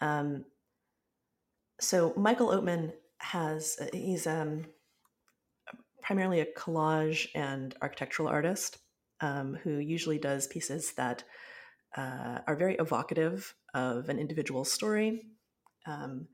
Um 0.00 0.44
so 1.80 2.12
michael 2.16 2.48
oatman 2.48 2.92
has 3.18 3.76
uh, 3.80 3.86
he's 3.92 4.26
um 4.26 4.66
primarily 6.06 6.38
a 6.40 6.46
collage 6.56 7.26
and 7.34 7.74
architectural 7.82 8.28
artist 8.28 8.78
um, 9.20 9.58
who 9.62 9.78
usually 9.78 10.18
does 10.18 10.46
pieces 10.46 10.92
that 10.96 11.24
uh, 11.96 12.38
are 12.46 12.56
very 12.56 12.76
evocative 12.76 13.54
of 13.74 14.08
an 14.08 14.18
individual 14.18 14.64
story, 14.64 15.22
um, 15.86 16.28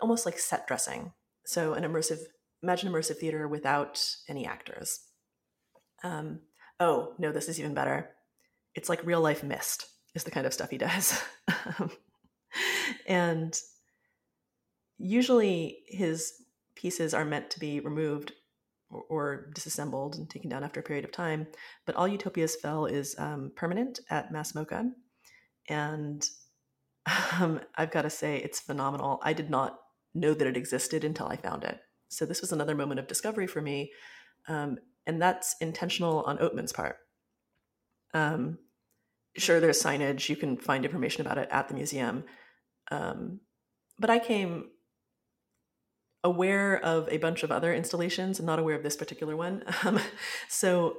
almost 0.00 0.26
like 0.26 0.38
set 0.38 0.66
dressing. 0.66 1.12
So, 1.44 1.74
an 1.74 1.84
immersive, 1.84 2.20
imagine 2.62 2.92
immersive 2.92 3.16
theater 3.16 3.48
without 3.48 4.04
any 4.28 4.46
actors. 4.46 5.00
Um, 6.02 6.40
oh, 6.78 7.14
no, 7.18 7.32
this 7.32 7.48
is 7.48 7.58
even 7.58 7.74
better. 7.74 8.10
It's 8.74 8.88
like 8.88 9.04
real 9.04 9.20
life 9.20 9.42
Myst, 9.42 9.86
is 10.14 10.24
the 10.24 10.30
kind 10.30 10.46
of 10.46 10.54
stuff 10.54 10.70
he 10.70 10.78
does. 10.78 11.22
and 13.06 13.58
usually 14.98 15.78
his 15.86 16.32
pieces 16.74 17.14
are 17.14 17.24
meant 17.24 17.50
to 17.50 17.60
be 17.60 17.80
removed 17.80 18.32
or, 18.90 19.50
disassembled 19.54 20.16
and 20.16 20.28
taken 20.28 20.50
down 20.50 20.64
after 20.64 20.80
a 20.80 20.82
period 20.82 21.04
of 21.04 21.12
time. 21.12 21.46
But 21.86 21.94
All 21.94 22.08
Utopias 22.08 22.56
Fell 22.56 22.86
is 22.86 23.14
um, 23.18 23.52
permanent 23.54 24.00
at 24.10 24.32
Mass 24.32 24.52
MoCA. 24.52 24.90
And 25.68 26.28
um, 27.40 27.60
I've 27.76 27.90
got 27.90 28.02
to 28.02 28.10
say, 28.10 28.38
it's 28.38 28.60
phenomenal. 28.60 29.20
I 29.22 29.32
did 29.32 29.50
not 29.50 29.78
know 30.14 30.34
that 30.34 30.46
it 30.46 30.56
existed 30.56 31.04
until 31.04 31.26
I 31.26 31.36
found 31.36 31.64
it. 31.64 31.80
So 32.08 32.26
this 32.26 32.40
was 32.40 32.52
another 32.52 32.74
moment 32.74 33.00
of 33.00 33.06
discovery 33.06 33.46
for 33.46 33.62
me. 33.62 33.92
Um, 34.48 34.78
and 35.06 35.20
that's 35.20 35.56
intentional 35.60 36.22
on 36.22 36.38
Oatman's 36.38 36.72
part. 36.72 36.96
Um, 38.12 38.58
sure, 39.36 39.60
there's 39.60 39.82
signage. 39.82 40.28
You 40.28 40.36
can 40.36 40.56
find 40.56 40.84
information 40.84 41.24
about 41.24 41.38
it 41.38 41.48
at 41.50 41.68
the 41.68 41.74
museum. 41.74 42.24
Um, 42.90 43.40
but 43.98 44.10
I 44.10 44.18
came 44.18 44.70
aware 46.22 46.78
of 46.84 47.08
a 47.08 47.18
bunch 47.18 47.42
of 47.42 47.50
other 47.50 47.72
installations 47.72 48.38
and 48.38 48.46
not 48.46 48.58
aware 48.58 48.76
of 48.76 48.82
this 48.82 48.96
particular 48.96 49.36
one. 49.36 49.62
Um, 49.84 50.00
so 50.48 50.96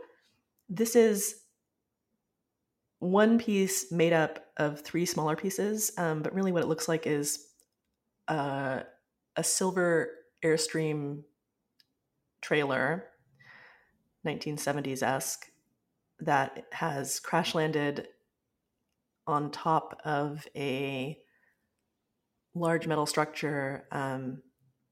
this 0.68 0.95
is 0.95 1.36
one 3.02 3.39
piece 3.39 3.91
made 3.91 4.14
up 4.14 4.45
of 4.58 4.82
three 4.82 5.08
smaller 5.08 5.36
pieces, 5.36 5.91
um, 5.97 6.22
but 6.22 6.36
really 6.36 6.52
what 6.52 6.62
it 6.62 6.68
looks 6.68 6.88
like 6.88 7.08
is 7.08 7.47
uh, 8.28 8.82
a 9.36 9.43
silver 9.43 10.12
Airstream 10.45 11.24
trailer, 12.43 13.06
1970s 14.26 15.02
esque, 15.02 15.47
that 16.20 16.66
has 16.72 17.20
crash 17.20 17.56
landed 17.56 18.08
on 19.26 19.49
top 19.49 19.99
of 20.06 20.47
a 20.56 21.18
large 22.54 22.86
metal 22.86 23.08
structure 23.08 23.88
um, 23.91 24.43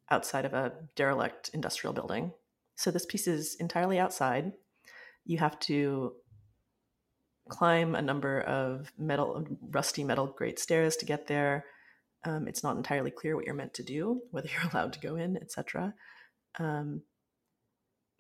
outside 0.10 0.46
of 0.46 0.56
a 0.56 0.74
derelict 0.96 1.52
industrial 1.54 1.94
building. 1.94 2.32
So 2.76 2.90
this 2.90 3.06
piece 3.06 3.28
is 3.28 3.56
entirely 3.60 4.00
outside. 4.00 4.54
You 5.26 5.38
have 5.38 5.60
to 5.62 6.14
climb 7.50 7.96
a 7.96 8.02
number 8.02 8.42
of 8.42 8.92
metal, 8.98 9.46
rusty 9.72 10.04
metal 10.04 10.28
grate 10.28 10.60
stairs 10.60 10.96
to 10.98 11.06
get 11.06 11.28
there. 11.28 11.66
Um, 12.26 12.48
it's 12.48 12.64
not 12.64 12.78
entirely 12.78 13.12
clear 13.12 13.36
what 13.36 13.46
you're 13.46 13.56
meant 13.56 13.74
to 13.76 13.84
do, 13.84 14.22
whether 14.32 14.48
you're 14.54 14.72
allowed 14.72 14.94
to 14.94 15.00
go 15.00 15.16
in, 15.16 15.38
etc. 15.38 15.94
Um, 16.58 17.02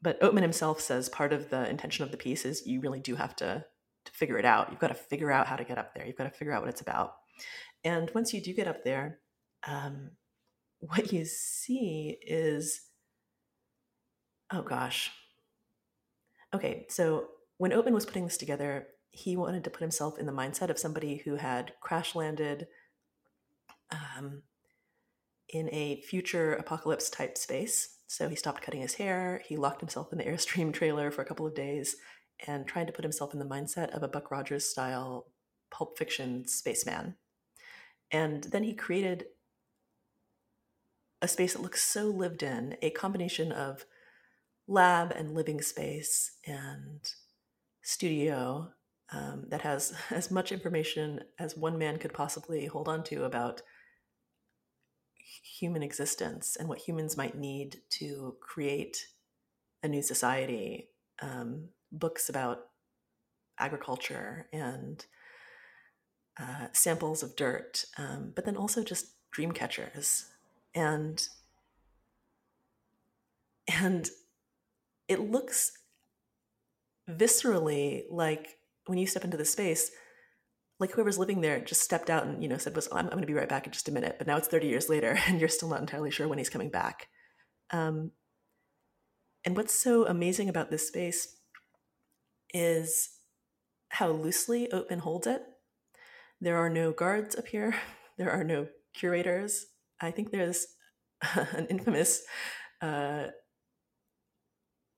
but 0.01 0.19
Oatman 0.21 0.41
himself 0.41 0.79
says 0.79 1.09
part 1.09 1.33
of 1.33 1.49
the 1.49 1.69
intention 1.69 2.03
of 2.03 2.11
the 2.11 2.17
piece 2.17 2.45
is 2.45 2.65
you 2.65 2.79
really 2.79 2.99
do 2.99 3.15
have 3.15 3.35
to 3.37 3.65
to 4.05 4.11
figure 4.13 4.37
it 4.37 4.45
out. 4.45 4.69
You've 4.69 4.79
got 4.79 4.87
to 4.87 4.93
figure 4.93 5.31
out 5.31 5.47
how 5.47 5.57
to 5.57 5.63
get 5.63 5.77
up 5.77 5.93
there. 5.93 6.05
You've 6.05 6.15
got 6.15 6.23
to 6.23 6.29
figure 6.29 6.53
out 6.53 6.61
what 6.61 6.69
it's 6.69 6.81
about. 6.81 7.15
And 7.83 8.09
once 8.15 8.33
you 8.33 8.41
do 8.41 8.53
get 8.53 8.67
up 8.67 8.83
there, 8.83 9.19
um, 9.67 10.11
what 10.79 11.11
you 11.11 11.25
see 11.25 12.17
is, 12.21 12.81
oh 14.51 14.61
gosh. 14.61 15.11
Okay, 16.53 16.85
so 16.89 17.27
when 17.57 17.71
Oatman 17.71 17.91
was 17.91 18.05
putting 18.05 18.23
this 18.23 18.37
together, 18.37 18.87
he 19.11 19.35
wanted 19.35 19.63
to 19.63 19.69
put 19.69 19.81
himself 19.81 20.17
in 20.17 20.25
the 20.25 20.31
mindset 20.31 20.69
of 20.69 20.79
somebody 20.79 21.17
who 21.17 21.35
had 21.35 21.73
crash 21.81 22.15
landed 22.15 22.67
um, 23.91 24.43
in 25.49 25.69
a 25.73 26.01
future 26.01 26.53
apocalypse 26.53 27.09
type 27.09 27.37
space. 27.37 27.97
So 28.07 28.29
he 28.29 28.35
stopped 28.35 28.61
cutting 28.61 28.81
his 28.81 28.95
hair. 28.95 29.41
He 29.45 29.57
locked 29.57 29.81
himself 29.81 30.11
in 30.11 30.17
the 30.17 30.23
Airstream 30.25 30.73
trailer 30.73 31.11
for 31.11 31.21
a 31.21 31.25
couple 31.25 31.47
of 31.47 31.55
days 31.55 31.95
and 32.47 32.65
tried 32.65 32.87
to 32.87 32.93
put 32.93 33.03
himself 33.03 33.33
in 33.33 33.39
the 33.39 33.45
mindset 33.45 33.89
of 33.89 34.03
a 34.03 34.07
Buck 34.07 34.31
Rogers 34.31 34.65
style 34.65 35.27
pulp 35.71 35.97
fiction 35.97 36.47
spaceman. 36.47 37.15
And 38.11 38.45
then 38.45 38.63
he 38.63 38.73
created 38.73 39.25
a 41.21 41.27
space 41.27 41.53
that 41.53 41.61
looks 41.61 41.83
so 41.83 42.05
lived 42.05 42.43
in, 42.43 42.77
a 42.81 42.91
combination 42.91 43.51
of 43.51 43.85
lab 44.67 45.11
and 45.11 45.33
living 45.33 45.61
space 45.61 46.31
and 46.45 47.01
studio 47.81 48.71
um, 49.11 49.45
that 49.49 49.61
has 49.61 49.93
as 50.09 50.31
much 50.31 50.51
information 50.51 51.21
as 51.37 51.57
one 51.57 51.77
man 51.77 51.97
could 51.97 52.13
possibly 52.13 52.65
hold 52.65 52.87
on 52.87 53.03
to 53.05 53.23
about 53.23 53.61
human 55.43 55.83
existence 55.83 56.55
and 56.55 56.67
what 56.67 56.79
humans 56.79 57.17
might 57.17 57.37
need 57.37 57.81
to 57.89 58.35
create 58.41 59.07
a 59.83 59.87
new 59.87 60.01
society. 60.01 60.89
Um, 61.21 61.69
books 61.91 62.29
about 62.29 62.67
agriculture 63.57 64.47
and 64.53 65.05
uh, 66.39 66.67
samples 66.71 67.23
of 67.23 67.35
dirt, 67.35 67.83
um, 67.97 68.31
but 68.33 68.45
then 68.45 68.55
also 68.55 68.83
just 68.83 69.07
dream 69.31 69.51
catchers 69.51 70.25
and 70.73 71.27
and 73.67 74.09
it 75.07 75.19
looks 75.19 75.71
viscerally 77.09 78.03
like 78.09 78.58
when 78.89 78.97
you 78.97 79.07
step 79.07 79.23
into 79.23 79.37
the 79.37 79.45
space 79.45 79.91
like 80.79 80.91
whoever's 80.91 81.17
living 81.17 81.41
there 81.41 81.59
just 81.59 81.81
stepped 81.81 82.09
out 82.09 82.25
and 82.25 82.41
you 82.41 82.49
know 82.49 82.57
said 82.57 82.75
was 82.75 82.87
I'm, 82.91 83.05
I'm 83.05 83.09
going 83.09 83.21
to 83.21 83.27
be 83.27 83.33
right 83.33 83.49
back 83.49 83.65
in 83.65 83.71
just 83.71 83.89
a 83.89 83.91
minute 83.91 84.15
but 84.17 84.27
now 84.27 84.37
it's 84.37 84.47
30 84.47 84.67
years 84.67 84.89
later 84.89 85.19
and 85.27 85.39
you're 85.39 85.49
still 85.49 85.69
not 85.69 85.81
entirely 85.81 86.11
sure 86.11 86.27
when 86.27 86.37
he's 86.37 86.49
coming 86.49 86.69
back. 86.69 87.07
Um, 87.71 88.11
and 89.45 89.55
what's 89.55 89.73
so 89.73 90.05
amazing 90.05 90.49
about 90.49 90.69
this 90.69 90.87
space 90.87 91.37
is 92.53 93.09
how 93.89 94.09
loosely 94.09 94.67
Oatman 94.73 94.99
holds 94.99 95.27
it. 95.27 95.41
There 96.41 96.57
are 96.57 96.69
no 96.69 96.91
guards 96.91 97.35
up 97.35 97.47
here. 97.47 97.75
There 98.17 98.29
are 98.29 98.43
no 98.43 98.67
curators. 98.93 99.67
I 100.01 100.11
think 100.11 100.31
there's 100.31 100.67
an 101.53 101.67
infamous 101.67 102.21
uh, 102.81 103.27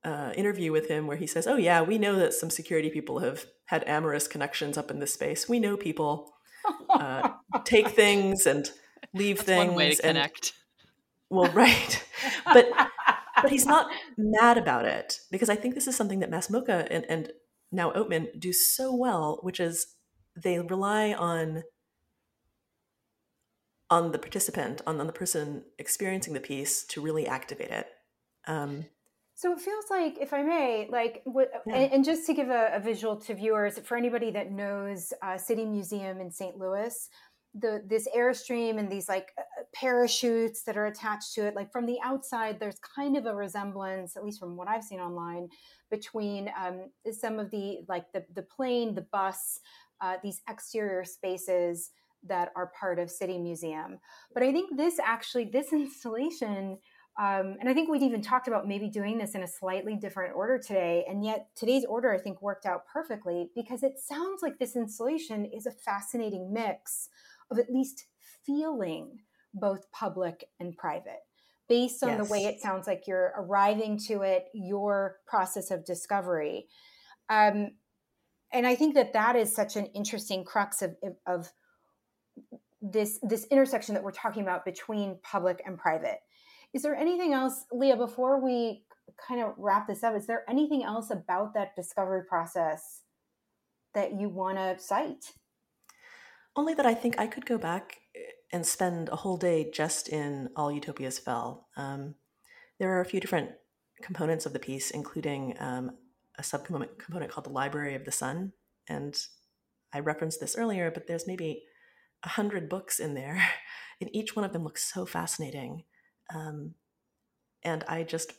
uh, 0.04 0.32
interview 0.36 0.72
with 0.72 0.88
him 0.88 1.06
where 1.06 1.16
he 1.16 1.26
says, 1.26 1.46
"Oh 1.46 1.56
yeah, 1.56 1.82
we 1.82 1.98
know 1.98 2.16
that 2.16 2.34
some 2.34 2.50
security 2.50 2.90
people 2.90 3.20
have 3.20 3.46
had 3.66 3.84
amorous 3.86 4.28
connections 4.28 4.76
up 4.76 4.90
in 4.90 4.98
this 5.00 5.14
space. 5.14 5.48
We 5.48 5.60
know 5.60 5.76
people 5.76 6.32
uh, 6.90 7.30
take 7.64 7.88
things 7.88 8.46
and 8.46 8.70
leave 9.14 9.38
That's 9.38 9.46
things. 9.46 9.66
one 9.68 9.76
way 9.76 9.94
to 9.94 10.06
and, 10.06 10.16
connect. 10.16 10.52
well, 11.30 11.50
right, 11.52 12.04
but 12.52 12.68
but 13.40 13.50
he's 13.50 13.66
not 13.66 13.90
mad 14.16 14.58
about 14.58 14.84
it 14.84 15.18
because 15.30 15.48
I 15.48 15.56
think 15.56 15.74
this 15.74 15.86
is 15.86 15.96
something 15.96 16.20
that 16.20 16.30
Mass 16.30 16.48
MoCA 16.48 16.86
and, 16.90 17.04
and 17.08 17.32
now 17.70 17.90
Oatman 17.92 18.38
do 18.38 18.52
so 18.52 18.94
well, 18.94 19.38
which 19.42 19.60
is 19.60 19.86
they 20.36 20.58
rely 20.58 21.12
on 21.12 21.64
on 23.90 24.12
the 24.12 24.18
participant, 24.18 24.80
on, 24.86 24.98
on 25.00 25.06
the 25.06 25.12
person 25.12 25.64
experiencing 25.78 26.32
the 26.32 26.40
piece 26.40 26.82
to 26.86 27.02
really 27.02 27.26
activate 27.26 27.70
it. 27.70 27.86
Um, 28.46 28.86
So 29.42 29.52
it 29.52 29.58
feels 29.58 29.86
like, 29.90 30.18
if 30.20 30.32
I 30.32 30.44
may, 30.44 30.86
like, 30.88 31.20
what, 31.24 31.50
Yeah. 31.66 31.74
and, 31.74 31.92
and 31.94 32.04
just 32.04 32.26
to 32.26 32.32
give 32.32 32.48
a, 32.48 32.70
a 32.74 32.78
visual 32.78 33.16
to 33.22 33.34
viewers, 33.34 33.76
for 33.80 33.96
anybody 33.96 34.30
that 34.30 34.52
knows 34.52 35.12
uh, 35.20 35.36
City 35.36 35.64
Museum 35.66 36.20
in 36.20 36.30
St. 36.30 36.56
Louis, 36.56 37.08
the 37.52 37.82
this 37.84 38.06
airstream 38.16 38.78
and 38.78 38.88
these 38.88 39.08
like 39.08 39.32
uh, 39.36 39.42
parachutes 39.74 40.62
that 40.62 40.76
are 40.76 40.86
attached 40.86 41.34
to 41.34 41.40
it, 41.48 41.56
like 41.56 41.72
from 41.72 41.86
the 41.86 41.98
outside, 42.04 42.60
there's 42.60 42.78
kind 42.96 43.16
of 43.16 43.26
a 43.26 43.34
resemblance, 43.34 44.16
at 44.16 44.24
least 44.24 44.38
from 44.38 44.56
what 44.56 44.68
I've 44.68 44.84
seen 44.84 45.00
online, 45.00 45.48
between 45.90 46.48
um, 46.56 46.92
some 47.10 47.40
of 47.40 47.50
the 47.50 47.78
like 47.88 48.12
the 48.12 48.24
the 48.36 48.42
plane, 48.44 48.94
the 48.94 49.06
bus, 49.10 49.58
uh, 50.00 50.18
these 50.22 50.40
exterior 50.48 51.04
spaces 51.04 51.90
that 52.22 52.52
are 52.54 52.70
part 52.78 53.00
of 53.00 53.10
City 53.10 53.38
Museum. 53.38 53.98
But 54.32 54.44
I 54.44 54.52
think 54.52 54.76
this 54.76 55.00
actually, 55.00 55.46
this 55.46 55.72
installation 55.82 56.78
um, 57.18 57.56
and 57.60 57.68
I 57.68 57.74
think 57.74 57.90
we'd 57.90 58.02
even 58.02 58.22
talked 58.22 58.48
about 58.48 58.66
maybe 58.66 58.88
doing 58.88 59.18
this 59.18 59.34
in 59.34 59.42
a 59.42 59.46
slightly 59.48 59.96
different 59.96 60.34
order 60.34 60.58
today. 60.58 61.04
And 61.06 61.22
yet 61.22 61.48
today's 61.54 61.84
order, 61.84 62.10
I 62.12 62.18
think, 62.18 62.40
worked 62.40 62.64
out 62.64 62.86
perfectly 62.86 63.50
because 63.54 63.82
it 63.82 63.98
sounds 63.98 64.42
like 64.42 64.58
this 64.58 64.76
installation 64.76 65.44
is 65.44 65.66
a 65.66 65.72
fascinating 65.72 66.52
mix 66.52 67.10
of 67.50 67.58
at 67.58 67.70
least 67.70 68.06
feeling 68.46 69.18
both 69.52 69.92
public 69.92 70.44
and 70.58 70.74
private. 70.74 71.20
Based 71.68 72.02
on 72.02 72.18
the 72.18 72.24
way 72.24 72.44
it 72.44 72.60
sounds 72.60 72.86
like 72.86 73.04
you're 73.06 73.32
arriving 73.36 73.98
to 74.08 74.22
it, 74.22 74.46
your 74.52 75.16
process 75.26 75.70
of 75.70 75.84
discovery. 75.84 76.66
Um, 77.28 77.72
and 78.52 78.66
I 78.66 78.74
think 78.74 78.94
that 78.94 79.12
that 79.12 79.36
is 79.36 79.54
such 79.54 79.76
an 79.76 79.86
interesting 79.94 80.44
crux 80.44 80.82
of, 80.82 80.96
of 81.26 81.52
this 82.82 83.20
this 83.22 83.46
intersection 83.50 83.94
that 83.94 84.02
we're 84.02 84.10
talking 84.10 84.42
about 84.42 84.64
between 84.64 85.18
public 85.22 85.62
and 85.64 85.78
private. 85.78 86.18
Is 86.74 86.82
there 86.82 86.96
anything 86.96 87.32
else, 87.32 87.64
Leah, 87.70 87.96
before 87.96 88.42
we 88.42 88.84
kind 89.28 89.42
of 89.42 89.52
wrap 89.58 89.86
this 89.88 90.02
up, 90.02 90.16
is 90.16 90.26
there 90.26 90.44
anything 90.48 90.82
else 90.82 91.10
about 91.10 91.54
that 91.54 91.76
discovery 91.76 92.22
process 92.24 93.02
that 93.94 94.18
you 94.18 94.28
want 94.28 94.56
to 94.58 94.78
cite? 94.78 95.32
Only 96.56 96.74
that 96.74 96.86
I 96.86 96.94
think 96.94 97.18
I 97.18 97.26
could 97.26 97.46
go 97.46 97.58
back 97.58 97.98
eh, 98.16 98.20
and 98.52 98.66
spend 98.66 99.08
a 99.08 99.16
whole 99.16 99.36
day 99.36 99.70
just 99.70 100.08
in 100.08 100.50
All 100.56 100.72
Utopias 100.72 101.18
Fell. 101.18 101.68
Um, 101.76 102.14
there 102.78 102.90
are 102.96 103.00
a 103.00 103.06
few 103.06 103.20
different 103.20 103.50
components 104.02 104.46
of 104.46 104.52
the 104.52 104.58
piece, 104.58 104.90
including 104.90 105.54
um, 105.58 105.92
a 106.38 106.42
subcomponent 106.42 106.98
component 106.98 107.30
called 107.30 107.46
the 107.46 107.50
Library 107.50 107.94
of 107.94 108.04
the 108.04 108.12
Sun. 108.12 108.52
And 108.88 109.16
I 109.92 110.00
referenced 110.00 110.40
this 110.40 110.56
earlier, 110.56 110.90
but 110.90 111.06
there's 111.06 111.26
maybe 111.26 111.64
a 112.22 112.30
hundred 112.30 112.68
books 112.68 112.98
in 112.98 113.14
there, 113.14 113.42
and 114.00 114.14
each 114.14 114.34
one 114.34 114.44
of 114.44 114.52
them 114.52 114.64
looks 114.64 114.92
so 114.92 115.06
fascinating. 115.06 115.84
Um, 116.34 116.74
and 117.62 117.84
I 117.88 118.02
just 118.02 118.32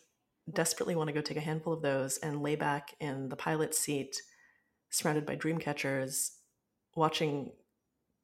desperately 0.51 0.95
want 0.95 1.07
to 1.07 1.13
go 1.13 1.21
take 1.21 1.37
a 1.37 1.41
handful 1.41 1.73
of 1.73 1.81
those 1.81 2.17
and 2.17 2.41
lay 2.41 2.55
back 2.55 2.95
in 2.99 3.29
the 3.29 3.35
pilot's 3.35 3.79
seat, 3.79 4.15
surrounded 4.89 5.25
by 5.25 5.35
dream 5.35 5.57
catchers, 5.57 6.33
watching 6.95 7.51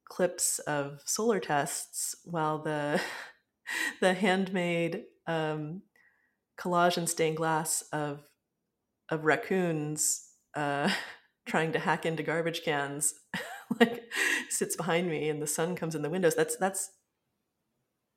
clips 0.08 0.58
of 0.60 1.00
solar 1.06 1.40
tests 1.40 2.14
while 2.24 2.58
the 2.58 3.00
the 4.00 4.14
handmade 4.14 5.04
um, 5.26 5.82
collage 6.58 6.96
and 6.96 7.08
stained 7.08 7.36
glass 7.36 7.82
of 7.92 8.28
of 9.08 9.24
raccoons 9.24 10.26
uh, 10.54 10.90
trying 11.46 11.72
to 11.72 11.78
hack 11.78 12.04
into 12.04 12.22
garbage 12.22 12.62
cans 12.62 13.14
like 13.80 14.04
sits 14.48 14.76
behind 14.76 15.08
me 15.08 15.28
and 15.28 15.40
the 15.40 15.46
sun 15.46 15.74
comes 15.74 15.94
in 15.94 16.02
the 16.02 16.10
windows. 16.10 16.34
That's 16.34 16.56
that's 16.56 16.90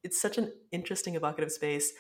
it's 0.04 0.22
such 0.22 0.38
an 0.38 0.52
interesting 0.72 1.16
evocative 1.16 1.52
space. 1.52 1.94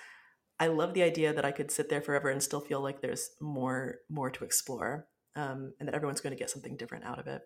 I 0.60 0.68
love 0.68 0.94
the 0.94 1.04
idea 1.04 1.34
that 1.34 1.46
i 1.46 1.52
could 1.52 1.72
sit 1.72 1.90
there 1.90 2.02
forever 2.02 2.30
and 2.30 2.42
still 2.42 2.62
feel 2.62 2.80
like 2.80 3.02
there's 3.02 3.32
more 3.42 4.00
more 4.10 4.30
to 4.30 4.44
explore 4.44 5.08
um, 5.36 5.74
and 5.80 5.88
that 5.88 5.96
everyone's 5.96 6.22
going 6.22 6.36
to 6.36 6.40
get 6.40 6.50
something 6.50 6.78
different 6.78 7.06
out 7.06 7.20
of 7.20 7.28
it. 7.28 7.42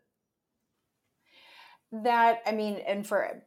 That, 1.91 2.41
I 2.45 2.51
mean, 2.51 2.82
and 2.86 3.08
for 3.08 3.43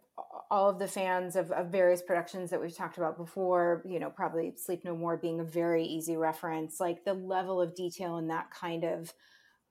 all 0.50 0.70
of 0.70 0.78
the 0.78 0.88
fans 0.88 1.36
of, 1.36 1.50
of 1.50 1.68
various 1.68 2.02
productions 2.02 2.50
that 2.50 2.61
we've 2.61 2.74
talked 2.74 2.96
about 2.96 3.16
before, 3.16 3.82
you 3.86 4.00
know, 4.00 4.11
probably 4.11 4.54
Sleep 4.56 4.84
No 4.84 4.96
More 4.96 5.16
being 5.16 5.40
a 5.40 5.44
very 5.44 5.84
easy 5.84 6.16
reference, 6.16 6.80
like 6.80 7.04
the 7.04 7.14
level 7.14 7.61
of 7.61 7.74
detail 7.74 8.16
in 8.16 8.28
that 8.28 8.50
kind 8.50 8.84
of 8.84 9.12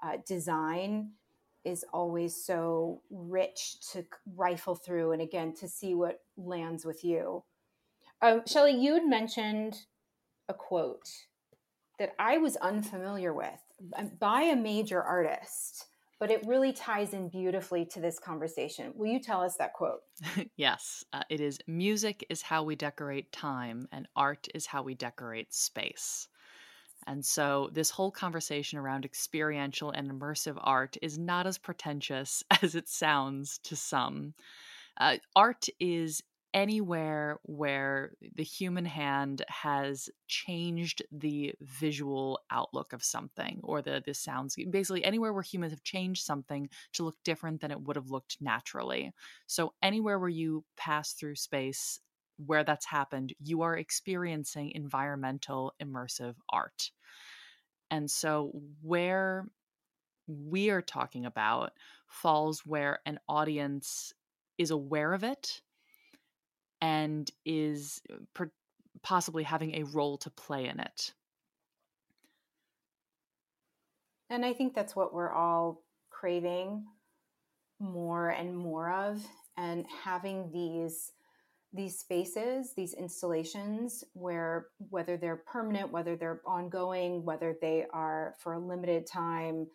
uh, 0.04 0.18
design 0.26 1.12
is 1.66 1.84
always 1.94 2.36
so 2.36 3.02
rich 3.10 3.78
to 3.92 4.06
rifle 4.36 4.76
through 4.76 5.12
and 5.12 5.22
again 5.22 5.54
to 5.56 5.68
see 5.68 5.94
what 5.94 6.20
lands 6.38 6.86
with 6.86 7.04
you. 7.04 7.44
Um, 8.22 8.42
Shelley, 8.46 8.74
you 8.74 8.94
had 8.94 9.06
mentioned 9.06 9.78
a 10.48 10.54
quote 10.54 11.08
that 12.00 12.14
I 12.18 12.38
was 12.38 12.56
unfamiliar 12.58 13.34
with 13.34 13.60
um, 13.98 14.12
by 14.20 14.42
a 14.42 14.56
major 14.56 15.02
artist, 15.02 15.86
but 16.20 16.32
it 16.32 16.46
really 16.46 16.74
ties 16.74 17.14
in 17.14 17.30
beautifully 17.30 17.86
to 17.86 18.02
this 18.02 18.20
conversation. 18.20 18.92
Will 18.96 19.08
you 19.08 19.22
tell 19.22 19.42
us 19.42 19.56
that 19.58 19.74
quote? 19.74 20.02
yes, 20.58 21.04
uh, 21.14 21.24
it 21.30 21.40
is 21.40 21.60
music 21.68 22.26
is 22.30 22.42
how 22.42 22.64
we 22.64 22.76
decorate 22.76 23.32
time, 23.32 23.88
and 23.92 24.08
art 24.16 24.48
is 24.54 24.66
how 24.66 24.82
we 24.82 24.96
decorate 24.96 25.54
space. 25.54 26.28
And 27.10 27.26
so, 27.26 27.72
this 27.74 27.90
whole 27.90 28.12
conversation 28.12 28.78
around 28.78 29.04
experiential 29.04 29.90
and 29.90 30.12
immersive 30.12 30.60
art 30.62 30.96
is 31.02 31.18
not 31.18 31.48
as 31.48 31.58
pretentious 31.58 32.44
as 32.62 32.76
it 32.76 32.88
sounds 32.88 33.58
to 33.64 33.76
some. 33.76 34.36
Uh, 34.98 35.18
art 35.36 35.68
is 35.80 36.22
anywhere 36.54 37.40
where 37.44 38.14
the 38.36 38.44
human 38.44 38.86
hand 38.86 39.44
has 39.48 40.10
changed 40.28 41.02
the 41.12 41.54
visual 41.62 42.40
outlook 42.52 42.94
of 42.94 43.04
something 43.04 43.60
or 43.64 43.82
the 43.82 44.02
the 44.06 44.14
sounds 44.14 44.56
basically 44.72 45.04
anywhere 45.04 45.34
where 45.34 45.44
humans 45.44 45.72
have 45.74 45.84
changed 45.84 46.24
something 46.24 46.70
to 46.94 47.04
look 47.04 47.18
different 47.24 47.62
than 47.62 47.72
it 47.72 47.82
would 47.82 47.96
have 47.96 48.10
looked 48.10 48.38
naturally 48.42 49.12
so 49.46 49.74
anywhere 49.84 50.18
where 50.20 50.30
you 50.30 50.64
pass 50.76 51.14
through 51.14 51.36
space 51.36 52.00
where 52.38 52.64
that's 52.64 52.86
happened 52.88 53.34
you 53.40 53.62
are 53.62 53.78
experiencing 53.78 54.72
environmental 54.72 55.74
immersive 55.82 56.36
art 56.50 56.92
and 57.92 58.10
so 58.10 58.52
where 58.82 59.48
we 60.28 60.70
are 60.70 60.82
talking 60.82 61.26
about 61.26 61.72
falls 62.08 62.66
where 62.66 63.00
an 63.06 63.20
audience 63.28 64.14
is 64.58 64.72
aware 64.72 65.14
of 65.14 65.24
it 65.24 65.62
and 66.82 67.30
is 67.46 68.02
uh, 68.12 68.18
per- 68.34 68.52
possibly 69.02 69.44
having 69.44 69.76
a 69.76 69.84
role 69.84 70.18
to 70.18 70.30
play 70.30 70.68
in 70.68 70.80
it. 70.80 71.14
And 74.30 74.46
I 74.46 74.54
think 74.54 74.76
that's 74.76 74.96
what 74.96 75.14
we're 75.14 75.32
all 75.32 75.82
craving 76.10 76.86
more 77.80 78.30
and 78.30 78.56
more 78.56 78.92
of 78.92 79.26
and 79.58 79.86
having 80.04 80.52
these 80.52 81.14
these 81.74 82.00
spaces, 82.00 82.74
these 82.76 82.94
installations 82.94 84.04
where 84.14 84.68
whether 84.90 85.18
they're 85.18 85.44
permanent, 85.52 85.92
whether 85.92 86.16
they're 86.16 86.42
ongoing, 86.46 87.24
whether 87.24 87.56
they 87.62 87.86
are 87.94 88.36
for 88.40 88.54
a 88.54 88.60
limited 88.60 89.06
time, 89.06 89.68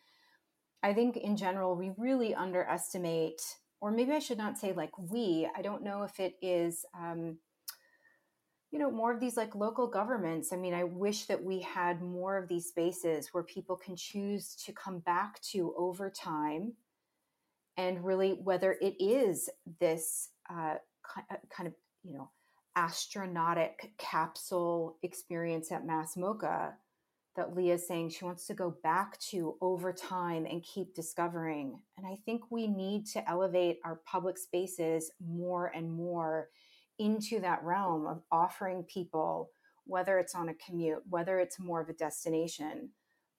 I 0.83 0.93
think 0.93 1.17
in 1.17 1.37
general 1.37 1.77
we 1.77 1.93
really 1.97 2.35
underestimate 2.35 3.41
or 3.85 3.91
maybe 3.91 4.13
I 4.13 4.19
should 4.19 4.39
not 4.39 4.57
say 4.57 4.73
like 4.73 4.97
we. 4.99 5.47
I 5.55 5.61
don't 5.61 5.85
know 5.85 6.05
if 6.05 6.19
it 6.19 6.37
is, 6.41 6.87
um, 6.99 7.37
you 8.71 8.79
know, 8.79 8.91
more 8.91 9.13
of 9.13 9.21
these 9.21 9.37
like 9.37 9.55
local 9.55 9.87
governments. 9.89 10.55
I 10.55 10.57
mean, 10.57 10.73
I 10.73 10.85
wish 10.85 11.27
that 11.27 11.45
we 11.45 11.61
had 11.61 12.01
more 12.01 12.39
of 12.39 12.49
these 12.49 12.69
spaces 12.69 13.29
where 13.33 13.43
people 13.43 13.77
can 13.77 13.95
choose 13.95 14.55
to 14.65 14.73
come 14.73 15.01
back 15.01 15.39
to 15.53 15.75
over 15.77 16.09
time 16.09 16.73
and 17.77 18.03
really 18.03 18.31
whether 18.43 18.79
it 18.81 18.95
is 18.99 19.51
this 19.81 20.31
uh, 20.51 20.77
uh 21.31 21.37
kind 21.55 21.67
of, 21.67 21.75
you 22.05 22.13
know, 22.13 22.31
astronautic 22.77 23.91
capsule 23.99 24.99
experience 25.03 25.73
at 25.73 25.87
Mass 25.87 26.17
MoCA 26.17 26.75
that 27.37 27.57
Leah's 27.57 27.87
saying 27.87 28.11
she 28.11 28.25
wants 28.25 28.47
to 28.47 28.55
go 28.55 28.77
back 28.83 29.19
to 29.19 29.57
over 29.61 29.93
time 29.93 30.47
and 30.47 30.63
keep 30.63 30.95
discovering. 30.95 31.81
And 31.97 32.07
I 32.07 32.17
think 32.25 32.43
we 32.51 32.69
need 32.69 33.07
to 33.09 33.29
elevate 33.29 33.79
our 33.85 34.01
public 34.07 34.39
spaces 34.39 35.11
more 35.21 35.73
and 35.75 35.91
more 35.91 36.49
into 36.99 37.41
that 37.41 37.65
realm 37.65 38.07
of 38.07 38.23
offering 38.31 38.85
people, 38.85 39.51
whether 39.85 40.19
it's 40.19 40.35
on 40.37 40.49
a 40.49 40.55
commute, 40.55 41.03
whether 41.09 41.41
it's 41.41 41.59
more 41.59 41.81
of 41.81 41.89
a 41.89 41.95
destination. 41.95 42.91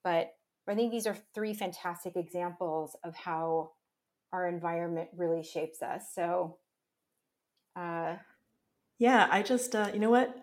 But 0.04 0.32
I 0.68 0.74
think 0.74 0.92
these 0.92 1.06
are 1.06 1.16
three 1.34 1.54
fantastic 1.54 2.16
examples 2.16 2.96
of 3.02 3.14
how 3.14 3.70
our 4.32 4.46
environment 4.46 5.08
really 5.16 5.42
shapes 5.42 5.80
us. 5.80 6.08
So, 6.14 6.58
uh, 7.76 8.16
yeah, 8.98 9.28
I 9.30 9.42
just, 9.42 9.74
uh, 9.74 9.90
you 9.92 10.00
know 10.00 10.10
what? 10.10 10.34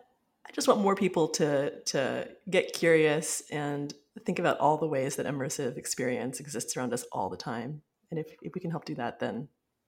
I 0.45 0.51
just 0.51 0.67
want 0.67 0.81
more 0.81 0.95
people 0.95 1.29
to 1.29 1.81
to 1.85 2.27
get 2.49 2.73
curious 2.73 3.43
and 3.49 3.93
think 4.25 4.39
about 4.39 4.59
all 4.59 4.77
the 4.77 4.87
ways 4.87 5.15
that 5.15 5.25
immersive 5.25 5.77
experience 5.77 6.39
exists 6.39 6.75
around 6.75 6.93
us 6.93 7.05
all 7.11 7.29
the 7.29 7.37
time. 7.37 7.81
And 8.11 8.19
if, 8.19 8.27
if 8.41 8.53
we 8.53 8.61
can 8.61 8.69
help 8.69 8.85
do 8.85 8.95
that, 8.95 9.19
then 9.19 9.47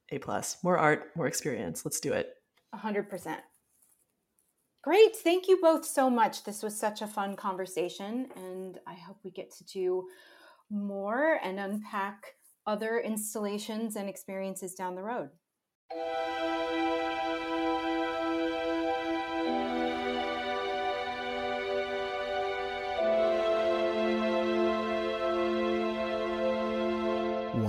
A 0.09 0.18
plus. 0.18 0.57
More 0.63 0.78
art, 0.78 1.11
more 1.16 1.28
experience. 1.28 1.86
Let's 1.86 1.99
do 1.99 2.13
it. 2.13 2.30
A 2.74 2.78
hundred 2.78 3.09
percent. 3.09 3.41
Great. 4.82 5.16
Thank 5.16 5.47
you 5.47 5.59
both 5.61 5.86
so 5.86 6.09
much. 6.09 6.43
This 6.43 6.63
was 6.63 6.80
such 6.80 7.01
a 7.01 7.07
fun 7.07 7.36
conversation, 7.36 8.30
and 8.36 8.80
I 8.88 8.93
hope 8.93 9.18
we 9.24 9.32
get 9.32 9.51
to 9.57 9.63
do 9.66 10.07
more 10.70 11.39
and 11.43 11.59
unpack 11.59 12.36
other 12.66 12.99
installations 12.99 13.95
and 13.95 14.07
experiences 14.09 14.74
down 14.74 14.95
the 14.95 15.03
road. 15.03 15.30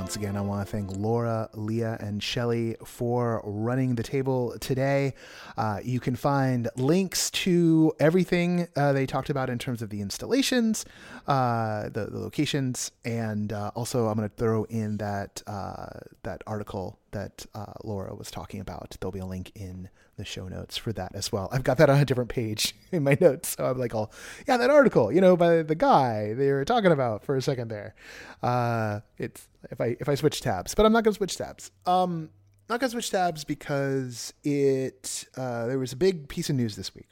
Once 0.07 0.15
again, 0.15 0.37
I 0.37 0.41
want 0.41 0.65
to 0.65 0.71
thank 0.71 0.97
Laura, 0.97 1.51
Leah, 1.53 1.97
and 1.99 2.23
Shelley 2.23 2.77
for 2.85 3.43
running 3.45 3.97
the 3.97 4.05
table 4.05 4.57
today. 4.61 5.15
Uh, 5.57 5.81
you 5.83 5.99
can 5.99 6.15
find 6.15 6.69
links 6.77 7.29
to 7.33 7.93
everything 7.99 8.69
uh, 8.77 8.93
they 8.93 9.05
talked 9.05 9.31
about 9.31 9.51
in 9.51 9.59
terms 9.59 9.83
of 9.83 9.91
the 9.91 10.01
installations, 10.01 10.85
uh, 11.27 11.89
the, 11.89 12.07
the, 12.07 12.21
locations, 12.21 12.93
and 13.05 13.53
uh, 13.53 13.73
also 13.75 14.07
I'm 14.07 14.17
going 14.17 14.29
to 14.29 14.37
throw 14.37 14.63
in 14.71 14.99
that 14.99 15.43
uh, 15.49 15.99
that 16.23 16.41
article 16.47 17.01
that 17.17 17.47
uh, 17.55 17.73
Laura 17.83 18.15
was 18.15 18.31
talking 18.31 18.61
about. 18.61 18.97
There'll 19.01 19.11
be 19.11 19.21
a 19.21 19.27
link 19.27 19.51
in 19.55 19.89
the 20.17 20.25
show 20.25 20.49
notes 20.49 20.77
for 20.77 20.93
that 20.93 21.15
as 21.15 21.33
well. 21.33 21.49
I've 21.51 21.65
got 21.65 21.79
that 21.79 21.89
on 21.89 21.99
a 21.99 22.05
different 22.05 22.29
page 22.29 22.75
in 22.93 23.03
my 23.05 23.17
notes. 23.19 23.57
So 23.57 23.65
I'm 23.65 23.79
like, 23.79 23.95
oh, 23.95 24.11
yeah, 24.47 24.59
that 24.59 24.69
article, 24.69 25.11
you 25.11 25.23
know, 25.23 25.37
by 25.37 25.63
the 25.63 25.75
guy 25.75 26.35
they 26.35 26.53
were 26.53 26.65
talking 26.65 26.93
about 26.93 27.25
for 27.25 27.35
a 27.35 27.43
second 27.43 27.69
there. 27.69 27.95
Uh, 28.43 29.01
it's 29.17 29.49
if 29.71 29.81
I 29.81 29.97
if 29.99 30.09
I 30.09 30.15
switch 30.15 30.41
tabs, 30.43 30.75
but 30.75 30.85
I'm 30.85 30.93
not 30.93 31.05
gonna 31.05 31.15
switch 31.15 31.37
tabs. 31.37 31.71
Um, 31.87 32.29
not 32.69 32.81
gonna 32.81 32.91
switch 32.91 33.11
tabs 33.11 33.45
because 33.45 34.35
it 34.45 35.27
uh, 35.37 35.67
there 35.67 35.79
was 35.79 35.93
a 35.93 35.97
big 35.97 36.29
piece 36.29 36.51
of 36.51 36.57
news 36.57 36.77
this 36.77 36.95
week. 36.95 37.09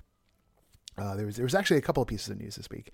Uh, 0.98 1.16
there 1.16 1.26
was 1.26 1.36
there 1.36 1.44
was 1.44 1.54
actually 1.54 1.78
a 1.78 1.82
couple 1.82 2.02
of 2.02 2.08
pieces 2.08 2.28
of 2.28 2.38
news 2.38 2.56
this 2.56 2.68
week, 2.70 2.92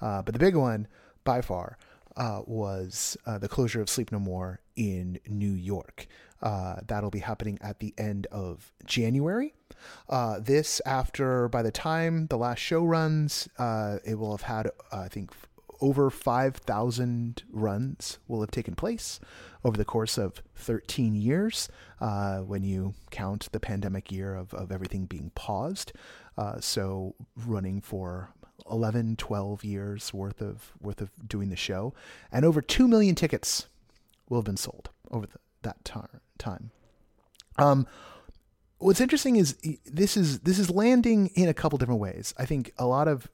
uh, 0.00 0.22
but 0.22 0.32
the 0.32 0.38
big 0.38 0.54
one 0.54 0.86
by 1.24 1.40
far 1.40 1.76
uh, 2.16 2.42
was 2.46 3.16
uh, 3.26 3.38
the 3.38 3.48
closure 3.48 3.80
of 3.80 3.90
Sleep 3.90 4.12
No 4.12 4.18
More 4.18 4.60
in 4.76 5.18
New 5.26 5.52
York. 5.52 6.06
Uh, 6.42 6.76
that'll 6.86 7.10
be 7.10 7.20
happening 7.20 7.58
at 7.60 7.78
the 7.78 7.94
end 7.96 8.26
of 8.32 8.72
January. 8.84 9.54
Uh, 10.08 10.40
this, 10.40 10.80
after 10.84 11.48
by 11.48 11.62
the 11.62 11.70
time 11.70 12.26
the 12.26 12.36
last 12.38 12.58
show 12.58 12.84
runs, 12.84 13.48
uh, 13.58 13.98
it 14.04 14.18
will 14.18 14.32
have 14.32 14.42
had, 14.42 14.66
uh, 14.66 14.70
I 14.92 15.08
think, 15.08 15.30
over 15.80 16.10
5,000 16.10 17.42
runs 17.50 18.18
will 18.28 18.40
have 18.40 18.52
taken 18.52 18.74
place 18.74 19.18
over 19.64 19.76
the 19.76 19.84
course 19.84 20.16
of 20.16 20.42
13 20.54 21.14
years 21.16 21.68
uh, 22.00 22.38
when 22.38 22.62
you 22.62 22.94
count 23.10 23.48
the 23.50 23.60
pandemic 23.60 24.12
year 24.12 24.34
of, 24.34 24.54
of 24.54 24.70
everything 24.70 25.06
being 25.06 25.30
paused. 25.34 25.92
Uh, 26.38 26.60
so, 26.60 27.14
running 27.36 27.80
for 27.80 28.30
11, 28.70 29.16
12 29.16 29.64
years 29.64 30.14
worth 30.14 30.40
of 30.40 30.72
worth 30.80 31.00
of 31.00 31.10
doing 31.28 31.50
the 31.50 31.56
show, 31.56 31.92
and 32.30 32.44
over 32.44 32.62
two 32.62 32.88
million 32.88 33.14
tickets 33.14 33.66
will 34.32 34.38
have 34.38 34.46
been 34.46 34.56
sold 34.56 34.88
over 35.10 35.26
the, 35.26 35.38
that 35.60 35.84
tar- 35.84 36.22
time. 36.38 36.70
Um, 37.58 37.86
what's 38.78 39.00
interesting 39.00 39.36
is 39.36 39.58
this 39.84 40.16
is 40.16 40.40
this 40.40 40.58
is 40.58 40.70
landing 40.70 41.28
in 41.34 41.50
a 41.50 41.54
couple 41.54 41.76
different 41.76 42.00
ways. 42.00 42.32
I 42.38 42.46
think 42.46 42.72
a 42.78 42.86
lot 42.86 43.08
of 43.08 43.28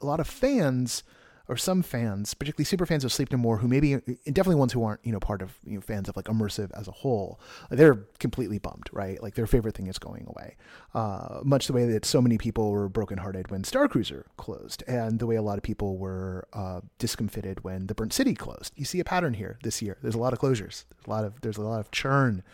a 0.00 0.06
lot 0.06 0.18
of 0.18 0.26
fans 0.26 1.02
or 1.50 1.56
some 1.56 1.82
fans, 1.82 2.32
particularly 2.32 2.64
super 2.64 2.86
fans 2.86 3.04
of 3.04 3.12
Sleep 3.12 3.32
No 3.32 3.36
More, 3.36 3.58
who 3.58 3.66
maybe 3.66 3.96
definitely 4.26 4.54
ones 4.54 4.72
who 4.72 4.84
aren't 4.84 5.04
you 5.04 5.10
know 5.10 5.18
part 5.18 5.42
of 5.42 5.58
you 5.64 5.74
know 5.74 5.80
fans 5.80 6.08
of 6.08 6.16
like 6.16 6.26
immersive 6.26 6.70
as 6.78 6.86
a 6.86 6.92
whole, 6.92 7.40
they're 7.70 8.06
completely 8.20 8.58
bummed, 8.58 8.88
right? 8.92 9.20
Like 9.20 9.34
their 9.34 9.48
favorite 9.48 9.74
thing 9.74 9.88
is 9.88 9.98
going 9.98 10.26
away. 10.28 10.56
Uh, 10.94 11.40
much 11.42 11.66
the 11.66 11.72
way 11.72 11.86
that 11.86 12.04
so 12.04 12.22
many 12.22 12.38
people 12.38 12.70
were 12.70 12.88
brokenhearted 12.88 13.50
when 13.50 13.64
Star 13.64 13.88
Cruiser 13.88 14.26
closed, 14.36 14.84
and 14.86 15.18
the 15.18 15.26
way 15.26 15.34
a 15.34 15.42
lot 15.42 15.58
of 15.58 15.64
people 15.64 15.98
were 15.98 16.46
uh, 16.52 16.82
discomfited 16.98 17.64
when 17.64 17.88
the 17.88 17.94
Burnt 17.94 18.12
City 18.12 18.34
closed. 18.34 18.72
You 18.76 18.84
see 18.84 19.00
a 19.00 19.04
pattern 19.04 19.34
here 19.34 19.58
this 19.64 19.82
year. 19.82 19.98
There's 20.02 20.14
a 20.14 20.18
lot 20.18 20.32
of 20.32 20.38
closures. 20.38 20.84
There's 20.88 21.06
a 21.06 21.10
lot 21.10 21.24
of 21.24 21.40
there's 21.40 21.58
a 21.58 21.62
lot 21.62 21.80
of 21.80 21.90
churn 21.90 22.44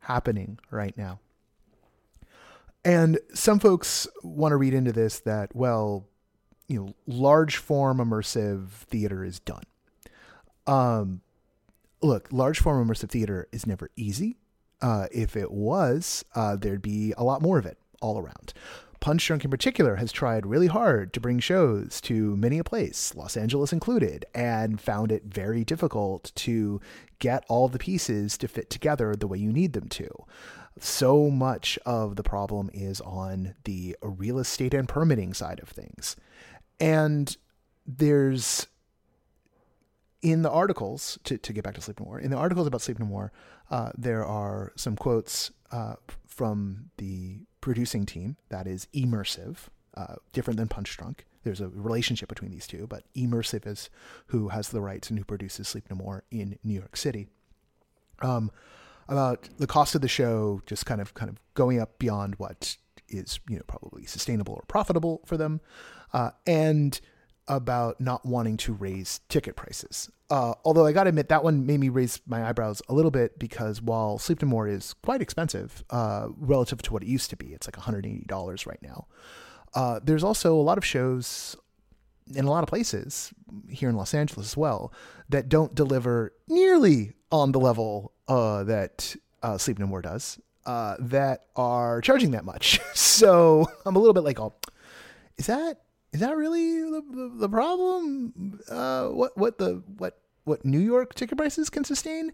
happening 0.00 0.58
right 0.70 0.96
now. 0.98 1.20
And 2.84 3.18
some 3.32 3.60
folks 3.60 4.06
want 4.22 4.52
to 4.52 4.56
read 4.56 4.74
into 4.74 4.92
this 4.92 5.20
that 5.20 5.56
well 5.56 6.06
you 6.72 6.80
know 6.80 6.94
large 7.06 7.56
form 7.56 7.98
immersive 7.98 8.68
theater 8.70 9.24
is 9.24 9.38
done. 9.40 9.64
Um, 10.66 11.20
look, 12.00 12.28
large 12.32 12.60
form 12.60 12.88
immersive 12.88 13.10
theater 13.10 13.46
is 13.52 13.66
never 13.66 13.90
easy. 13.96 14.38
Uh, 14.80 15.06
if 15.12 15.36
it 15.36 15.52
was, 15.52 16.24
uh, 16.34 16.56
there'd 16.56 16.82
be 16.82 17.14
a 17.16 17.22
lot 17.22 17.42
more 17.42 17.58
of 17.58 17.66
it 17.66 17.78
all 18.00 18.18
around. 18.18 18.52
Punchdrunk 19.00 19.44
in 19.44 19.50
particular 19.50 19.96
has 19.96 20.12
tried 20.12 20.46
really 20.46 20.68
hard 20.68 21.12
to 21.12 21.20
bring 21.20 21.40
shows 21.40 22.00
to 22.02 22.36
many 22.36 22.58
a 22.58 22.64
place, 22.64 23.14
Los 23.16 23.36
Angeles 23.36 23.72
included, 23.72 24.24
and 24.32 24.80
found 24.80 25.10
it 25.10 25.24
very 25.24 25.64
difficult 25.64 26.30
to 26.36 26.80
get 27.18 27.44
all 27.48 27.68
the 27.68 27.80
pieces 27.80 28.38
to 28.38 28.48
fit 28.48 28.70
together 28.70 29.14
the 29.14 29.26
way 29.26 29.38
you 29.38 29.52
need 29.52 29.72
them 29.72 29.88
to. 29.88 30.08
So 30.78 31.30
much 31.30 31.78
of 31.84 32.16
the 32.16 32.22
problem 32.22 32.70
is 32.72 33.00
on 33.00 33.54
the 33.64 33.96
real 34.02 34.38
estate 34.38 34.72
and 34.72 34.88
permitting 34.88 35.34
side 35.34 35.60
of 35.60 35.68
things. 35.68 36.16
And 36.80 37.36
there's 37.86 38.66
in 40.22 40.42
the 40.42 40.50
articles 40.50 41.18
to, 41.24 41.36
to 41.36 41.52
get 41.52 41.64
back 41.64 41.74
to 41.74 41.80
Sleep 41.80 41.98
No 41.98 42.06
More, 42.06 42.20
in 42.20 42.30
the 42.30 42.36
articles 42.36 42.66
about 42.66 42.80
Sleep 42.80 42.98
No 42.98 43.06
More, 43.06 43.32
uh, 43.70 43.90
there 43.96 44.24
are 44.24 44.72
some 44.76 44.96
quotes 44.96 45.50
uh, 45.72 45.94
from 46.26 46.90
the 46.96 47.40
producing 47.60 48.06
team 48.06 48.36
that 48.48 48.66
is 48.66 48.86
Emursive, 48.94 49.68
uh, 49.96 50.14
different 50.32 50.58
than 50.58 50.68
Punchdrunk. 50.68 51.20
There's 51.42 51.60
a 51.60 51.68
relationship 51.68 52.28
between 52.28 52.52
these 52.52 52.68
two, 52.68 52.86
but 52.86 53.02
Emursive 53.16 53.66
is 53.66 53.90
who 54.28 54.48
has 54.48 54.68
the 54.68 54.80
rights 54.80 55.10
and 55.10 55.18
who 55.18 55.24
produces 55.24 55.68
Sleep 55.68 55.84
No 55.90 55.96
More 55.96 56.22
in 56.30 56.58
New 56.62 56.74
York 56.74 56.96
City. 56.96 57.26
Um, 58.20 58.52
about 59.08 59.48
the 59.58 59.66
cost 59.66 59.96
of 59.96 60.00
the 60.00 60.08
show 60.08 60.62
just 60.66 60.86
kind 60.86 61.00
of 61.00 61.12
kind 61.14 61.28
of 61.28 61.40
going 61.54 61.80
up 61.80 61.98
beyond 61.98 62.36
what 62.36 62.76
is 63.12 63.38
you 63.48 63.56
know 63.56 63.62
probably 63.66 64.06
sustainable 64.06 64.54
or 64.54 64.64
profitable 64.66 65.22
for 65.26 65.36
them, 65.36 65.60
uh, 66.12 66.30
and 66.46 67.00
about 67.48 68.00
not 68.00 68.24
wanting 68.24 68.56
to 68.56 68.72
raise 68.72 69.20
ticket 69.28 69.56
prices. 69.56 70.10
Uh, 70.30 70.54
although 70.64 70.86
I 70.86 70.92
got 70.92 71.04
to 71.04 71.08
admit, 71.08 71.28
that 71.28 71.44
one 71.44 71.66
made 71.66 71.80
me 71.80 71.88
raise 71.88 72.20
my 72.26 72.48
eyebrows 72.48 72.80
a 72.88 72.94
little 72.94 73.10
bit 73.10 73.38
because 73.38 73.82
while 73.82 74.18
Sleep 74.18 74.42
No 74.42 74.48
More 74.48 74.68
is 74.68 74.94
quite 74.94 75.20
expensive 75.20 75.84
uh, 75.90 76.28
relative 76.36 76.80
to 76.82 76.92
what 76.92 77.02
it 77.02 77.08
used 77.08 77.30
to 77.30 77.36
be, 77.36 77.48
it's 77.52 77.66
like 77.66 77.76
$180 77.76 78.66
right 78.66 78.82
now. 78.82 79.06
Uh, 79.74 80.00
there's 80.02 80.24
also 80.24 80.54
a 80.54 80.62
lot 80.62 80.78
of 80.78 80.84
shows 80.84 81.56
in 82.34 82.44
a 82.46 82.50
lot 82.50 82.62
of 82.62 82.68
places 82.68 83.32
here 83.68 83.88
in 83.88 83.96
Los 83.96 84.14
Angeles 84.14 84.46
as 84.46 84.56
well 84.56 84.92
that 85.28 85.48
don't 85.48 85.74
deliver 85.74 86.32
nearly 86.48 87.12
on 87.30 87.52
the 87.52 87.60
level 87.60 88.12
uh, 88.28 88.62
that 88.64 89.14
uh, 89.42 89.58
Sleep 89.58 89.78
No 89.78 89.86
More 89.86 90.02
does. 90.02 90.38
Uh, 90.64 90.96
that 91.00 91.46
are 91.56 92.00
charging 92.00 92.30
that 92.30 92.44
much. 92.44 92.78
so 92.94 93.66
I'm 93.84 93.96
a 93.96 93.98
little 93.98 94.14
bit 94.14 94.22
like, 94.22 94.38
oh, 94.38 94.54
is 95.36 95.46
that 95.46 95.80
is 96.12 96.20
that 96.20 96.36
really 96.36 96.82
the, 96.82 97.02
the, 97.10 97.32
the 97.40 97.48
problem? 97.48 98.60
Uh, 98.68 99.08
what 99.08 99.36
what 99.36 99.58
the 99.58 99.82
what 99.98 100.20
what 100.44 100.64
New 100.64 100.78
York 100.78 101.14
ticket 101.14 101.38
prices 101.38 101.70
can 101.70 101.84
sustain? 101.84 102.32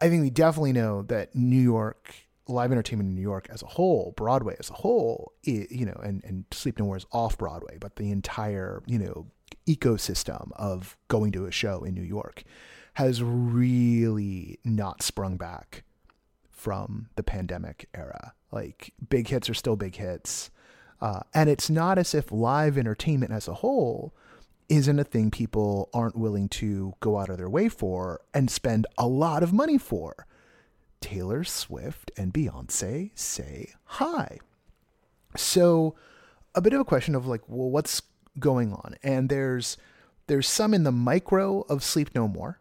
I 0.00 0.08
think 0.08 0.22
we 0.22 0.30
definitely 0.30 0.72
know 0.72 1.02
that 1.02 1.34
New 1.34 1.60
York 1.60 2.14
live 2.46 2.70
entertainment 2.70 3.08
in 3.08 3.14
New 3.14 3.22
York 3.22 3.46
as 3.50 3.62
a 3.62 3.66
whole, 3.66 4.14
Broadway 4.16 4.56
as 4.58 4.70
a 4.70 4.74
whole, 4.74 5.32
it, 5.42 5.70
you 5.70 5.84
know, 5.84 6.00
and 6.02 6.22
and 6.24 6.44
Sleep 6.50 6.78
No 6.78 6.86
More 6.86 6.96
is 6.96 7.06
off 7.12 7.38
Broadway, 7.38 7.76
but 7.80 7.96
the 7.96 8.10
entire 8.10 8.82
you 8.86 8.98
know 8.98 9.26
ecosystem 9.66 10.50
of 10.56 10.96
going 11.08 11.32
to 11.32 11.46
a 11.46 11.50
show 11.50 11.84
in 11.84 11.94
New 11.94 12.02
York 12.02 12.44
has 12.94 13.22
really 13.22 14.58
not 14.64 15.02
sprung 15.02 15.36
back 15.36 15.84
from 16.58 17.08
the 17.16 17.22
pandemic 17.22 17.88
era. 17.94 18.34
Like 18.50 18.92
big 19.08 19.28
hits 19.28 19.48
are 19.48 19.54
still 19.54 19.76
big 19.76 19.96
hits. 19.96 20.50
Uh, 21.00 21.20
and 21.32 21.48
it's 21.48 21.70
not 21.70 21.96
as 21.96 22.14
if 22.14 22.32
live 22.32 22.76
entertainment 22.76 23.32
as 23.32 23.46
a 23.46 23.54
whole 23.54 24.12
isn't 24.68 24.98
a 24.98 25.04
thing 25.04 25.30
people 25.30 25.88
aren't 25.94 26.16
willing 26.16 26.48
to 26.48 26.92
go 27.00 27.18
out 27.18 27.30
of 27.30 27.38
their 27.38 27.48
way 27.48 27.68
for 27.68 28.20
and 28.34 28.50
spend 28.50 28.86
a 28.98 29.06
lot 29.06 29.42
of 29.42 29.52
money 29.52 29.78
for. 29.78 30.26
Taylor 31.00 31.44
Swift 31.44 32.10
and 32.16 32.34
Beyonce 32.34 33.10
say 33.14 33.72
hi. 33.84 34.38
So, 35.36 35.94
a 36.54 36.60
bit 36.60 36.72
of 36.72 36.80
a 36.80 36.84
question 36.84 37.14
of 37.14 37.26
like, 37.26 37.42
well, 37.46 37.70
what's 37.70 38.02
going 38.38 38.72
on? 38.72 38.96
And 39.02 39.28
there's 39.28 39.76
there's 40.26 40.48
some 40.48 40.74
in 40.74 40.82
the 40.82 40.92
micro 40.92 41.62
of 41.68 41.84
Sleep 41.84 42.10
No 42.14 42.26
More, 42.28 42.60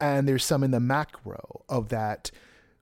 and 0.00 0.28
there's 0.28 0.44
some 0.44 0.62
in 0.62 0.70
the 0.70 0.80
macro 0.80 1.64
of 1.68 1.88
that. 1.88 2.30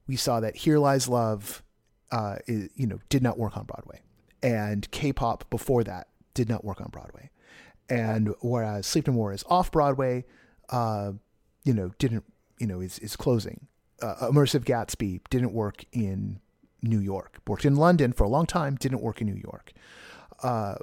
We 0.07 0.16
saw 0.16 0.40
that 0.40 0.57
Here 0.57 0.78
Lies 0.78 1.09
Love, 1.09 1.62
uh, 2.11 2.36
is, 2.46 2.68
you 2.74 2.86
know, 2.86 3.00
did 3.09 3.22
not 3.22 3.38
work 3.38 3.57
on 3.57 3.64
Broadway 3.64 4.00
and 4.42 4.88
K-pop 4.90 5.48
before 5.50 5.82
that 5.84 6.09
did 6.34 6.48
not 6.48 6.64
work 6.64 6.80
on 6.80 6.88
Broadway. 6.90 7.30
And 7.88 8.34
whereas 8.40 8.86
Sleep 8.86 9.07
No 9.07 9.12
More 9.12 9.32
is 9.32 9.44
off 9.48 9.70
Broadway, 9.70 10.24
uh, 10.70 11.12
you 11.64 11.72
know, 11.72 11.92
didn't 11.98 12.24
you 12.59 12.66
know 12.66 12.80
is 12.80 12.98
is 12.98 13.16
closing. 13.16 13.66
Uh, 14.02 14.14
Immersive 14.22 14.64
Gatsby 14.64 15.20
didn't 15.30 15.52
work 15.52 15.84
in 15.92 16.40
New 16.82 16.98
York. 16.98 17.38
Worked 17.46 17.64
in 17.64 17.76
London 17.76 18.12
for 18.12 18.24
a 18.24 18.28
long 18.28 18.46
time. 18.46 18.76
Didn't 18.76 19.02
work 19.02 19.20
in 19.20 19.26
New 19.26 19.40
York. 19.40 19.72
Uh, 20.42 20.76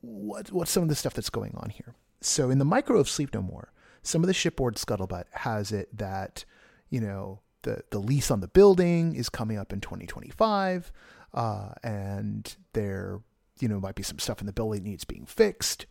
what 0.00 0.52
what's 0.52 0.70
some 0.70 0.82
of 0.82 0.88
the 0.88 0.94
stuff 0.94 1.14
that's 1.14 1.30
going 1.30 1.54
on 1.56 1.70
here? 1.70 1.94
So 2.20 2.50
in 2.50 2.58
the 2.58 2.64
micro 2.64 2.98
of 2.98 3.08
Sleep 3.08 3.34
No 3.34 3.42
More, 3.42 3.72
some 4.02 4.22
of 4.22 4.28
the 4.28 4.34
shipboard 4.34 4.76
scuttlebutt 4.76 5.24
has 5.32 5.72
it 5.72 5.96
that 5.96 6.44
you 6.88 7.00
know 7.00 7.40
the 7.64 7.82
the 7.90 7.98
lease 7.98 8.30
on 8.30 8.40
the 8.40 8.48
building 8.48 9.14
is 9.14 9.28
coming 9.28 9.58
up 9.58 9.72
in 9.72 9.80
2025 9.80 10.92
uh, 11.34 11.70
and 11.82 12.56
there, 12.72 13.20
you 13.58 13.68
know, 13.68 13.80
might 13.80 13.96
be 13.96 14.02
some 14.02 14.18
stuff 14.18 14.40
in 14.40 14.46
the 14.46 14.52
building 14.52 14.84
needs 14.84 15.04
being 15.04 15.26
fixed. 15.26 15.86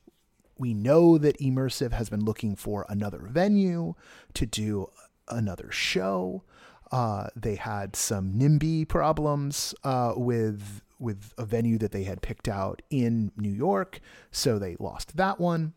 We 0.58 0.74
know 0.74 1.18
that 1.18 1.38
Emursive 1.40 1.92
has 1.92 2.10
been 2.10 2.24
looking 2.24 2.56
for 2.56 2.86
another 2.88 3.20
venue 3.20 3.96
to 4.36 4.46
do 4.46 4.90
another 5.28 5.70
show. 5.72 6.44
Uh, 6.92 7.28
they 7.36 7.56
had 7.56 7.96
some 7.96 8.34
NIMBY 8.34 8.88
problems 8.88 9.76
uh, 9.84 10.14
with 10.16 10.82
with 11.00 11.34
a 11.38 11.44
venue 11.44 11.78
that 11.80 11.92
they 11.92 12.04
had 12.04 12.22
picked 12.22 12.48
out 12.48 12.82
in 12.90 13.32
New 13.36 13.52
York, 13.52 14.00
so 14.32 14.58
they 14.58 14.78
lost 14.80 15.18
that 15.18 15.40
one 15.40 15.74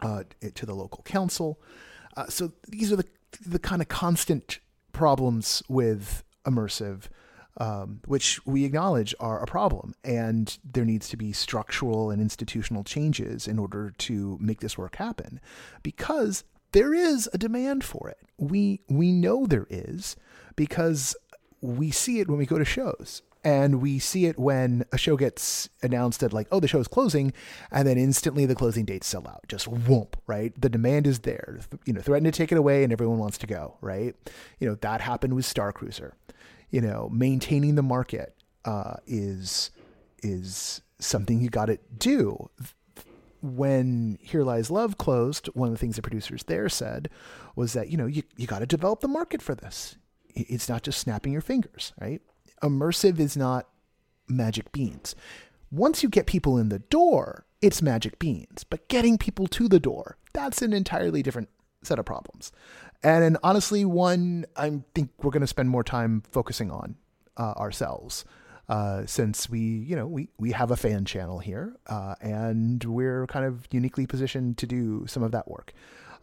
uh, 0.00 0.22
to 0.54 0.66
the 0.66 0.74
local 0.74 1.02
council. 1.02 1.58
Uh, 2.16 2.26
so 2.28 2.52
these 2.68 2.92
are 2.92 2.96
the 2.96 3.06
the 3.44 3.58
kind 3.58 3.82
of 3.82 3.88
constant 3.88 4.60
problems 4.94 5.62
with 5.68 6.24
immersive 6.46 7.08
um, 7.56 8.00
which 8.06 8.44
we 8.44 8.64
acknowledge 8.64 9.14
are 9.20 9.42
a 9.42 9.46
problem. 9.46 9.94
And 10.02 10.56
there 10.64 10.84
needs 10.84 11.08
to 11.10 11.16
be 11.16 11.32
structural 11.32 12.10
and 12.10 12.20
institutional 12.20 12.84
changes 12.84 13.46
in 13.46 13.58
order 13.58 13.94
to 13.98 14.38
make 14.40 14.60
this 14.60 14.76
work 14.76 14.96
happen 14.96 15.40
because 15.82 16.44
there 16.72 16.92
is 16.92 17.28
a 17.32 17.38
demand 17.38 17.84
for 17.84 18.08
it. 18.08 18.18
We, 18.38 18.80
we 18.88 19.12
know 19.12 19.46
there 19.46 19.66
is 19.70 20.16
because 20.56 21.14
we 21.60 21.90
see 21.90 22.20
it 22.20 22.28
when 22.28 22.38
we 22.38 22.46
go 22.46 22.58
to 22.58 22.64
shows. 22.64 23.22
And 23.44 23.82
we 23.82 23.98
see 23.98 24.24
it 24.24 24.38
when 24.38 24.86
a 24.90 24.96
show 24.96 25.16
gets 25.16 25.68
announced 25.82 26.20
that, 26.20 26.32
like, 26.32 26.48
oh, 26.50 26.60
the 26.60 26.68
show 26.68 26.80
is 26.80 26.88
closing, 26.88 27.32
and 27.70 27.86
then 27.86 27.98
instantly 27.98 28.46
the 28.46 28.54
closing 28.54 28.86
dates 28.86 29.06
sell 29.06 29.28
out. 29.28 29.44
Just 29.48 29.68
whoop, 29.68 30.16
right? 30.26 30.58
The 30.58 30.70
demand 30.70 31.06
is 31.06 31.20
there. 31.20 31.60
You 31.84 31.92
know, 31.92 32.00
threaten 32.00 32.24
to 32.24 32.32
take 32.32 32.52
it 32.52 32.58
away, 32.58 32.84
and 32.84 32.92
everyone 32.92 33.18
wants 33.18 33.36
to 33.38 33.46
go, 33.46 33.76
right? 33.82 34.16
You 34.60 34.68
know, 34.68 34.74
that 34.76 35.02
happened 35.02 35.34
with 35.34 35.44
Star 35.44 35.72
Cruiser 35.72 36.14
you 36.74 36.80
know, 36.80 37.08
maintaining 37.12 37.76
the 37.76 37.84
market 37.84 38.34
uh, 38.64 38.94
is 39.06 39.70
is 40.24 40.82
something 40.98 41.40
you 41.40 41.48
got 41.48 41.66
to 41.66 41.78
do. 41.96 42.50
When 43.40 44.18
Here 44.20 44.42
Lies 44.42 44.72
Love 44.72 44.98
closed, 44.98 45.46
one 45.54 45.68
of 45.68 45.74
the 45.74 45.78
things 45.78 45.94
the 45.94 46.02
producers 46.02 46.42
there 46.42 46.68
said 46.68 47.10
was 47.54 47.74
that 47.74 47.90
you 47.90 47.96
know 47.96 48.06
you 48.06 48.24
you 48.36 48.48
got 48.48 48.58
to 48.58 48.66
develop 48.66 49.02
the 49.02 49.08
market 49.08 49.40
for 49.40 49.54
this. 49.54 49.94
It's 50.30 50.68
not 50.68 50.82
just 50.82 50.98
snapping 50.98 51.32
your 51.32 51.42
fingers, 51.42 51.92
right? 52.00 52.20
Immersive 52.64 53.20
is 53.20 53.36
not 53.36 53.68
magic 54.28 54.72
beans. 54.72 55.14
Once 55.70 56.02
you 56.02 56.08
get 56.08 56.26
people 56.26 56.58
in 56.58 56.70
the 56.70 56.78
door, 56.78 57.44
it's 57.60 57.82
magic 57.82 58.18
beans. 58.18 58.64
But 58.64 58.88
getting 58.88 59.18
people 59.18 59.46
to 59.48 59.68
the 59.68 59.80
door, 59.80 60.16
that's 60.32 60.62
an 60.62 60.72
entirely 60.72 61.22
different 61.22 61.48
set 61.82 61.98
of 61.98 62.06
problems 62.06 62.50
and, 63.04 63.22
and 63.22 63.38
honestly, 63.42 63.84
one 63.84 64.46
I 64.56 64.80
think 64.94 65.10
we're 65.22 65.30
going 65.30 65.42
to 65.42 65.46
spend 65.46 65.68
more 65.68 65.84
time 65.84 66.22
focusing 66.32 66.70
on 66.70 66.96
uh, 67.36 67.52
ourselves. 67.56 68.24
Uh, 68.66 69.04
since 69.04 69.50
we, 69.50 69.60
you 69.60 69.94
know, 69.94 70.06
we, 70.06 70.30
we 70.38 70.52
have 70.52 70.70
a 70.70 70.76
fan 70.76 71.04
channel 71.04 71.38
here, 71.38 71.76
uh, 71.86 72.14
and 72.22 72.82
we're 72.84 73.26
kind 73.26 73.44
of 73.44 73.68
uniquely 73.70 74.06
positioned 74.06 74.56
to 74.56 74.66
do 74.66 75.04
some 75.06 75.22
of 75.22 75.32
that 75.32 75.46
work. 75.46 75.74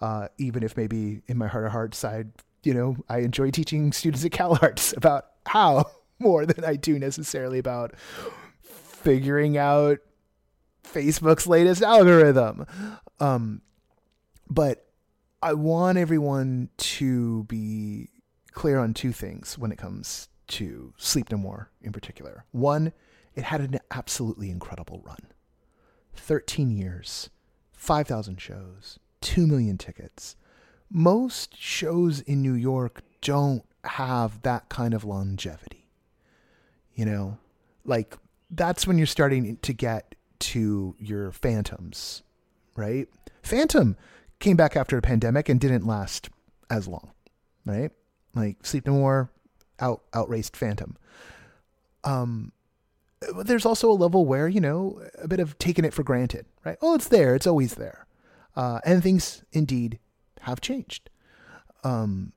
Uh, 0.01 0.27
even 0.39 0.63
if 0.63 0.75
maybe 0.75 1.21
in 1.27 1.37
my 1.37 1.45
heart 1.45 1.65
of 1.65 1.71
hearts, 1.71 2.03
I, 2.03 2.25
you 2.63 2.73
know, 2.73 2.97
I 3.07 3.19
enjoy 3.19 3.51
teaching 3.51 3.91
students 3.91 4.25
at 4.25 4.31
CalArts 4.31 4.97
about 4.97 5.27
how 5.45 5.91
more 6.21 6.45
than 6.45 6.63
I 6.63 6.75
do 6.75 6.97
necessarily 6.97 7.59
about 7.59 7.93
figuring 8.61 9.57
out 9.57 9.99
Facebook's 10.83 11.47
latest 11.47 11.81
algorithm. 11.81 12.65
Um, 13.19 13.61
but 14.49 14.85
I 15.41 15.53
want 15.53 15.97
everyone 15.97 16.69
to 16.77 17.43
be 17.45 18.09
clear 18.51 18.79
on 18.79 18.93
two 18.93 19.11
things 19.11 19.57
when 19.57 19.71
it 19.71 19.77
comes 19.77 20.27
to 20.49 20.93
Sleep 20.97 21.31
No 21.31 21.37
More 21.37 21.71
in 21.81 21.91
particular. 21.91 22.45
One, 22.51 22.93
it 23.35 23.45
had 23.45 23.61
an 23.61 23.79
absolutely 23.89 24.49
incredible 24.49 25.01
run 25.05 25.31
13 26.13 26.71
years, 26.71 27.29
5,000 27.71 28.39
shows, 28.39 28.99
2 29.21 29.47
million 29.47 29.77
tickets. 29.77 30.35
Most 30.89 31.57
shows 31.57 32.19
in 32.19 32.41
New 32.41 32.53
York 32.53 33.01
don't 33.21 33.63
have 33.85 34.41
that 34.41 34.67
kind 34.67 34.93
of 34.93 35.05
longevity. 35.05 35.80
You 36.95 37.05
know, 37.05 37.37
like 37.85 38.15
that's 38.49 38.85
when 38.85 38.97
you're 38.97 39.07
starting 39.07 39.57
to 39.57 39.73
get 39.73 40.15
to 40.39 40.95
your 40.99 41.31
phantoms, 41.31 42.23
right? 42.75 43.07
Phantom 43.43 43.95
came 44.39 44.57
back 44.57 44.75
after 44.75 44.97
a 44.97 45.01
pandemic 45.01 45.49
and 45.49 45.59
didn't 45.59 45.85
last 45.85 46.29
as 46.69 46.87
long, 46.87 47.11
right? 47.65 47.91
Like 48.35 48.65
Sleep 48.65 48.85
No 48.85 48.93
More 48.93 49.31
out 49.79 50.03
outraced 50.13 50.55
Phantom. 50.55 50.97
Um, 52.03 52.51
there's 53.43 53.65
also 53.65 53.91
a 53.91 53.93
level 53.93 54.25
where 54.25 54.47
you 54.47 54.59
know 54.59 55.01
a 55.21 55.27
bit 55.27 55.39
of 55.39 55.57
taking 55.59 55.85
it 55.85 55.93
for 55.93 56.03
granted, 56.03 56.45
right? 56.65 56.77
Oh, 56.81 56.95
it's 56.95 57.07
there, 57.07 57.35
it's 57.35 57.47
always 57.47 57.75
there. 57.75 58.07
Uh, 58.55 58.79
and 58.85 59.01
things 59.01 59.43
indeed 59.51 59.99
have 60.41 60.59
changed. 60.59 61.09
Um, 61.83 62.33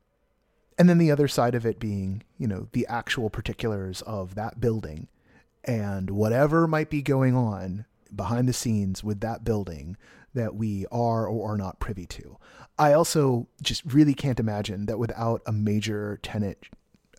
and 0.79 0.89
then 0.89 0.99
the 0.99 1.11
other 1.11 1.29
side 1.29 1.55
of 1.55 1.65
it 1.65 1.79
being, 1.79 2.23
you 2.39 2.47
know, 2.47 2.69
the 2.73 2.87
actual 2.89 3.31
particulars 3.31 4.03
of 4.03 4.35
that 4.35 4.61
building 4.61 5.09
and 5.65 6.11
whatever 6.11 6.67
might 6.67 6.91
be 6.91 7.03
going 7.03 7.35
on 7.35 7.87
behind 8.15 8.49
the 8.49 8.53
scenes 8.53 9.03
with 9.03 9.21
that 9.21 9.45
building 9.45 9.97
that 10.35 10.55
we 10.55 10.85
are 10.91 11.27
or 11.27 11.53
are 11.53 11.57
not 11.57 11.81
privy 11.81 12.07
to. 12.07 12.37
I 12.79 12.93
also 12.93 13.49
just 13.63 13.85
really 13.85 14.15
can't 14.15 14.41
imagine 14.41 14.87
that 14.87 14.99
without 14.99 15.43
a 15.47 15.53
major 15.53 16.19
tenant 16.23 16.59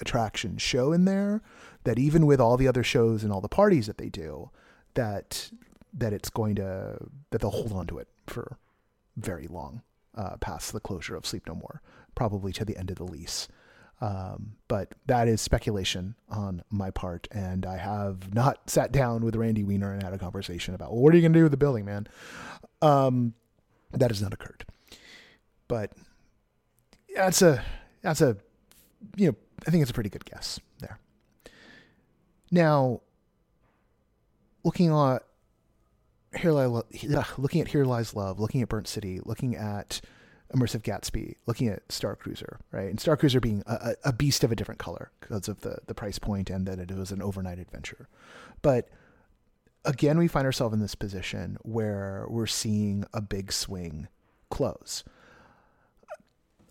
attraction 0.01 0.58
show 0.58 0.91
in 0.91 1.06
there, 1.06 1.41
that 1.86 1.97
even 1.97 2.26
with 2.26 2.41
all 2.41 2.58
the 2.58 2.68
other 2.68 2.84
shows 2.84 3.24
and 3.24 3.32
all 3.32 3.41
the 3.41 3.47
parties 3.47 3.88
that 3.88 3.97
they 3.97 4.10
do, 4.10 4.51
that 4.95 5.49
that 5.97 6.12
it's 6.12 6.30
going 6.30 6.56
to 6.56 6.97
that 7.32 7.39
they'll 7.39 7.51
hold 7.51 7.72
on 7.72 7.88
to 7.88 7.97
it 7.97 8.10
for 8.28 8.58
very 9.16 9.47
long 9.47 9.82
uh, 10.16 10.36
past 10.38 10.74
the 10.74 10.80
closure 10.80 11.16
of 11.16 11.26
Sleep 11.26 11.47
No 11.47 11.56
More, 11.56 11.82
probably 12.16 12.51
to 12.53 12.66
the 12.66 12.78
end 12.78 12.89
of 12.89 12.97
the 12.97 13.03
lease. 13.03 13.47
Um, 14.01 14.57
but 14.68 14.93
that 15.05 15.28
is 15.28 15.39
speculation 15.39 16.16
on 16.30 16.63
my 16.70 16.91
part, 16.91 17.28
and 17.32 17.66
I 17.66 17.78
have 17.78 18.34
not 18.34 18.70
sat 18.70 18.91
down 18.91 19.24
with 19.24 19.36
Randy 19.36 19.63
Weiner 19.63 19.93
and 19.93 20.03
had 20.03 20.13
a 20.13 20.18
conversation 20.18 20.76
about 20.76 20.91
well, 20.91 21.01
what 21.01 21.13
are 21.13 21.18
you 21.18 21.22
going 21.22 21.34
to 21.34 21.39
do 21.39 21.43
with 21.43 21.51
the 21.51 21.57
building, 21.57 21.86
man? 21.86 22.07
Um, 22.82 23.34
that 23.91 24.11
has 24.11 24.22
not 24.22 24.34
occurred. 24.34 24.66
But 25.68 25.93
that's 27.16 27.41
a 27.41 27.63
that's 28.01 28.22
a 28.22 28.38
you 29.16 29.28
know 29.28 29.36
I 29.66 29.72
think 29.72 29.82
it's 29.82 29.91
a 29.91 29.93
pretty 29.93 30.09
good 30.09 30.26
guess 30.26 30.59
there. 30.80 30.99
Now, 32.51 33.01
looking 34.63 34.91
at 34.91 35.24
here, 36.36 36.53
looking 36.53 37.61
at 37.61 37.70
Here 37.70 37.86
Lies 37.86 38.13
Love, 38.13 38.39
looking 38.39 38.61
at 38.61 38.70
Burnt 38.70 38.88
City, 38.88 39.22
looking 39.24 39.55
at 39.55 40.01
Immersive 40.56 40.82
Gatsby, 40.82 41.36
looking 41.45 41.68
at 41.68 41.91
Star 41.91 42.16
Cruiser, 42.16 42.60
right? 42.72 42.89
And 42.89 42.99
Star 42.99 43.18
Cruiser 43.18 43.39
being 43.39 43.64
a, 43.66 43.95
a 44.06 44.14
beast 44.14 44.43
of 44.43 44.51
a 44.51 44.56
different 44.56 44.80
color 44.80 45.12
because 45.20 45.47
of 45.47 45.62
the, 45.62 45.80
the 45.88 45.93
price 45.93 46.20
point 46.20 46.49
and 46.49 46.66
that 46.66 46.80
it 46.80 46.91
was 46.91 47.12
an 47.12 47.22
overnight 47.22 47.60
adventure. 47.60 48.08
But 48.62 48.89
again, 49.84 50.18
we 50.18 50.28
find 50.28 50.45
ourselves 50.45 50.74
in 50.74 50.80
this 50.80 50.95
position 50.95 51.58
where 51.64 52.26
we're 52.30 52.47
seeing 52.47 53.06
a 53.14 53.22
big 53.22 53.51
swing 53.51 54.08
close. 54.49 55.03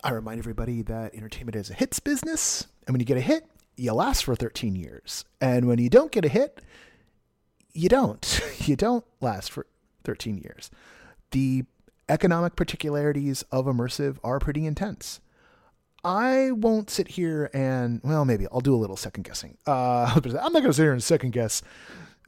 I 0.02 0.10
remind 0.10 0.38
everybody 0.38 0.82
that 0.82 1.14
entertainment 1.14 1.56
is 1.56 1.70
a 1.70 1.74
hits 1.74 2.00
business. 2.00 2.66
And 2.86 2.94
when 2.94 3.00
you 3.00 3.06
get 3.06 3.16
a 3.16 3.22
hit, 3.22 3.46
you 3.76 3.92
last 3.92 4.24
for 4.24 4.34
13 4.34 4.76
years. 4.76 5.24
And 5.40 5.66
when 5.66 5.78
you 5.78 5.90
don't 5.90 6.12
get 6.12 6.24
a 6.24 6.28
hit, 6.28 6.60
you 7.72 7.88
don't. 7.88 8.40
You 8.64 8.76
don't 8.76 9.04
last 9.20 9.52
for 9.52 9.66
13 10.04 10.38
years. 10.38 10.70
The 11.32 11.64
economic 12.08 12.56
particularities 12.56 13.42
of 13.50 13.66
immersive 13.66 14.18
are 14.22 14.38
pretty 14.38 14.66
intense. 14.66 15.20
I 16.04 16.50
won't 16.50 16.90
sit 16.90 17.08
here 17.08 17.50
and, 17.54 18.00
well, 18.04 18.24
maybe 18.24 18.46
I'll 18.52 18.60
do 18.60 18.74
a 18.74 18.76
little 18.76 18.96
second 18.96 19.22
guessing. 19.22 19.56
Uh, 19.66 20.12
I'm 20.24 20.52
not 20.52 20.52
going 20.52 20.64
to 20.64 20.72
sit 20.72 20.82
here 20.82 20.92
and 20.92 21.02
second 21.02 21.30
guess 21.30 21.62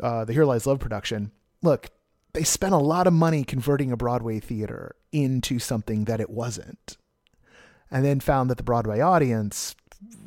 uh, 0.01 0.24
the 0.24 0.33
Here 0.33 0.45
Lies 0.45 0.66
Love 0.66 0.79
production. 0.79 1.31
Look, 1.62 1.91
they 2.33 2.45
spent 2.45 2.74
a 2.74 2.79
lot 2.79 3.07
of 3.07 3.12
money 3.12 3.45
converting 3.45 3.93
a 3.93 3.97
Broadway 3.97 4.41
theater 4.41 4.97
into 5.12 5.59
something 5.59 6.05
that 6.05 6.20
it 6.20 6.31
wasn't, 6.31 6.97
and 7.91 8.05
then 8.05 8.20
found 8.20 8.51
that 8.51 8.57
the 8.57 8.62
Broadway 8.62 9.01
audience 9.01 9.74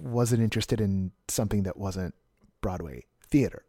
wasn't 0.02 0.42
interested 0.42 0.82
in 0.82 1.12
something 1.28 1.64
that 1.64 1.78
wasn't 1.78 2.16
Broadway 2.62 3.06
theater. 3.30 3.64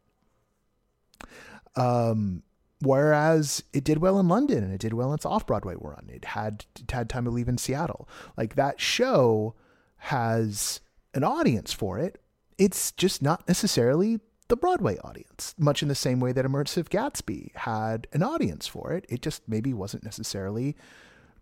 Um, 1.77 2.43
Whereas 2.83 3.63
it 3.73 3.85
did 3.85 3.99
well 3.99 4.19
in 4.19 4.29
London 4.29 4.65
and 4.65 4.73
it 4.73 4.81
did 4.81 4.95
well 4.95 5.11
in 5.11 5.17
its 5.17 5.27
off 5.27 5.47
Broadway 5.47 5.75
run. 5.79 6.09
It 6.09 6.25
had 6.25 6.65
it 6.81 6.91
had 6.91 7.11
time 7.11 7.25
to 7.25 7.31
leave 7.31 7.49
in 7.49 7.59
Seattle. 7.59 8.09
Like 8.37 8.55
that 8.55 8.81
show 8.81 9.55
has 9.99 10.81
an 11.13 11.23
audience 11.23 11.73
for 11.73 11.99
it. 11.99 12.23
It's 12.57 12.93
just 12.93 13.21
not 13.21 13.47
necessarily 13.47 14.21
the 14.49 14.57
Broadway 14.57 14.99
audience, 14.99 15.55
much 15.59 15.83
in 15.83 15.89
the 15.89 15.95
same 15.95 16.21
way 16.21 16.33
that 16.33 16.45
Immersive 16.45 16.89
Gatsby 16.89 17.55
had 17.55 18.07
an 18.13 18.23
audience 18.23 18.67
for 18.67 18.93
it. 18.93 19.05
It 19.09 19.23
just 19.23 19.43
maybe 19.47 19.73
wasn't 19.73 20.05
necessarily 20.05 20.75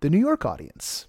the 0.00 0.10
New 0.10 0.18
York 0.18 0.44
audience. 0.44 1.06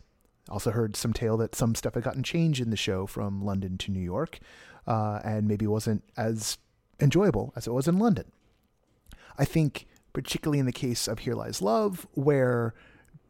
Also 0.47 0.71
heard 0.71 0.95
some 0.95 1.13
tale 1.13 1.37
that 1.37 1.55
some 1.55 1.75
stuff 1.75 1.95
had 1.95 2.03
gotten 2.03 2.23
changed 2.23 2.61
in 2.61 2.69
the 2.69 2.77
show 2.77 3.05
from 3.05 3.43
London 3.43 3.77
to 3.79 3.91
New 3.91 3.99
York, 3.99 4.39
uh, 4.87 5.19
and 5.23 5.47
maybe 5.47 5.67
wasn't 5.67 6.03
as 6.15 6.57
enjoyable 6.99 7.51
as 7.55 7.67
it 7.67 7.73
was 7.73 7.87
in 7.87 7.99
London. 7.99 8.31
I 9.37 9.45
think 9.45 9.85
particularly 10.13 10.59
in 10.59 10.65
the 10.65 10.71
case 10.71 11.07
of 11.07 11.19
Here 11.19 11.33
Lies 11.33 11.61
Love, 11.61 12.07
where 12.13 12.73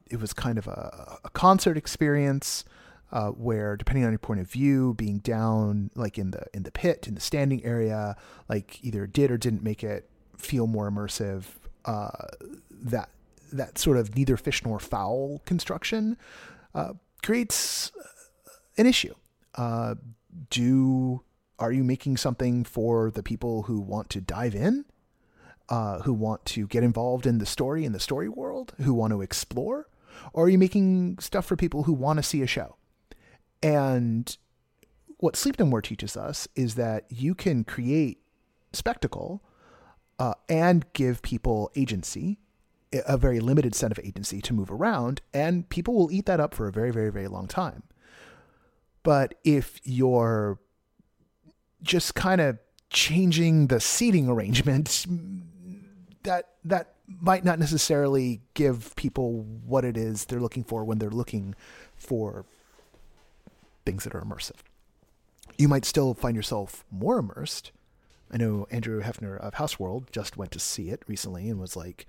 it 0.10 0.20
was 0.20 0.34
kind 0.34 0.58
of 0.58 0.68
a, 0.68 1.20
a 1.24 1.30
concert 1.30 1.78
experience. 1.78 2.64
Uh, 3.12 3.30
where 3.30 3.76
depending 3.76 4.06
on 4.06 4.12
your 4.12 4.20
point 4.20 4.40
of 4.40 4.48
view, 4.48 4.94
being 4.94 5.18
down 5.18 5.90
like 5.96 6.20
in 6.20 6.30
the 6.30 6.44
in 6.54 6.62
the 6.62 6.70
pit 6.70 7.08
in 7.08 7.16
the 7.16 7.20
standing 7.20 7.66
area, 7.66 8.16
like 8.48 8.78
either 8.84 9.08
did 9.08 9.32
or 9.32 9.38
didn't 9.38 9.64
make 9.64 9.84
it 9.84 10.08
feel 10.38 10.68
more 10.68 10.92
immersive. 10.92 11.46
Uh, 11.86 12.12
that 12.70 13.10
that 13.52 13.78
sort 13.78 13.98
of 13.98 14.16
neither 14.16 14.38
fish 14.38 14.64
nor 14.64 14.80
fowl 14.80 15.42
construction 15.46 16.18
uh, 16.76 16.94
creates 17.24 17.92
an 18.78 18.86
issue. 18.86 19.14
Uh, 19.56 19.96
do 20.50 21.24
are 21.58 21.72
you 21.72 21.84
making 21.84 22.18
something 22.18 22.64
for 22.64 23.12
the 23.12 23.24
people 23.24 23.64
who 23.64 23.80
want 23.80 24.10
to 24.12 24.22
dive 24.22 24.56
in? 24.56 24.86
Uh, 25.70 26.00
who 26.00 26.14
want 26.14 26.44
to 26.46 26.68
get 26.68 26.84
involved 26.84 27.26
in 27.26 27.38
the 27.38 27.46
story 27.46 27.86
in 27.86 27.92
the 27.92 28.00
story 28.00 28.28
world, 28.28 28.74
who 28.82 28.94
want 28.94 29.12
to 29.12 29.22
explore, 29.22 29.88
or 30.34 30.46
are 30.46 30.50
you 30.50 30.58
making 30.58 31.18
stuff 31.20 31.46
for 31.46 31.56
people 31.56 31.84
who 31.84 31.94
want 31.94 32.18
to 32.18 32.24
see 32.24 32.42
a 32.42 32.48
show? 32.48 32.76
And 33.62 34.36
what 35.18 35.36
Sleep 35.36 35.60
No 35.60 35.66
More 35.66 35.82
teaches 35.82 36.18
us 36.18 36.48
is 36.56 36.76
that 36.76 37.06
you 37.10 37.36
can 37.36 37.64
create 37.64 38.20
spectacle 38.74 39.44
uh, 40.18 40.34
and 40.48 40.92
give 40.94 41.22
people 41.22 41.72
agency, 41.76 42.40
a 43.06 43.18
very 43.18 43.40
limited 43.40 43.76
set 43.76 43.92
of 43.92 44.00
agency 44.04 44.42
to 44.42 44.54
move 44.54 44.72
around, 44.72 45.22
and 45.34 45.70
people 45.70 45.94
will 45.94 46.12
eat 46.12 46.26
that 46.26 46.40
up 46.40 46.54
for 46.54 46.68
a 46.68 46.72
very, 46.72 46.92
very, 46.92 47.12
very 47.12 47.28
long 47.28 47.48
time. 47.48 47.84
But 49.04 49.36
if 49.44 49.80
you're 49.84 50.60
just 51.82 52.16
kind 52.16 52.42
of 52.42 52.58
changing 52.90 53.68
the 53.68 53.80
seating 53.80 54.28
arrangement 54.30 55.06
that 56.24 56.50
that 56.66 56.96
might 57.08 57.44
not 57.44 57.60
necessarily 57.60 58.42
give 58.54 58.96
people 58.96 59.44
what 59.66 59.84
it 59.84 59.98
is 59.98 60.26
they're 60.26 60.40
looking 60.40 60.64
for 60.64 60.84
when 60.84 61.00
they're 61.00 61.10
looking 61.10 61.56
for 61.96 62.46
things 63.86 64.04
that 64.04 64.14
are 64.14 64.22
immersive. 64.22 64.58
You 65.58 65.68
might 65.68 65.86
still 65.86 66.14
find 66.14 66.36
yourself 66.36 66.86
more 66.92 67.18
immersed. 67.18 67.72
I 68.32 68.38
know 68.38 68.68
Andrew 68.70 69.02
Hefner 69.02 69.38
of 69.40 69.56
Houseworld 69.56 70.12
just 70.12 70.38
went 70.38 70.52
to 70.52 70.60
see 70.60 70.90
it 70.90 71.04
recently 71.08 71.50
and 71.50 71.60
was 71.60 71.76
like, 71.76 72.06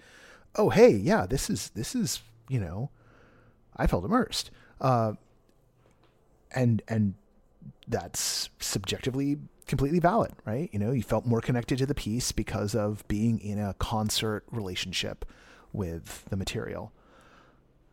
"Oh, 0.55 0.69
hey, 0.69 0.91
yeah, 0.91 1.27
this 1.27 1.49
is 1.49 1.71
this 1.71 1.95
is 1.95 2.21
you 2.49 2.61
know, 2.61 2.91
I 3.77 3.87
felt 3.87 4.05
immersed." 4.05 4.51
Uh, 4.81 5.15
and 6.53 6.83
and 6.89 7.15
that's 7.89 8.51
subjectively 8.59 9.39
completely 9.71 10.01
valid, 10.01 10.33
right? 10.45 10.69
You 10.73 10.79
know, 10.79 10.91
you 10.91 11.03
felt 11.03 11.25
more 11.25 11.41
connected 11.41 11.79
to 11.79 11.87
the 11.87 11.95
piece 11.95 12.33
because 12.33 12.75
of 12.75 13.07
being 13.09 13.39
in 13.39 13.59
a 13.59 13.73
concert 13.75 14.45
relationship 14.51 15.25
with 15.73 16.27
the 16.29 16.37
material. 16.37 16.93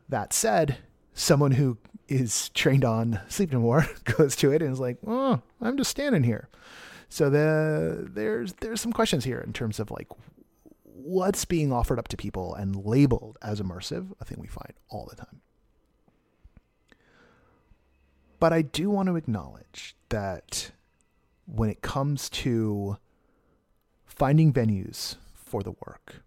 That 0.10 0.34
said, 0.34 0.80
someone 1.14 1.52
who 1.52 1.78
is 2.10 2.50
trained 2.50 2.84
on 2.84 3.22
Sleep 3.30 3.54
No 3.54 3.60
More 3.60 3.88
goes 4.18 4.36
to 4.38 4.52
it 4.52 4.62
and 4.62 4.74
is 4.74 4.80
like, 4.80 4.98
"Oh, 5.06 5.42
I'm 5.62 5.78
just 5.78 5.92
standing 5.92 6.24
here." 6.24 6.50
So 7.10 7.30
the 7.30 8.10
there's 8.12 8.54
there's 8.54 8.82
some 8.82 8.92
questions 8.92 9.24
here 9.24 9.40
in 9.40 9.54
terms 9.54 9.80
of 9.80 9.92
like 9.92 10.08
what's 10.84 11.46
being 11.46 11.72
offered 11.72 12.00
up 12.00 12.08
to 12.10 12.18
people 12.18 12.56
and 12.56 12.76
labeled 12.76 13.38
as 13.42 13.62
immersive, 13.62 14.12
a 14.20 14.26
thing 14.26 14.40
we 14.42 14.48
find 14.48 14.74
all 14.90 15.08
the 15.10 15.16
time. 15.16 15.42
But 18.40 18.52
I 18.52 18.62
do 18.62 18.90
want 18.90 19.08
to 19.08 19.16
acknowledge 19.16 19.96
that 20.10 20.72
when 21.48 21.70
it 21.70 21.82
comes 21.82 22.30
to 22.30 22.98
finding 24.06 24.52
venues 24.52 25.16
for 25.34 25.64
the 25.64 25.72
work, 25.72 26.24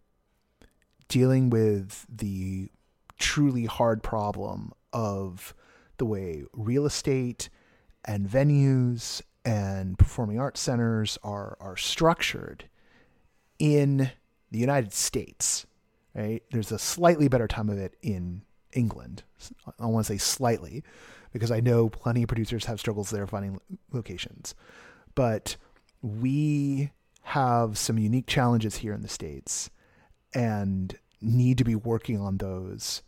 dealing 1.09 1.51
with 1.51 2.07
the 2.09 2.71
truly 3.19 3.67
hard 3.67 4.03
problem 4.03 4.73
of 4.93 5.55
the 5.99 6.07
way 6.07 6.45
real 6.55 6.87
estate 6.87 7.51
and 8.05 8.27
venues 8.27 9.21
and 9.45 9.99
performing 9.99 10.41
arts 10.41 10.61
centers 10.61 11.19
are 11.23 11.57
are 11.61 11.77
structured 11.77 12.65
in 13.59 14.11
the 14.51 14.59
United 14.59 14.93
States, 14.93 15.67
right? 16.15 16.43
There's 16.51 16.73
a 16.73 16.79
slightly 16.79 17.29
better 17.29 17.47
time 17.47 17.69
of 17.69 17.79
it 17.79 17.95
in 18.01 18.43
England. 18.73 19.23
I 19.79 19.87
want 19.87 20.07
to 20.07 20.13
say 20.13 20.19
slightly 20.19 20.83
because 21.33 21.51
I 21.51 21.61
know 21.61 21.91
plenty 21.91 22.23
of 22.23 22.29
producers 22.29 22.65
have 22.65 22.81
struggles 22.81 23.11
there 23.11 23.27
finding 23.27 23.61
locations 23.93 24.55
but 25.15 25.57
we 26.03 26.91
have 27.23 27.77
some 27.79 27.99
unique 27.99 28.27
challenges 28.27 28.77
here 28.77 28.93
in 28.93 29.03
the 29.03 29.09
States 29.09 29.71
and 30.35 30.97
need 31.21 31.59
to 31.59 31.65
be 31.65 31.75
working 31.75 32.19
on 32.21 32.39
those 32.39 33.03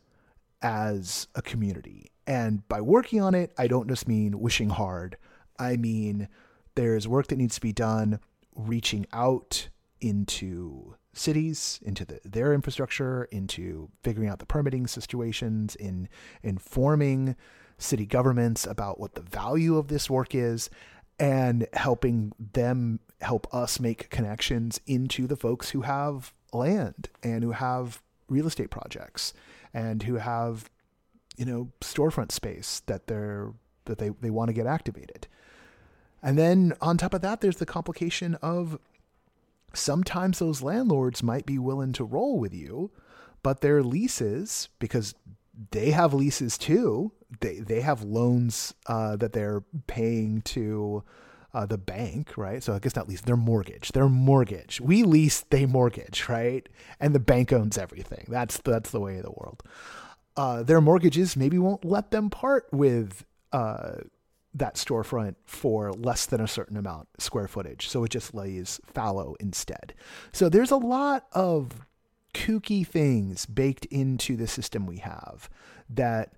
as 0.61 1.28
a 1.34 1.42
community. 1.42 2.11
And 2.26 2.66
by 2.68 2.80
working 2.80 3.20
on 3.20 3.34
it, 3.34 3.53
I 3.59 3.66
don't 3.66 3.88
just 3.88 4.07
mean 4.07 4.38
wishing 4.40 4.70
hard. 4.70 5.16
I 5.59 5.76
mean, 5.76 6.28
there's 6.74 7.09
work 7.09 7.28
that 7.28 7.36
needs 7.36 7.57
to 7.57 7.61
be 7.61 7.72
done 7.72 8.20
reaching 8.55 9.07
out 9.12 9.68
into 10.00 10.94
cities, 11.14 11.80
into 11.82 12.05
the, 12.05 12.20
their 12.24 12.55
infrastructure, 12.55 13.24
into 13.24 13.90
figuring 14.03 14.28
out 14.28 14.38
the 14.38 14.46
permitting 14.46 14.86
situations, 14.86 15.74
in 15.76 16.09
informing 16.42 17.36
city 17.78 18.07
governments 18.07 18.66
about 18.66 19.00
what 19.00 19.14
the 19.14 19.20
value 19.20 19.76
of 19.76 19.88
this 19.88 20.09
work 20.09 20.34
is, 20.34 20.70
and 21.23 21.68
helping 21.75 22.33
them 22.53 22.99
help 23.20 23.47
us 23.55 23.79
make 23.79 24.11
connections 24.11 24.81
into 24.89 25.29
the 25.29 25.37
folks 25.37 25.70
who 25.70 25.83
have 25.83 26.33
land 26.53 27.09
and 27.23 27.45
who 27.45 27.53
have 27.53 28.03
real 28.29 28.49
estate 28.49 28.70
projects 28.70 29.33
and 29.73 30.03
who 30.03 30.16
have 30.16 30.68
you 31.37 31.45
know 31.45 31.70
storefront 31.81 32.33
space 32.33 32.83
that 32.87 33.07
they're 33.07 33.53
that 33.85 33.99
they, 33.99 34.09
they 34.20 34.31
want 34.31 34.49
to 34.49 34.53
get 34.53 34.66
activated. 34.66 35.29
And 36.25 36.37
then 36.37 36.73
on 36.81 36.99
top 36.99 37.14
of 37.14 37.23
that 37.23 37.41
there's 37.41 37.59
the 37.59 37.66
complication 37.66 38.35
of 38.43 38.81
sometimes 39.73 40.41
those 40.41 40.61
landlords 40.61 41.23
might 41.23 41.47
be 41.47 41.59
willing 41.59 41.93
to 41.93 42.05
roll 42.05 42.39
with 42.39 42.53
you 42.53 42.91
but 43.45 43.61
their 43.61 43.83
leases 43.83 44.68
because 44.79 45.14
they 45.70 45.90
have 45.90 46.14
leases 46.14 46.57
too 46.57 47.12
they 47.40 47.59
they 47.61 47.80
have 47.80 48.03
loans 48.03 48.74
uh, 48.86 49.16
that 49.16 49.32
they're 49.32 49.62
paying 49.86 50.42
to 50.42 51.03
uh, 51.55 51.66
the 51.66 51.78
bank, 51.78 52.36
right? 52.36 52.62
So 52.62 52.74
I 52.74 52.78
guess 52.78 52.96
not 52.96 53.09
lease, 53.09 53.20
their 53.22 53.36
mortgage, 53.36 53.92
their 53.92 54.09
mortgage. 54.09 54.80
We 54.80 55.03
lease, 55.03 55.44
they 55.50 55.66
mortgage, 55.66 56.28
right? 56.28 56.66
And 56.98 57.14
the 57.14 57.20
bank 57.20 57.53
owns 57.53 57.78
everything. 57.78 58.26
That's 58.28 58.59
that's 58.59 58.90
the 58.90 59.00
way 59.00 59.18
of 59.18 59.24
the 59.24 59.32
world. 59.32 59.62
Uh, 60.36 60.62
their 60.62 60.80
mortgages 60.80 61.36
maybe 61.36 61.59
won't 61.59 61.84
let 61.84 62.11
them 62.11 62.30
part 62.30 62.66
with 62.72 63.24
uh, 63.53 63.96
that 64.55 64.76
storefront 64.76 65.34
for 65.44 65.92
less 65.92 66.24
than 66.24 66.40
a 66.40 66.48
certain 66.48 66.76
amount 66.76 67.09
square 67.18 67.48
footage, 67.48 67.88
so 67.88 68.05
it 68.05 68.11
just 68.11 68.34
lays 68.34 68.80
fallow 68.86 69.36
instead. 69.40 69.94
So 70.32 70.48
there's 70.48 70.70
a 70.70 70.76
lot 70.76 71.26
of 71.32 71.86
kooky 72.35 72.87
things 72.87 73.47
baked 73.47 73.85
into 73.87 74.37
the 74.37 74.47
system 74.47 74.87
we 74.87 74.99
have 74.99 75.49
that 75.89 76.33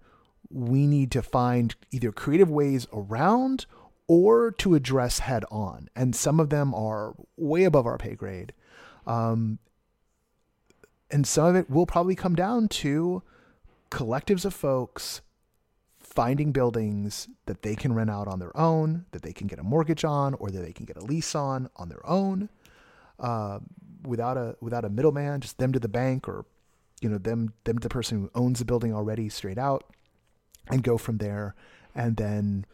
we 0.51 0.87
need 0.87 1.11
to 1.13 1.23
find 1.23 1.75
either 1.91 2.13
creative 2.13 2.51
ways 2.51 2.87
around 2.93 3.67
or 4.07 4.51
to 4.53 4.75
address 4.75 5.21
head 5.21 5.45
on. 5.51 5.89
And 5.97 6.15
some 6.15 6.39
of 6.39 6.51
them 6.51 6.75
are 6.75 7.15
way 7.37 7.65
above 7.65 7.87
our 7.87 7.99
pay 7.99 8.15
grade. 8.15 8.53
Um, 9.07 9.59
and 11.11 11.27
some 11.27 11.47
of 11.47 11.57
it 11.57 11.71
will 11.71 11.87
probably 11.87 12.15
come 12.15 12.35
down 12.35 12.69
to 12.69 13.23
collectives 13.91 14.45
of 14.45 14.55
folks 14.55 15.21
finding 16.01 16.53
buildings 16.53 17.29
that 17.47 17.63
they 17.63 17.75
can 17.75 17.93
rent 17.93 18.11
out 18.11 18.29
on 18.29 18.39
their 18.39 18.57
own, 18.57 19.05
that 19.11 19.23
they 19.23 19.33
can 19.33 19.47
get 19.47 19.59
a 19.59 19.63
mortgage 19.63 20.05
on, 20.05 20.35
or 20.35 20.51
that 20.51 20.61
they 20.61 20.73
can 20.73 20.85
get 20.85 20.97
a 20.97 21.05
lease 21.05 21.35
on 21.35 21.69
on 21.77 21.89
their 21.89 22.05
own, 22.07 22.49
uh, 23.19 23.59
without 24.07 24.37
a 24.37 24.57
without 24.61 24.85
a 24.85 24.89
middleman, 24.89 25.41
just 25.41 25.59
them 25.59 25.73
to 25.73 25.81
the 25.81 25.89
bank 25.89 26.29
or 26.29 26.45
you 27.01 27.09
know 27.09 27.19
them 27.19 27.53
them 27.65 27.79
to 27.79 27.89
the 27.89 27.93
person 27.93 28.21
who 28.21 28.31
owns 28.35 28.59
the 28.59 28.65
building 28.65 28.95
already 28.95 29.29
straight 29.29 29.59
out, 29.59 29.85
and 30.69 30.83
go 30.83 30.99
from 30.99 31.19
there, 31.19 31.55
and 31.95 32.17
then 32.17 32.65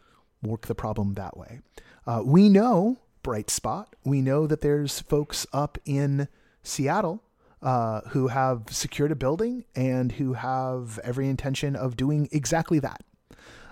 work 0.41 0.67
the 0.67 0.75
problem 0.75 1.13
that 1.13 1.37
way. 1.37 1.59
Uh, 2.05 2.21
we 2.25 2.49
know, 2.49 2.97
bright 3.23 3.49
spot, 3.49 3.95
we 4.03 4.21
know 4.21 4.47
that 4.47 4.61
there's 4.61 4.99
folks 5.01 5.45
up 5.53 5.77
in 5.85 6.27
Seattle 6.63 7.23
uh, 7.61 8.01
who 8.09 8.27
have 8.27 8.63
secured 8.69 9.11
a 9.11 9.15
building 9.15 9.65
and 9.75 10.13
who 10.13 10.33
have 10.33 10.99
every 11.03 11.29
intention 11.29 11.75
of 11.75 11.95
doing 11.95 12.27
exactly 12.31 12.79
that. 12.79 13.03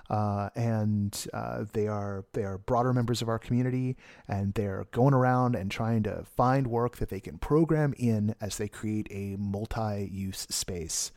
Uh, 0.10 0.50
and 0.56 1.28
uh, 1.34 1.66
they 1.74 1.88
are 1.88 2.26
they 2.34 2.44
are 2.44 2.58
broader 2.58 2.94
members 2.94 3.22
of 3.22 3.30
our 3.30 3.38
community, 3.38 3.96
and 4.28 4.54
they're 4.56 4.88
going 4.92 5.14
around 5.14 5.56
and 5.56 5.70
trying 5.70 6.02
to 6.04 6.26
find 6.36 6.68
work 6.68 6.98
that 6.98 7.10
they 7.10 7.20
can 7.20 7.38
program 7.38 7.94
in 7.98 8.34
as 8.42 8.58
they 8.58 8.68
create 8.68 9.08
a 9.12 9.36
multi-use 9.38 10.48
space 10.50 11.12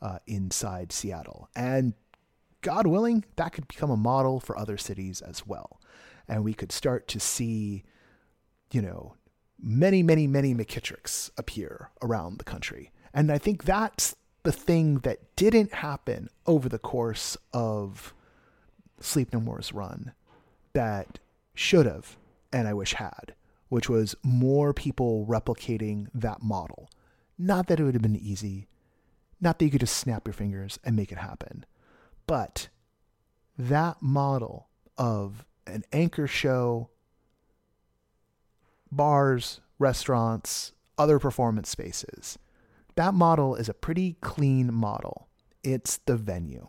uh, 0.00 0.18
inside 0.26 0.92
Seattle. 0.92 1.48
And 1.56 1.94
God 2.62 2.86
willing, 2.86 3.24
that 3.36 3.52
could 3.52 3.68
become 3.68 3.90
a 3.90 3.96
model 3.96 4.40
for 4.40 4.56
other 4.56 4.76
cities 4.76 5.20
as 5.20 5.46
well. 5.46 5.80
And 6.28 6.44
we 6.44 6.54
could 6.54 6.72
start 6.72 7.06
to 7.08 7.20
see, 7.20 7.84
you 8.72 8.82
know, 8.82 9.14
many, 9.60 10.02
many, 10.02 10.26
many 10.26 10.54
McKittricks 10.54 11.30
appear 11.36 11.90
around 12.02 12.38
the 12.38 12.44
country. 12.44 12.92
And 13.14 13.30
I 13.30 13.38
think 13.38 13.64
that's 13.64 14.16
the 14.42 14.52
thing 14.52 14.98
that 14.98 15.34
didn't 15.36 15.74
happen 15.74 16.28
over 16.46 16.68
the 16.68 16.78
course 16.78 17.36
of 17.52 18.14
Sleep 19.00 19.32
No 19.32 19.40
More's 19.40 19.72
run 19.72 20.12
that 20.72 21.18
should 21.54 21.86
have, 21.86 22.16
and 22.52 22.68
I 22.68 22.74
wish 22.74 22.94
had, 22.94 23.34
which 23.68 23.88
was 23.88 24.14
more 24.22 24.72
people 24.72 25.26
replicating 25.28 26.08
that 26.14 26.42
model. 26.42 26.90
Not 27.38 27.66
that 27.66 27.80
it 27.80 27.84
would 27.84 27.94
have 27.94 28.02
been 28.02 28.16
easy, 28.16 28.68
not 29.40 29.58
that 29.58 29.64
you 29.64 29.70
could 29.70 29.80
just 29.80 29.96
snap 29.96 30.26
your 30.26 30.34
fingers 30.34 30.78
and 30.84 30.96
make 30.96 31.12
it 31.12 31.18
happen, 31.18 31.66
but 32.26 32.68
that 33.58 34.02
model 34.02 34.68
of 34.96 35.44
an 35.66 35.84
anchor 35.92 36.26
show, 36.26 36.90
bars, 38.90 39.60
restaurants, 39.78 40.72
other 40.98 41.18
performance 41.18 41.68
spaces, 41.68 42.38
that 42.94 43.14
model 43.14 43.54
is 43.54 43.68
a 43.68 43.74
pretty 43.74 44.16
clean 44.20 44.72
model. 44.72 45.28
It's 45.62 45.98
the 45.98 46.16
venue. 46.16 46.68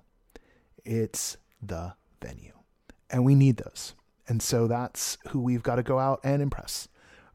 It's 0.84 1.38
the 1.62 1.94
venue. 2.22 2.54
And 3.10 3.24
we 3.24 3.36
need 3.36 3.58
those. 3.58 3.94
And 4.28 4.42
so 4.42 4.68
that's 4.68 5.18
who 5.30 5.40
we've 5.40 5.64
got 5.64 5.76
to 5.76 5.84
go 5.84 6.00
out 6.00 6.20
and 6.24 6.42
impress 6.42 6.88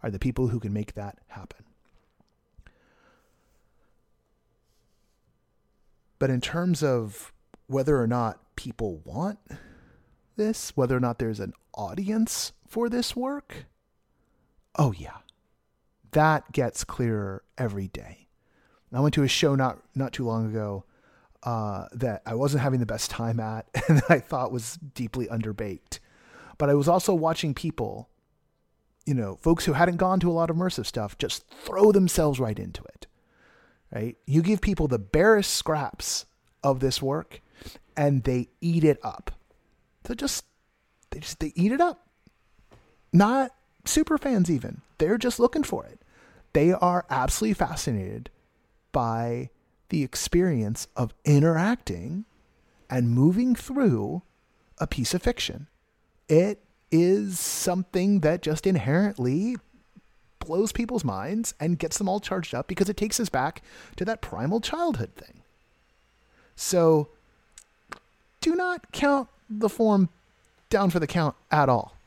are 0.03 0.11
the 0.11 0.19
people 0.19 0.49
who 0.49 0.61
can 0.61 0.73
make 0.73 0.95
that 0.95 1.19
happen. 1.29 1.65
But 6.19 6.31
in 6.31 6.41
terms 6.41 6.83
of 6.83 7.33
whether 7.67 8.01
or 8.01 8.07
not 8.07 8.41
people 8.57 9.01
want 9.05 9.39
this, 10.37 10.77
whether 10.77 10.97
or 10.97 11.01
not 11.01 11.19
there's 11.19 11.41
an 11.41 11.53
audience 11.75 12.53
for 12.69 12.89
this 12.89 13.17
work, 13.17 13.67
oh 14.77 14.93
yeah, 14.93 15.19
that 16.13 16.53
gets 16.53 16.85
clearer 16.85 17.43
every 17.57 17.89
day. 17.89 18.23
I 18.95 19.01
went 19.01 19.15
to 19.15 19.23
a 19.23 19.29
show 19.29 19.55
not 19.55 19.79
not 19.95 20.13
too 20.13 20.27
long 20.27 20.47
ago 20.47 20.85
uh, 21.43 21.87
that 21.93 22.23
I 22.25 22.35
wasn't 22.35 22.63
having 22.63 22.81
the 22.81 22.87
best 22.87 23.11
time 23.11 23.41
at, 23.41 23.67
and 23.89 24.03
I 24.09 24.19
thought 24.19 24.53
was 24.53 24.77
deeply 24.77 25.27
underbaked. 25.27 25.99
But 26.59 26.71
I 26.71 26.75
was 26.75 26.89
also 26.89 27.15
watching 27.15 27.55
people, 27.55 28.09
you 29.07 29.15
know, 29.15 29.37
folks 29.37 29.65
who 29.65 29.73
hadn't 29.73 29.97
gone 29.97 30.21
to 30.21 30.31
a 30.31 30.33
lot 30.33 30.51
of 30.51 30.57
immersive 30.57 30.87
stuff, 30.87 31.19
just 31.19 31.45
throw 31.49 31.93
themselves 31.93 32.39
right 32.39 32.59
into 32.59 32.83
it. 32.85 33.07
Right? 33.93 34.17
You 34.27 34.43
give 34.43 34.61
people 34.61 34.89
the 34.89 34.99
barest 34.99 35.55
scraps 35.55 36.25
of 36.63 36.81
this 36.81 37.03
work, 37.03 37.41
and 37.97 38.23
they 38.25 38.49
eat 38.61 38.85
it 38.85 38.99
up. 39.03 39.33
So 40.07 40.15
just 40.15 40.45
they 41.11 41.21
just 41.21 41.41
they 41.41 41.53
eat 41.55 41.73
it 41.73 41.81
up. 41.81 42.07
Not 43.13 43.53
super 43.85 44.17
fans 44.17 44.51
even. 44.51 44.81
They're 44.99 45.19
just 45.19 45.39
looking 45.39 45.63
for 45.63 45.85
it. 45.85 46.01
They 46.53 46.73
are 46.73 47.05
absolutely 47.11 47.55
fascinated 47.55 48.31
by 48.93 49.51
the 49.93 50.03
experience 50.03 50.89
of 50.97 51.13
interacting 51.23 52.25
and 52.89 53.11
moving 53.11 53.55
through 53.55 54.23
a 54.79 54.87
piece 54.87 55.13
of 55.13 55.23
fiction. 55.23 55.69
It 56.31 56.65
is 56.91 57.39
something 57.39 58.21
that 58.21 58.41
just 58.41 58.67
inherently 58.67 59.57
blows 60.39 60.73
people's 60.73 61.05
minds 61.05 61.53
and 61.61 61.79
gets 61.79 61.99
them 61.99 62.09
all 62.09 62.21
charged 62.21 62.55
up 62.55 62.69
because 62.69 62.89
it 62.89 62.97
takes 62.97 63.21
us 63.21 63.29
back 63.29 63.63
to 63.97 64.07
that 64.07 64.23
primal 64.23 64.63
childhood 64.63 65.11
thing. 65.15 65.43
So 66.57 67.09
do 68.41 68.57
not 68.57 68.93
count 68.93 69.29
the 69.51 69.69
form 69.69 70.09
down 70.71 70.89
for 70.89 71.01
the 71.01 71.07
count 71.07 71.37
at 71.51 71.69
all. 71.69 71.99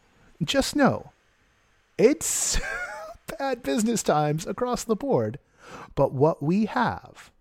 Just 0.43 0.75
know 0.75 1.11
it's 1.99 2.59
bad 3.37 3.61
business 3.61 4.01
times 4.01 4.47
across 4.47 4.83
the 4.83 4.95
board. 4.95 5.37
But 5.93 6.13
what 6.13 6.41
we 6.41 6.65
have 6.65 7.31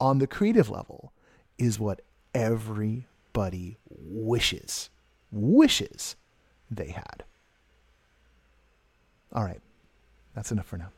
on 0.00 0.18
the 0.18 0.26
creative 0.26 0.70
level 0.70 1.12
is 1.58 1.78
what 1.78 2.00
everybody 2.34 3.76
wishes, 3.88 4.90
wishes 5.30 6.16
they 6.70 6.88
had. 6.88 7.24
All 9.32 9.44
right, 9.44 9.60
that's 10.34 10.50
enough 10.50 10.66
for 10.66 10.78
now. 10.78 10.90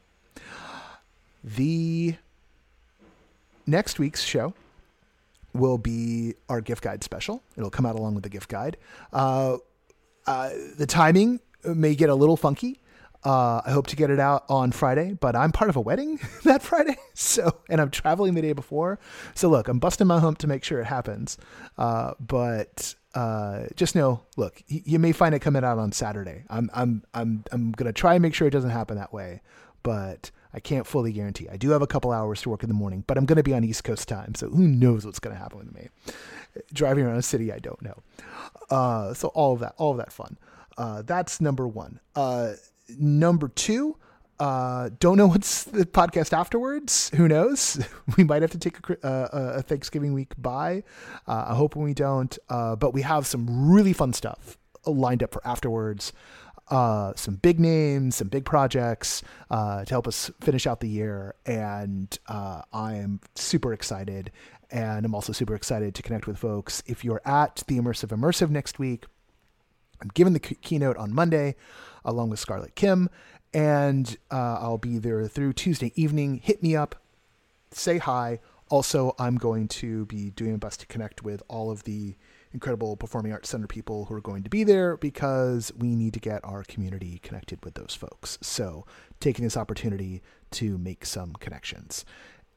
The 1.45 2.15
next 3.67 3.99
week's 3.99 4.23
show 4.23 4.55
will 5.53 5.79
be 5.79 6.35
our 6.49 6.61
gift 6.61 6.83
guide 6.83 7.05
special. 7.05 7.43
It'll 7.57 7.71
come 7.71 7.85
out 7.85 7.97
along 7.97 8.15
with 8.15 8.23
the 8.23 8.31
gift 8.31 8.49
guide. 8.49 8.77
Uh, 9.13 9.59
uh, 10.27 10.51
the 10.79 10.87
timing 10.87 11.41
may 11.65 11.95
get 11.95 12.09
a 12.09 12.15
little 12.15 12.37
funky. 12.37 12.79
Uh, 13.25 13.61
I 13.65 13.71
hope 13.71 13.87
to 13.89 13.97
get 13.97 14.11
it 14.11 14.19
out 14.19 14.45
on 14.49 14.73
Friday, 14.73 15.13
but 15.21 15.37
I'm 15.37 15.53
part 15.53 15.71
of 15.71 15.77
a 15.77 15.81
wedding 15.81 16.19
that 16.45 16.61
Friday, 16.63 16.97
so 17.15 17.57
and 17.69 17.81
I'm 17.81 17.91
traveling 17.91 18.35
the 18.35 18.43
day 18.43 18.53
before. 18.53 18.99
So 19.35 19.49
look, 19.49 19.69
I'm 19.69 19.79
busting 19.79 20.07
my 20.09 20.19
hump 20.19 20.39
to 20.39 20.47
make 20.49 20.65
sure 20.65 20.81
it 20.81 20.87
happens. 20.87 21.39
Uh, 21.79 22.15
but 22.19 22.95
uh, 23.15 23.67
just 23.77 23.95
know, 23.95 24.23
look, 24.37 24.63
y- 24.71 24.83
you 24.85 24.99
may 24.99 25.13
find 25.13 25.35
it 25.35 25.39
coming 25.41 25.63
out 25.65 25.79
on 25.79 25.93
Saturday. 25.93 26.45
I'm 26.51 26.69
I'm 26.75 27.05
I'm 27.15 27.45
I'm 27.53 27.71
gonna 27.73 27.93
try 27.93 28.15
and 28.15 28.23
make 28.23 28.35
sure 28.35 28.49
it 28.49 28.53
doesn't 28.53 28.71
happen 28.71 28.97
that 28.97 29.13
way, 29.13 29.41
but 29.85 30.31
I 30.53 30.59
can't 30.61 30.87
fully 30.87 31.13
guarantee. 31.13 31.49
I 31.49 31.57
do 31.57 31.71
have 31.71 31.81
a 31.83 31.87
couple 31.87 32.11
hours 32.11 32.43
to 32.43 32.51
work 32.51 32.63
in 32.65 32.69
the 32.69 32.75
morning, 32.75 33.05
but 33.07 33.17
I'm 33.19 33.25
gonna 33.25 33.43
be 33.45 33.55
on 33.55 33.63
East 33.63 33.85
Coast 33.85 34.09
time, 34.09 34.35
so 34.35 34.49
who 34.49 34.67
knows 34.67 35.07
what's 35.07 35.21
gonna 35.21 35.37
happen 35.37 35.59
with 35.59 35.73
me? 35.75 35.89
Driving 36.73 37.05
around 37.05 37.17
a 37.19 37.23
city 37.23 37.53
I 37.53 37.61
don't 37.61 37.81
know. 37.83 38.03
Uh, 38.69 39.15
so 39.15 39.29
all 39.29 39.53
of 39.53 39.61
that, 39.61 39.75
all 39.79 39.93
of 39.93 39.99
that 39.99 40.13
fun. 40.13 40.39
Uh, 40.77 41.03
that's 41.03 41.41
number 41.41 41.69
one. 41.69 42.01
Uh, 42.17 42.55
number 42.89 43.49
two. 43.49 43.97
Uh, 44.39 44.91
don't 44.99 45.17
know 45.17 45.29
what's 45.29 45.65
the 45.79 45.87
podcast 45.87 46.33
afterwards. 46.33 47.11
Who 47.15 47.29
knows? 47.29 47.85
We 48.17 48.25
might 48.25 48.43
have 48.43 48.51
to 48.51 48.59
take 48.59 48.77
a, 48.91 49.07
uh, 49.07 49.53
a 49.59 49.63
Thanksgiving 49.63 50.13
week 50.13 50.35
bye. 50.37 50.83
Uh, 51.27 51.47
I 51.49 51.55
hope 51.55 51.77
we 51.77 51.95
don't. 51.95 52.37
Uh, 52.49 52.77
but 52.77 52.93
we 52.93 53.03
have 53.03 53.27
some 53.27 53.71
really 53.71 53.93
fun 53.93 54.13
stuff 54.13 54.59
lined 54.85 55.23
up 55.23 55.33
for 55.33 55.47
afterwards. 55.47 56.13
Uh, 56.69 57.13
some 57.15 57.37
big 57.37 57.61
names, 57.61 58.17
some 58.17 58.29
big 58.29 58.45
projects 58.45 59.23
to 59.51 59.87
help 59.89 60.09
us 60.09 60.31
finish 60.41 60.67
out 60.67 60.81
the 60.81 60.89
year, 60.89 61.35
and 61.47 62.19
I 62.27 62.95
am 62.97 63.21
super 63.35 63.73
excited. 63.73 64.33
And 64.71 65.05
I'm 65.05 65.15
also 65.15 65.33
super 65.33 65.55
excited 65.55 65.95
to 65.95 66.03
connect 66.03 66.27
with 66.27 66.39
folks. 66.39 66.83
If 66.87 67.05
you're 67.05 67.21
at 67.27 67.63
the 67.67 67.79
Immersive 67.79 68.09
Immersive 68.09 68.49
next 68.51 68.79
week, 68.79 69.05
I'm 70.03 70.11
giving 70.15 70.33
the 70.33 70.41
keynote 70.41 70.97
on 70.97 71.15
Monday 71.15 71.55
along 72.05 72.31
with 72.31 72.41
Scarlett 72.41 72.75
Kim, 72.75 73.09
and 73.55 74.17
uh, 74.31 74.59
I'll 74.61 74.79
be 74.79 74.99
there 74.99 75.27
through 75.29 75.53
Tuesday 75.53 75.93
evening. 75.95 76.41
Hit 76.43 76.63
me 76.63 76.75
up, 76.75 76.97
say 77.71 77.99
hi. 77.99 78.41
Also, 78.69 79.15
I'm 79.19 79.37
going 79.37 79.69
to 79.69 80.07
be 80.07 80.31
doing 80.31 80.53
my 80.53 80.57
best 80.57 80.81
to 80.81 80.87
connect 80.87 81.23
with 81.23 81.43
all 81.47 81.71
of 81.71 81.85
the 81.85 82.17
incredible 82.53 82.97
Performing 82.97 83.33
Arts 83.33 83.49
Center 83.49 83.67
people 83.67 84.07
who 84.07 84.15
are 84.15 84.21
going 84.21 84.43
to 84.43 84.51
be 84.51 84.65
there 84.65 84.97
because 84.97 85.73
we 85.79 85.95
need 85.95 86.15
to 86.15 86.21
get 86.21 86.45
our 86.45 86.65
community 86.65 87.21
connected 87.23 87.65
with 87.65 87.75
those 87.75 87.95
folks. 87.95 88.39
So, 88.41 88.85
taking 89.21 89.45
this 89.45 89.57
opportunity 89.57 90.23
to 90.53 90.79
make 90.79 91.07
some 91.07 91.35
connections. 91.35 92.05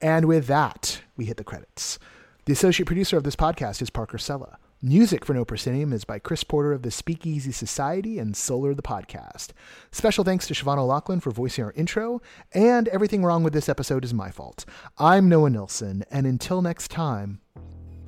And 0.01 0.25
with 0.25 0.47
that, 0.47 1.01
we 1.15 1.25
hit 1.25 1.37
the 1.37 1.43
credits. 1.43 1.99
The 2.45 2.53
associate 2.53 2.85
producer 2.85 3.17
of 3.17 3.23
this 3.23 3.35
podcast 3.35 3.81
is 3.81 3.89
Parker 3.89 4.17
Sella. 4.17 4.57
Music 4.87 5.25
for 5.25 5.33
No 5.33 5.43
Proscenium 5.43 5.91
is 5.91 6.05
by 6.05 6.19
Chris 6.19 6.43
Porter 6.43 6.71
of 6.71 6.83
the 6.83 6.91
Speakeasy 6.91 7.51
Society 7.51 8.19
and 8.19 8.37
Solar 8.37 8.75
the 8.75 8.83
Podcast. 8.83 9.47
Special 9.89 10.23
thanks 10.23 10.45
to 10.45 10.53
Siobhan 10.53 10.77
O'Loughlin 10.77 11.19
for 11.21 11.31
voicing 11.31 11.63
our 11.63 11.71
intro, 11.71 12.21
and 12.53 12.87
everything 12.89 13.23
wrong 13.23 13.43
with 13.43 13.51
this 13.51 13.67
episode 13.67 14.05
is 14.05 14.13
my 14.13 14.29
fault. 14.29 14.63
I'm 14.99 15.27
Noah 15.27 15.49
Nelson, 15.49 16.03
and 16.11 16.27
until 16.27 16.61
next 16.61 16.91
time, 16.91 17.39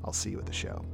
I'll 0.05 0.13
see 0.13 0.29
you 0.29 0.37
at 0.37 0.45
the 0.45 0.53
show. 0.53 0.85